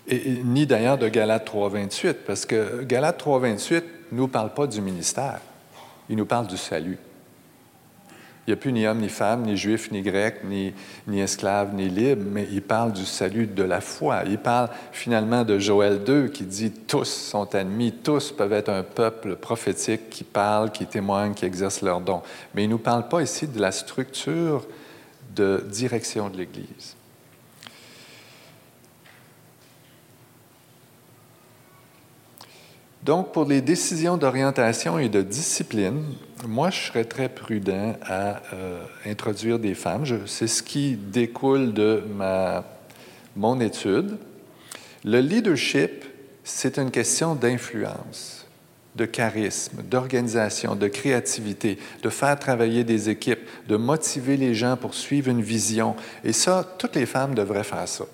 Et, 0.08 0.40
ni 0.44 0.66
d'ailleurs 0.66 0.98
de 0.98 1.08
Galates 1.08 1.52
3.28, 1.52 2.14
parce 2.26 2.46
que 2.46 2.82
Galates 2.82 3.22
3.28 3.22 3.82
ne 4.12 4.16
nous 4.16 4.28
parle 4.28 4.54
pas 4.54 4.66
du 4.66 4.80
ministère, 4.80 5.40
il 6.08 6.16
nous 6.16 6.26
parle 6.26 6.46
du 6.46 6.56
salut. 6.56 6.98
Il 8.46 8.50
n'y 8.50 8.54
a 8.54 8.56
plus 8.56 8.72
ni 8.72 8.86
homme, 8.86 8.98
ni 8.98 9.08
femme, 9.08 9.42
ni 9.42 9.56
juif, 9.56 9.90
ni 9.92 10.02
grec, 10.02 10.42
ni, 10.44 10.72
esclave, 11.20 11.74
ni 11.74 11.88
libre, 11.88 12.22
mais 12.26 12.48
il 12.50 12.62
parle 12.62 12.92
du 12.92 13.04
salut 13.04 13.46
de 13.46 13.62
la 13.62 13.80
foi. 13.80 14.22
Il 14.26 14.38
parle 14.38 14.70
finalement 14.92 15.44
de 15.44 15.58
Joël 15.58 16.02
2 16.02 16.28
qui 16.28 16.44
dit 16.44 16.70
tous 16.70 17.04
sont 17.04 17.54
admis, 17.54 17.92
tous 17.92 18.32
peuvent 18.32 18.52
être 18.52 18.70
un 18.70 18.82
peuple 18.82 19.36
prophétique 19.36 20.10
qui 20.10 20.24
parle, 20.24 20.72
qui 20.72 20.86
témoigne, 20.86 21.34
qui 21.34 21.44
exerce 21.44 21.82
leurs 21.82 22.00
dons. 22.00 22.22
Mais 22.54 22.64
il 22.64 22.68
ne 22.68 22.72
nous 22.72 22.78
parle 22.78 23.08
pas 23.08 23.22
ici 23.22 23.46
de 23.46 23.60
la 23.60 23.72
structure 23.72 24.66
de 25.36 25.64
direction 25.70 26.28
de 26.28 26.38
l'Église. 26.38 26.96
Donc, 33.02 33.32
pour 33.32 33.46
les 33.46 33.62
décisions 33.62 34.18
d'orientation 34.18 34.98
et 34.98 35.08
de 35.08 35.22
discipline, 35.22 36.04
moi, 36.46 36.68
je 36.70 36.78
serais 36.78 37.04
très 37.04 37.30
prudent 37.30 37.96
à 38.02 38.42
euh, 38.52 38.82
introduire 39.06 39.58
des 39.58 39.74
femmes. 39.74 40.04
C'est 40.26 40.46
ce 40.46 40.62
qui 40.62 40.96
découle 40.96 41.72
de 41.72 42.04
ma, 42.14 42.64
mon 43.36 43.58
étude. 43.60 44.18
Le 45.02 45.20
leadership, 45.20 46.04
c'est 46.44 46.78
une 46.78 46.90
question 46.90 47.34
d'influence, 47.34 48.46
de 48.96 49.06
charisme, 49.06 49.82
d'organisation, 49.82 50.76
de 50.76 50.88
créativité, 50.88 51.78
de 52.02 52.10
faire 52.10 52.38
travailler 52.38 52.84
des 52.84 53.08
équipes, 53.08 53.48
de 53.66 53.76
motiver 53.76 54.36
les 54.36 54.54
gens 54.54 54.76
pour 54.76 54.92
suivre 54.92 55.30
une 55.30 55.42
vision. 55.42 55.96
Et 56.22 56.34
ça, 56.34 56.68
toutes 56.76 56.96
les 56.96 57.06
femmes 57.06 57.34
devraient 57.34 57.64
faire 57.64 57.88
ça 57.88 58.04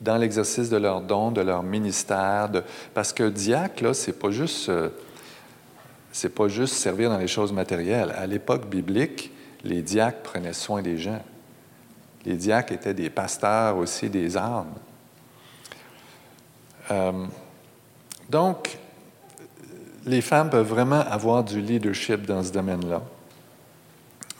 dans 0.00 0.16
l'exercice 0.16 0.68
de 0.68 0.76
leur 0.76 1.00
don, 1.00 1.30
de 1.30 1.40
leur 1.40 1.62
ministère. 1.62 2.50
parce 2.92 3.12
que 3.12 3.28
diacre, 3.28 3.82
là, 3.82 3.94
c'est 3.94 4.18
pas 4.18 4.30
juste. 4.30 4.68
Euh, 4.68 4.90
pas 6.34 6.48
juste 6.48 6.74
servir 6.74 7.10
dans 7.10 7.18
les 7.18 7.26
choses 7.26 7.52
matérielles. 7.52 8.14
À 8.16 8.26
l'époque 8.26 8.68
biblique, 8.68 9.32
les 9.64 9.82
diacres 9.82 10.22
prenaient 10.22 10.52
soin 10.52 10.80
des 10.80 10.96
gens. 10.96 11.20
Les 12.24 12.36
diacres 12.36 12.72
étaient 12.72 12.94
des 12.94 13.10
pasteurs 13.10 13.76
aussi 13.76 14.08
des 14.08 14.36
âmes. 14.36 14.72
Euh, 16.90 17.26
donc, 18.28 18.78
les 20.06 20.20
femmes 20.20 20.50
peuvent 20.50 20.68
vraiment 20.68 21.00
avoir 21.00 21.42
du 21.44 21.60
leadership 21.60 22.26
dans 22.26 22.42
ce 22.42 22.52
domaine-là. 22.52 23.02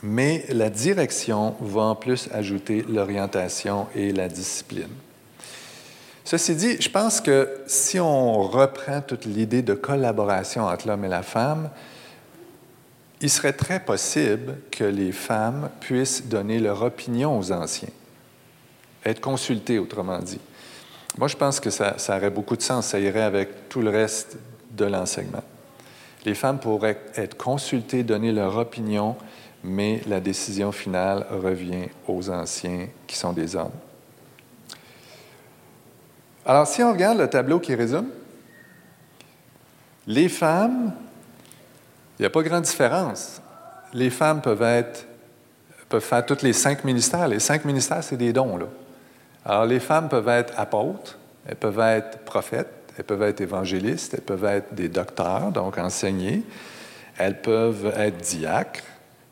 Mais 0.03 0.45
la 0.51 0.69
direction 0.69 1.57
va 1.61 1.83
en 1.83 1.95
plus 1.95 2.29
ajouter 2.33 2.85
l'orientation 2.89 3.87
et 3.95 4.13
la 4.13 4.29
discipline. 4.29 4.91
Ceci 6.25 6.55
dit, 6.55 6.81
je 6.81 6.89
pense 6.89 7.21
que 7.21 7.51
si 7.67 8.01
on 8.01 8.43
reprend 8.43 9.03
toute 9.03 9.27
l'idée 9.27 9.61
de 9.61 9.75
collaboration 9.75 10.65
entre 10.65 10.89
l'homme 10.89 11.05
et 11.05 11.09
la 11.09 11.23
femme, 11.23 11.69
il 13.21 13.29
serait 13.29 13.53
très 13.53 13.81
possible 13.81 14.57
que 14.71 14.85
les 14.85 15.13
femmes 15.13 15.71
puissent 15.81 16.27
donner 16.27 16.59
leur 16.59 16.83
opinion 16.83 17.39
aux 17.39 17.53
anciens, 17.53 17.91
être 19.05 19.21
consultées, 19.21 19.79
autrement 19.79 20.19
dit. 20.19 20.41
Moi, 21.19 21.29
je 21.29 21.37
pense 21.37 21.61
que 21.61 21.71
ça, 21.71 21.95
aurait 22.09 22.31
beaucoup 22.31 22.57
de 22.57 22.63
sens, 22.63 22.89
ça 22.89 22.99
irait 22.99 23.23
avec 23.23 23.69
tout 23.69 23.83
le 23.83 23.91
reste 23.91 24.39
de 24.73 24.87
l'enseignement. 24.87 25.45
Les 26.25 26.35
femmes 26.35 26.59
pourraient 26.59 27.01
être 27.17 27.37
consultées, 27.37 28.03
donner 28.03 28.33
leur 28.33 28.57
opinion, 28.57 29.15
mais 29.63 30.01
la 30.07 30.21
décision 30.21 30.73
finale 30.73 31.27
revient 31.31 31.89
aux 32.09 32.31
anciens 32.31 32.89
qui 33.07 33.17
sont 33.17 33.33
des 33.33 33.57
hommes. 33.57 33.71
Alors, 36.47 36.67
si 36.67 36.83
on 36.83 36.93
regarde 36.93 37.19
le 37.19 37.29
tableau 37.29 37.59
qui 37.59 37.75
résume, 37.75 38.09
les 40.07 40.29
femmes, 40.29 40.93
il 42.19 42.23
n'y 42.23 42.27
a 42.27 42.31
pas 42.31 42.43
grande 42.43 42.65
différence. 42.65 43.41
Les 43.95 44.11
femmes 44.11 44.43
peuvent 44.43 44.63
être, 44.63 45.07
peuvent 45.89 46.03
faire 46.03 46.25
tous 46.27 46.43
les 46.43 46.53
cinq 46.53 46.85
ministères. 46.85 47.29
Les 47.29 47.41
cinq 47.41 47.65
ministères, 47.65 48.05
c'est 48.05 48.17
des 48.17 48.33
dons. 48.33 48.59
Là. 48.59 48.67
Alors, 49.45 49.65
les 49.65 49.81
femmes 49.81 50.09
peuvent 50.09 50.29
être 50.29 50.53
apôtres, 50.59 51.19
elles 51.47 51.57
peuvent 51.57 51.81
être 51.81 52.19
prophètes, 52.25 52.93
elles 52.97 53.05
peuvent 53.05 53.23
être 53.23 53.41
évangélistes, 53.41 54.15
elles 54.15 54.21
peuvent 54.21 54.45
être 54.45 54.75
des 54.75 54.89
docteurs, 54.89 55.51
donc 55.51 55.79
enseigner, 55.79 56.43
elles 57.17 57.41
peuvent 57.41 57.93
être 57.97 58.19
diacres, 58.19 58.85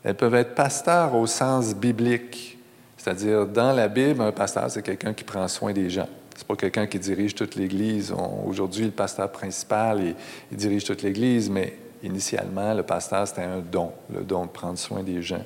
elles 0.03 0.15
peuvent 0.15 0.35
être 0.35 0.55
pasteurs 0.55 1.13
au 1.15 1.27
sens 1.27 1.75
biblique. 1.75 2.57
C'est-à-dire, 2.97 3.45
dans 3.45 3.73
la 3.73 3.87
Bible, 3.87 4.21
un 4.21 4.31
pasteur, 4.31 4.69
c'est 4.69 4.81
quelqu'un 4.81 5.13
qui 5.13 5.23
prend 5.23 5.47
soin 5.47 5.73
des 5.73 5.89
gens. 5.89 6.09
C'est 6.35 6.47
pas 6.47 6.55
quelqu'un 6.55 6.87
qui 6.87 6.99
dirige 6.99 7.35
toute 7.35 7.55
l'Église. 7.55 8.13
Aujourd'hui, 8.45 8.85
le 8.85 8.91
pasteur 8.91 9.31
principal, 9.31 10.15
il, 10.51 10.57
dirige 10.57 10.83
toute 10.83 11.03
l'Église, 11.03 11.49
mais 11.49 11.77
initialement, 12.03 12.73
le 12.73 12.83
pasteur, 12.83 13.27
c'était 13.27 13.43
un 13.43 13.59
don, 13.59 13.91
le 14.13 14.21
don 14.21 14.45
de 14.45 14.49
prendre 14.49 14.77
soin 14.77 15.03
des 15.03 15.21
gens. 15.21 15.43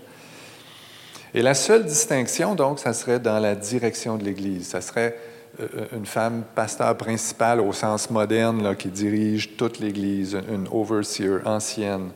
Et 1.33 1.41
la 1.41 1.53
seule 1.53 1.85
distinction, 1.85 2.55
donc, 2.55 2.79
ça 2.79 2.93
serait 2.93 3.19
dans 3.19 3.39
la 3.39 3.53
direction 3.53 4.17
de 4.17 4.23
l'Église. 4.23 4.69
Ça 4.69 4.81
serait 4.81 5.17
euh, 5.59 5.67
une 5.93 6.05
femme 6.05 6.43
pasteur 6.55 6.95
principale 6.95 7.59
au 7.59 7.73
sens 7.73 8.09
moderne 8.09 8.75
qui 8.77 8.87
dirige 8.87 9.57
toute 9.57 9.79
l'Église, 9.79 10.37
une 10.49 10.67
overseer 10.71 11.41
ancienne. 11.45 12.11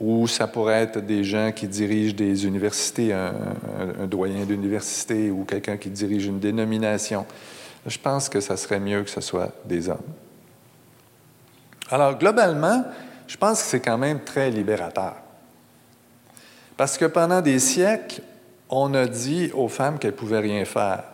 Ou 0.00 0.26
ça 0.28 0.46
pourrait 0.46 0.82
être 0.82 1.00
des 1.00 1.24
gens 1.24 1.52
qui 1.54 1.66
dirigent 1.66 2.14
des 2.14 2.46
universités, 2.46 3.12
un, 3.12 3.34
un 4.00 4.06
doyen 4.06 4.44
d'université 4.44 5.30
ou 5.30 5.44
quelqu'un 5.44 5.76
qui 5.76 5.90
dirige 5.90 6.26
une 6.26 6.38
dénomination 6.38 7.26
je 7.86 7.98
pense 7.98 8.28
que 8.28 8.40
ça 8.40 8.56
serait 8.56 8.80
mieux 8.80 9.02
que 9.02 9.10
ce 9.10 9.20
soit 9.20 9.52
des 9.64 9.88
hommes. 9.88 9.98
Alors, 11.90 12.18
globalement, 12.18 12.84
je 13.26 13.36
pense 13.36 13.62
que 13.62 13.68
c'est 13.68 13.80
quand 13.80 13.98
même 13.98 14.20
très 14.20 14.50
libérateur. 14.50 15.16
Parce 16.76 16.98
que 16.98 17.06
pendant 17.06 17.40
des 17.40 17.58
siècles, 17.58 18.22
on 18.68 18.94
a 18.94 19.06
dit 19.06 19.50
aux 19.54 19.68
femmes 19.68 19.98
qu'elles 19.98 20.12
ne 20.12 20.16
pouvaient 20.16 20.38
rien 20.38 20.64
faire. 20.64 21.04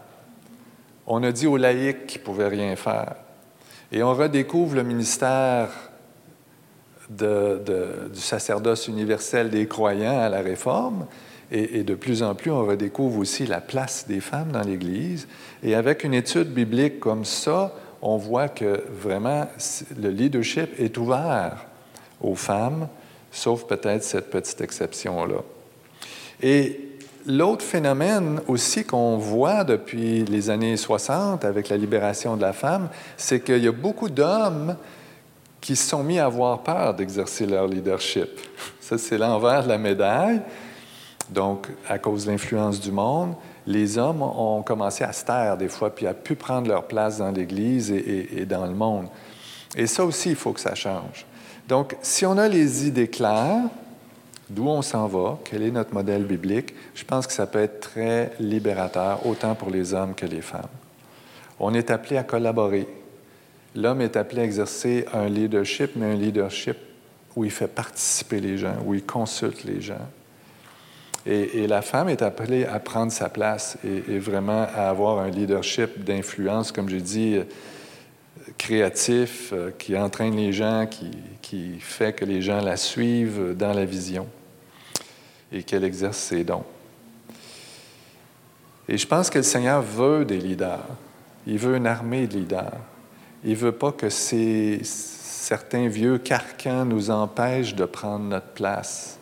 On 1.06 1.22
a 1.22 1.32
dit 1.32 1.46
aux 1.46 1.56
laïcs 1.56 2.06
qu'ils 2.06 2.22
pouvaient 2.22 2.48
rien 2.48 2.76
faire. 2.76 3.14
Et 3.92 4.02
on 4.02 4.14
redécouvre 4.14 4.74
le 4.74 4.82
ministère 4.82 5.68
du 7.08 8.20
sacerdoce 8.20 8.88
universel 8.88 9.50
des 9.50 9.66
croyants 9.68 10.18
à 10.18 10.28
la 10.28 10.40
Réforme, 10.40 11.06
et, 11.50 11.84
de 11.84 11.94
plus 11.94 12.22
en 12.22 12.34
plus, 12.34 12.50
on 12.50 12.64
redécouvre 12.64 13.18
aussi 13.18 13.46
la 13.46 13.60
place 13.60 14.06
des 14.08 14.20
femmes 14.20 14.52
dans 14.52 14.62
l'Église. 14.62 15.28
Et 15.62 15.74
avec 15.74 16.04
une 16.04 16.14
étude 16.14 16.48
biblique 16.48 17.00
comme 17.00 17.24
ça, 17.24 17.74
on 18.02 18.16
voit 18.16 18.48
que 18.48 18.82
vraiment 18.90 19.46
le 19.96 20.08
leadership 20.10 20.78
est 20.78 20.96
ouvert 20.98 21.66
aux 22.20 22.34
femmes, 22.34 22.88
sauf 23.30 23.64
peut-être 23.64 24.02
cette 24.02 24.30
petite 24.30 24.60
exception-là. 24.60 25.42
Et 26.42 26.80
l'autre 27.26 27.64
phénomène 27.64 28.40
aussi 28.48 28.84
qu'on 28.84 29.16
voit 29.16 29.64
depuis 29.64 30.24
les 30.24 30.50
années 30.50 30.76
60 30.76 31.44
avec 31.44 31.68
la 31.68 31.76
libération 31.76 32.36
de 32.36 32.42
la 32.42 32.52
femme, 32.52 32.88
c'est 33.16 33.40
qu'il 33.40 33.62
y 33.62 33.68
a 33.68 33.72
beaucoup 33.72 34.08
d'hommes 34.08 34.76
qui 35.60 35.76
se 35.76 35.88
sont 35.88 36.02
mis 36.02 36.18
à 36.18 36.26
avoir 36.26 36.62
peur 36.62 36.94
d'exercer 36.94 37.46
leur 37.46 37.66
leadership. 37.66 38.28
Ça, 38.80 38.98
c'est 38.98 39.16
l'envers 39.16 39.64
de 39.64 39.68
la 39.68 39.78
médaille. 39.78 40.42
Donc, 41.30 41.68
à 41.88 41.98
cause 41.98 42.26
de 42.26 42.32
l'influence 42.32 42.80
du 42.80 42.92
monde, 42.92 43.34
les 43.66 43.96
hommes 43.96 44.22
ont 44.22 44.62
commencé 44.62 45.04
à 45.04 45.12
se 45.12 45.24
taire 45.24 45.56
des 45.56 45.68
fois, 45.68 45.94
puis 45.94 46.06
à 46.06 46.14
pu 46.14 46.34
prendre 46.34 46.68
leur 46.68 46.84
place 46.84 47.18
dans 47.18 47.30
l'Église 47.30 47.90
et, 47.90 48.44
dans 48.46 48.66
le 48.66 48.74
monde. 48.74 49.06
Et 49.76 49.86
ça 49.86 50.04
aussi, 50.04 50.30
il 50.30 50.36
faut 50.36 50.52
que 50.52 50.60
ça 50.60 50.74
change. 50.74 51.26
Donc, 51.68 51.96
si 52.02 52.26
on 52.26 52.36
a 52.36 52.46
les 52.46 52.86
idées 52.86 53.08
claires, 53.08 53.62
d'où 54.50 54.68
on 54.68 54.82
s'en 54.82 55.06
va, 55.06 55.38
quel 55.44 55.62
est 55.62 55.70
notre 55.70 55.94
modèle 55.94 56.24
biblique, 56.24 56.74
je 56.94 57.04
pense 57.04 57.26
que 57.26 57.32
ça 57.32 57.46
peut 57.46 57.60
être 57.60 57.80
très 57.80 58.32
libérateur, 58.38 59.26
autant 59.26 59.54
pour 59.54 59.70
les 59.70 59.94
hommes 59.94 60.14
que 60.14 60.26
les 60.26 60.42
femmes. 60.42 60.68
On 61.58 61.72
est 61.72 61.90
appelé 61.90 62.18
à 62.18 62.22
collaborer. 62.22 62.86
L'homme 63.74 64.02
est 64.02 64.16
appelé 64.16 64.42
à 64.42 64.44
exercer 64.44 65.06
un 65.14 65.26
leadership, 65.26 65.92
mais 65.96 66.06
un 66.06 66.14
leadership 66.14 66.76
où 67.34 67.44
il 67.44 67.50
fait 67.50 67.66
participer 67.66 68.40
les 68.40 68.58
gens, 68.58 68.76
où 68.84 68.94
il 68.94 69.04
consulte 69.04 69.64
les 69.64 69.80
gens. 69.80 70.06
Et, 71.26 71.66
la 71.66 71.80
femme 71.80 72.10
est 72.10 72.20
appelée 72.20 72.66
à 72.66 72.78
prendre 72.78 73.10
sa 73.10 73.30
place 73.30 73.78
et, 73.84 74.18
vraiment 74.18 74.66
à 74.74 74.88
avoir 74.88 75.20
un 75.20 75.30
leadership 75.30 76.04
d'influence, 76.04 76.70
comme 76.70 76.88
j'ai 76.88 77.00
dit, 77.00 77.36
euh, 77.36 77.44
créatif, 78.58 79.50
euh, 79.52 79.70
qui 79.78 79.96
entraîne 79.96 80.36
les 80.36 80.52
gens, 80.52 80.86
qui, 80.86 81.10
fait 81.78 82.12
que 82.12 82.24
les 82.24 82.42
gens 82.42 82.60
la 82.60 82.76
suivent 82.76 83.54
dans 83.56 83.72
la 83.72 83.84
vision 83.84 84.26
et 85.52 85.62
qu'elle 85.62 85.84
exerce 85.84 86.18
ses 86.18 86.42
dons. 86.42 86.64
Et 88.88 88.98
je 88.98 89.06
pense 89.06 89.30
que 89.30 89.38
le 89.38 89.44
Seigneur 89.44 89.80
veut 89.82 90.24
des 90.24 90.38
leaders. 90.38 90.84
Il 91.46 91.58
veut 91.58 91.76
une 91.76 91.86
armée 91.86 92.26
de 92.26 92.34
leaders. 92.34 92.80
Il 93.44 93.52
ne 93.52 93.56
veut 93.56 93.72
pas 93.72 93.92
que 93.92 94.10
ces, 94.10 94.80
certains 94.82 95.86
vieux 95.86 96.18
carcans 96.18 96.84
nous 96.84 97.10
empêchent 97.10 97.76
de 97.76 97.84
prendre 97.84 98.24
notre 98.24 98.48
place 98.48 99.18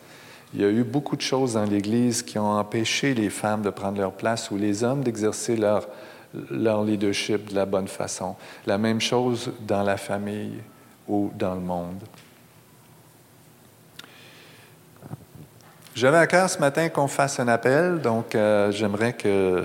Il 0.54 0.60
y 0.60 0.64
a 0.64 0.68
eu 0.68 0.84
beaucoup 0.84 1.16
de 1.16 1.22
choses 1.22 1.54
dans 1.54 1.64
l'Église 1.64 2.22
qui 2.22 2.38
ont 2.38 2.58
empêché 2.58 3.14
les 3.14 3.30
femmes 3.30 3.62
de 3.62 3.70
prendre 3.70 3.98
leur 3.98 4.12
place 4.12 4.50
ou 4.50 4.56
les 4.56 4.84
hommes 4.84 5.02
d'exercer 5.02 5.56
leur, 5.56 5.88
leur 6.50 6.84
leadership 6.84 7.50
de 7.50 7.54
la 7.54 7.64
bonne 7.64 7.88
façon. 7.88 8.36
La 8.66 8.78
même 8.78 9.00
chose 9.00 9.52
dans 9.60 9.82
la 9.82 9.96
famille 9.96 10.60
ou 11.08 11.30
dans 11.34 11.54
le 11.54 11.60
monde. 11.60 12.02
J'avais 15.94 16.16
à 16.16 16.26
cœur 16.26 16.48
ce 16.48 16.58
matin 16.58 16.88
qu'on 16.88 17.06
fasse 17.06 17.38
un 17.38 17.48
appel, 17.48 18.00
donc 18.00 18.34
euh, 18.34 18.72
j'aimerais 18.72 19.12
que 19.12 19.64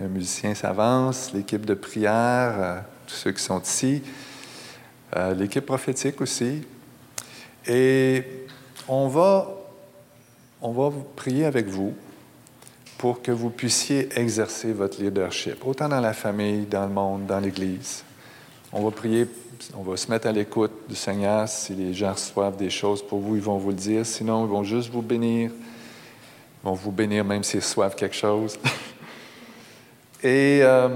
un 0.00 0.06
musicien 0.06 0.54
s'avance, 0.54 1.32
l'équipe 1.32 1.66
de 1.66 1.74
prière, 1.74 2.54
euh, 2.56 2.80
tous 3.06 3.14
ceux 3.14 3.32
qui 3.32 3.42
sont 3.42 3.60
ici, 3.60 4.02
euh, 5.16 5.34
l'équipe 5.34 5.66
prophétique 5.66 6.20
aussi. 6.20 6.62
Et 7.66 8.46
on 8.86 9.08
va, 9.08 9.57
on 10.60 10.72
va 10.72 10.90
prier 11.16 11.44
avec 11.44 11.66
vous 11.66 11.94
pour 12.98 13.22
que 13.22 13.30
vous 13.30 13.50
puissiez 13.50 14.08
exercer 14.18 14.72
votre 14.72 15.00
leadership, 15.00 15.64
autant 15.64 15.88
dans 15.88 16.00
la 16.00 16.12
famille, 16.12 16.66
dans 16.66 16.86
le 16.86 16.92
monde, 16.92 17.26
dans 17.26 17.38
l'Église. 17.38 18.02
On 18.72 18.82
va 18.82 18.90
prier, 18.90 19.26
on 19.74 19.82
va 19.82 19.96
se 19.96 20.10
mettre 20.10 20.26
à 20.26 20.32
l'écoute 20.32 20.72
du 20.88 20.96
Seigneur. 20.96 21.48
Si 21.48 21.74
les 21.74 21.94
gens 21.94 22.12
reçoivent 22.12 22.56
des 22.56 22.70
choses 22.70 23.02
pour 23.02 23.20
vous, 23.20 23.36
ils 23.36 23.42
vont 23.42 23.56
vous 23.56 23.70
le 23.70 23.76
dire. 23.76 24.04
Sinon, 24.04 24.44
ils 24.44 24.50
vont 24.50 24.64
juste 24.64 24.90
vous 24.90 25.00
bénir. 25.00 25.52
Ils 25.52 26.66
vont 26.66 26.74
vous 26.74 26.90
bénir 26.90 27.24
même 27.24 27.44
s'ils 27.44 27.60
reçoivent 27.60 27.94
quelque 27.94 28.16
chose. 28.16 28.58
Et 30.22 30.60
euh, 30.62 30.88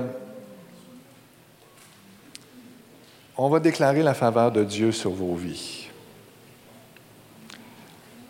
on 3.37 3.49
va 3.49 3.61
déclarer 3.61 4.03
la 4.03 4.15
faveur 4.15 4.51
de 4.51 4.65
Dieu 4.65 4.91
sur 4.91 5.13
vos 5.13 5.37
vies. 5.37 5.89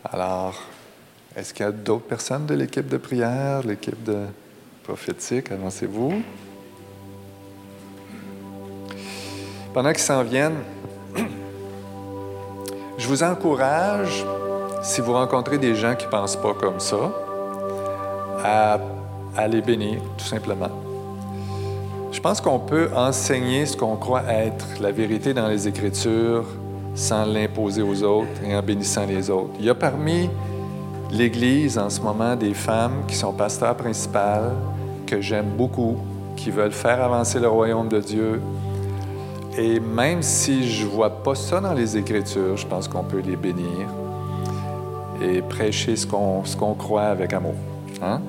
Alors, 0.03 0.61
est-ce 1.35 1.53
qu'il 1.53 1.65
y 1.65 1.69
a 1.69 1.71
d'autres 1.71 2.05
personnes 2.05 2.45
de 2.45 2.53
l'équipe 2.53 2.87
de 2.87 2.97
prière, 2.97 3.61
l'équipe 3.65 4.03
de 4.03 4.25
prophétique? 4.83 5.51
Avancez-vous. 5.51 6.21
Pendant 9.73 9.91
qu'ils 9.91 9.99
s'en 9.99 10.21
viennent, 10.23 10.59
je 12.99 13.07
vous 13.07 13.23
encourage, 13.23 14.23
si 14.83 15.01
vous 15.01 15.13
rencontrez 15.13 15.57
des 15.57 15.73
gens 15.73 15.95
qui 15.95 16.05
ne 16.05 16.11
pensent 16.11 16.35
pas 16.35 16.53
comme 16.53 16.79
ça, 16.79 17.11
à, 18.43 18.79
à 19.35 19.47
les 19.47 19.61
bénir, 19.61 20.01
tout 20.17 20.25
simplement. 20.25 20.69
Je 22.11 22.19
pense 22.19 22.39
qu'on 22.39 22.59
peut 22.59 22.89
enseigner 22.95 23.65
ce 23.65 23.75
qu'on 23.75 23.95
croit 23.95 24.23
être 24.29 24.67
la 24.79 24.91
vérité 24.91 25.33
dans 25.33 25.47
les 25.47 25.67
Écritures 25.67 26.45
sans 26.93 27.25
l'imposer 27.25 27.81
aux 27.81 28.03
autres 28.03 28.43
et 28.45 28.55
en 28.55 28.61
bénissant 28.61 29.07
les 29.07 29.31
autres. 29.31 29.53
Il 29.57 29.65
y 29.65 29.69
a 29.71 29.73
parmi 29.73 30.29
l'Église 31.13 31.77
en 31.77 31.89
ce 31.89 32.01
moment 32.01 32.35
des 32.35 32.53
femmes 32.53 33.03
qui 33.07 33.15
sont 33.15 33.31
pasteurs 33.31 33.75
principales, 33.75 34.51
que 35.05 35.21
j'aime 35.21 35.51
beaucoup, 35.55 35.97
qui 36.35 36.49
veulent 36.49 36.71
faire 36.71 37.01
avancer 37.03 37.39
le 37.39 37.47
royaume 37.47 37.87
de 37.87 37.99
Dieu. 37.99 38.41
Et 39.57 39.79
même 39.79 40.23
si 40.23 40.67
je 40.67 40.85
ne 40.85 40.89
vois 40.89 41.11
pas 41.11 41.35
ça 41.35 41.61
dans 41.61 41.73
les 41.73 41.95
Écritures, 41.95 42.57
je 42.57 42.65
pense 42.65 42.87
qu'on 42.87 43.03
peut 43.03 43.19
les 43.19 43.35
bénir 43.35 43.87
et 45.21 45.41
prêcher 45.43 45.95
ce 45.95 46.07
qu'on, 46.07 46.73
croit 46.73 47.03
avec 47.03 47.31
amour. 47.33 47.53
Hein? 48.01 48.19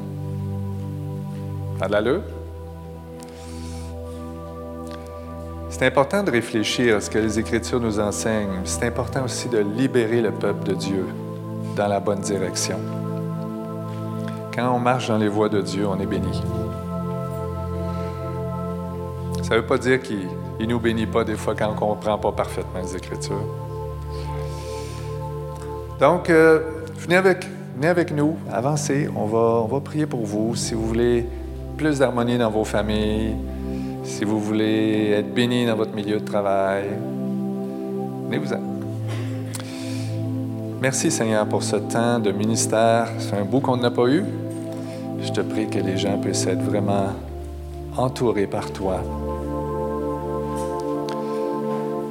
C'est 5.70 5.86
important 5.86 6.22
de 6.22 6.30
réfléchir 6.30 6.96
à 6.96 7.00
ce 7.00 7.08
que 7.08 7.18
les 7.18 7.38
Écritures 7.38 7.80
nous 7.80 7.98
enseignent. 7.98 8.60
C'est 8.64 8.86
important 8.86 9.24
aussi 9.24 9.48
de 9.48 9.58
libérer 9.58 10.20
le 10.20 10.30
peuple 10.30 10.68
de 10.68 10.74
Dieu 10.74 11.06
dans 11.74 11.88
la 11.88 12.00
bonne 12.00 12.20
direction. 12.20 12.78
Quand 14.54 14.74
on 14.74 14.78
marche 14.78 15.08
dans 15.08 15.18
les 15.18 15.28
voies 15.28 15.48
de 15.48 15.60
Dieu, 15.60 15.86
on 15.86 15.98
est 15.98 16.06
béni. 16.06 16.40
Ça 19.42 19.54
ne 19.54 19.60
veut 19.60 19.66
pas 19.66 19.78
dire 19.78 20.00
qu'il 20.00 20.28
ne 20.60 20.66
nous 20.66 20.78
bénit 20.78 21.06
pas 21.06 21.24
des 21.24 21.34
fois 21.34 21.54
quand 21.54 21.68
on 21.68 21.74
ne 21.74 21.78
comprend 21.78 22.18
pas 22.18 22.32
parfaitement 22.32 22.80
les 22.80 22.96
Écritures. 22.96 23.42
Donc, 26.00 26.30
euh, 26.30 26.60
venez, 26.96 27.16
avec, 27.16 27.46
venez 27.76 27.88
avec 27.88 28.12
nous, 28.12 28.36
avancez. 28.52 29.08
On 29.14 29.26
va, 29.26 29.62
on 29.62 29.66
va 29.66 29.80
prier 29.80 30.06
pour 30.06 30.24
vous. 30.24 30.54
Si 30.54 30.74
vous 30.74 30.86
voulez 30.86 31.26
plus 31.76 31.98
d'harmonie 31.98 32.38
dans 32.38 32.50
vos 32.50 32.64
familles, 32.64 33.36
si 34.04 34.24
vous 34.24 34.38
voulez 34.38 35.10
être 35.10 35.34
béni 35.34 35.66
dans 35.66 35.76
votre 35.76 35.94
milieu 35.94 36.20
de 36.20 36.24
travail, 36.24 36.84
venez-vous-en. 38.26 38.73
Merci 40.84 41.10
Seigneur 41.10 41.46
pour 41.46 41.62
ce 41.62 41.76
temps 41.76 42.18
de 42.18 42.30
ministère. 42.30 43.08
C'est 43.18 43.38
un 43.38 43.44
bout 43.46 43.60
qu'on 43.60 43.78
n'a 43.78 43.90
pas 43.90 44.06
eu. 44.06 44.22
Je 45.18 45.32
te 45.32 45.40
prie 45.40 45.66
que 45.66 45.78
les 45.78 45.96
gens 45.96 46.18
puissent 46.18 46.46
être 46.46 46.60
vraiment 46.60 47.06
entourés 47.96 48.46
par 48.46 48.70
toi. 48.70 49.00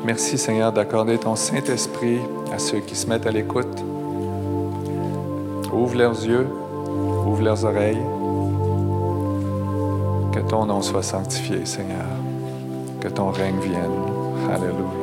Merci 0.03 0.39
Seigneur 0.39 0.73
d'accorder 0.73 1.19
ton 1.19 1.35
Saint-Esprit 1.35 2.17
à 2.51 2.57
ceux 2.57 2.79
qui 2.79 2.95
se 2.95 3.05
mettent 3.05 3.27
à 3.27 3.31
l'écoute. 3.31 3.83
Ouvre 5.71 5.95
leurs 5.95 6.25
yeux, 6.25 6.47
ouvre 7.27 7.43
leurs 7.43 7.63
oreilles. 7.65 8.01
Que 10.31 10.39
ton 10.49 10.65
nom 10.65 10.81
soit 10.81 11.03
sanctifié, 11.03 11.63
Seigneur. 11.65 12.07
Que 12.99 13.07
ton 13.07 13.29
règne 13.29 13.59
vienne. 13.59 13.91
Alléluia. 14.51 15.02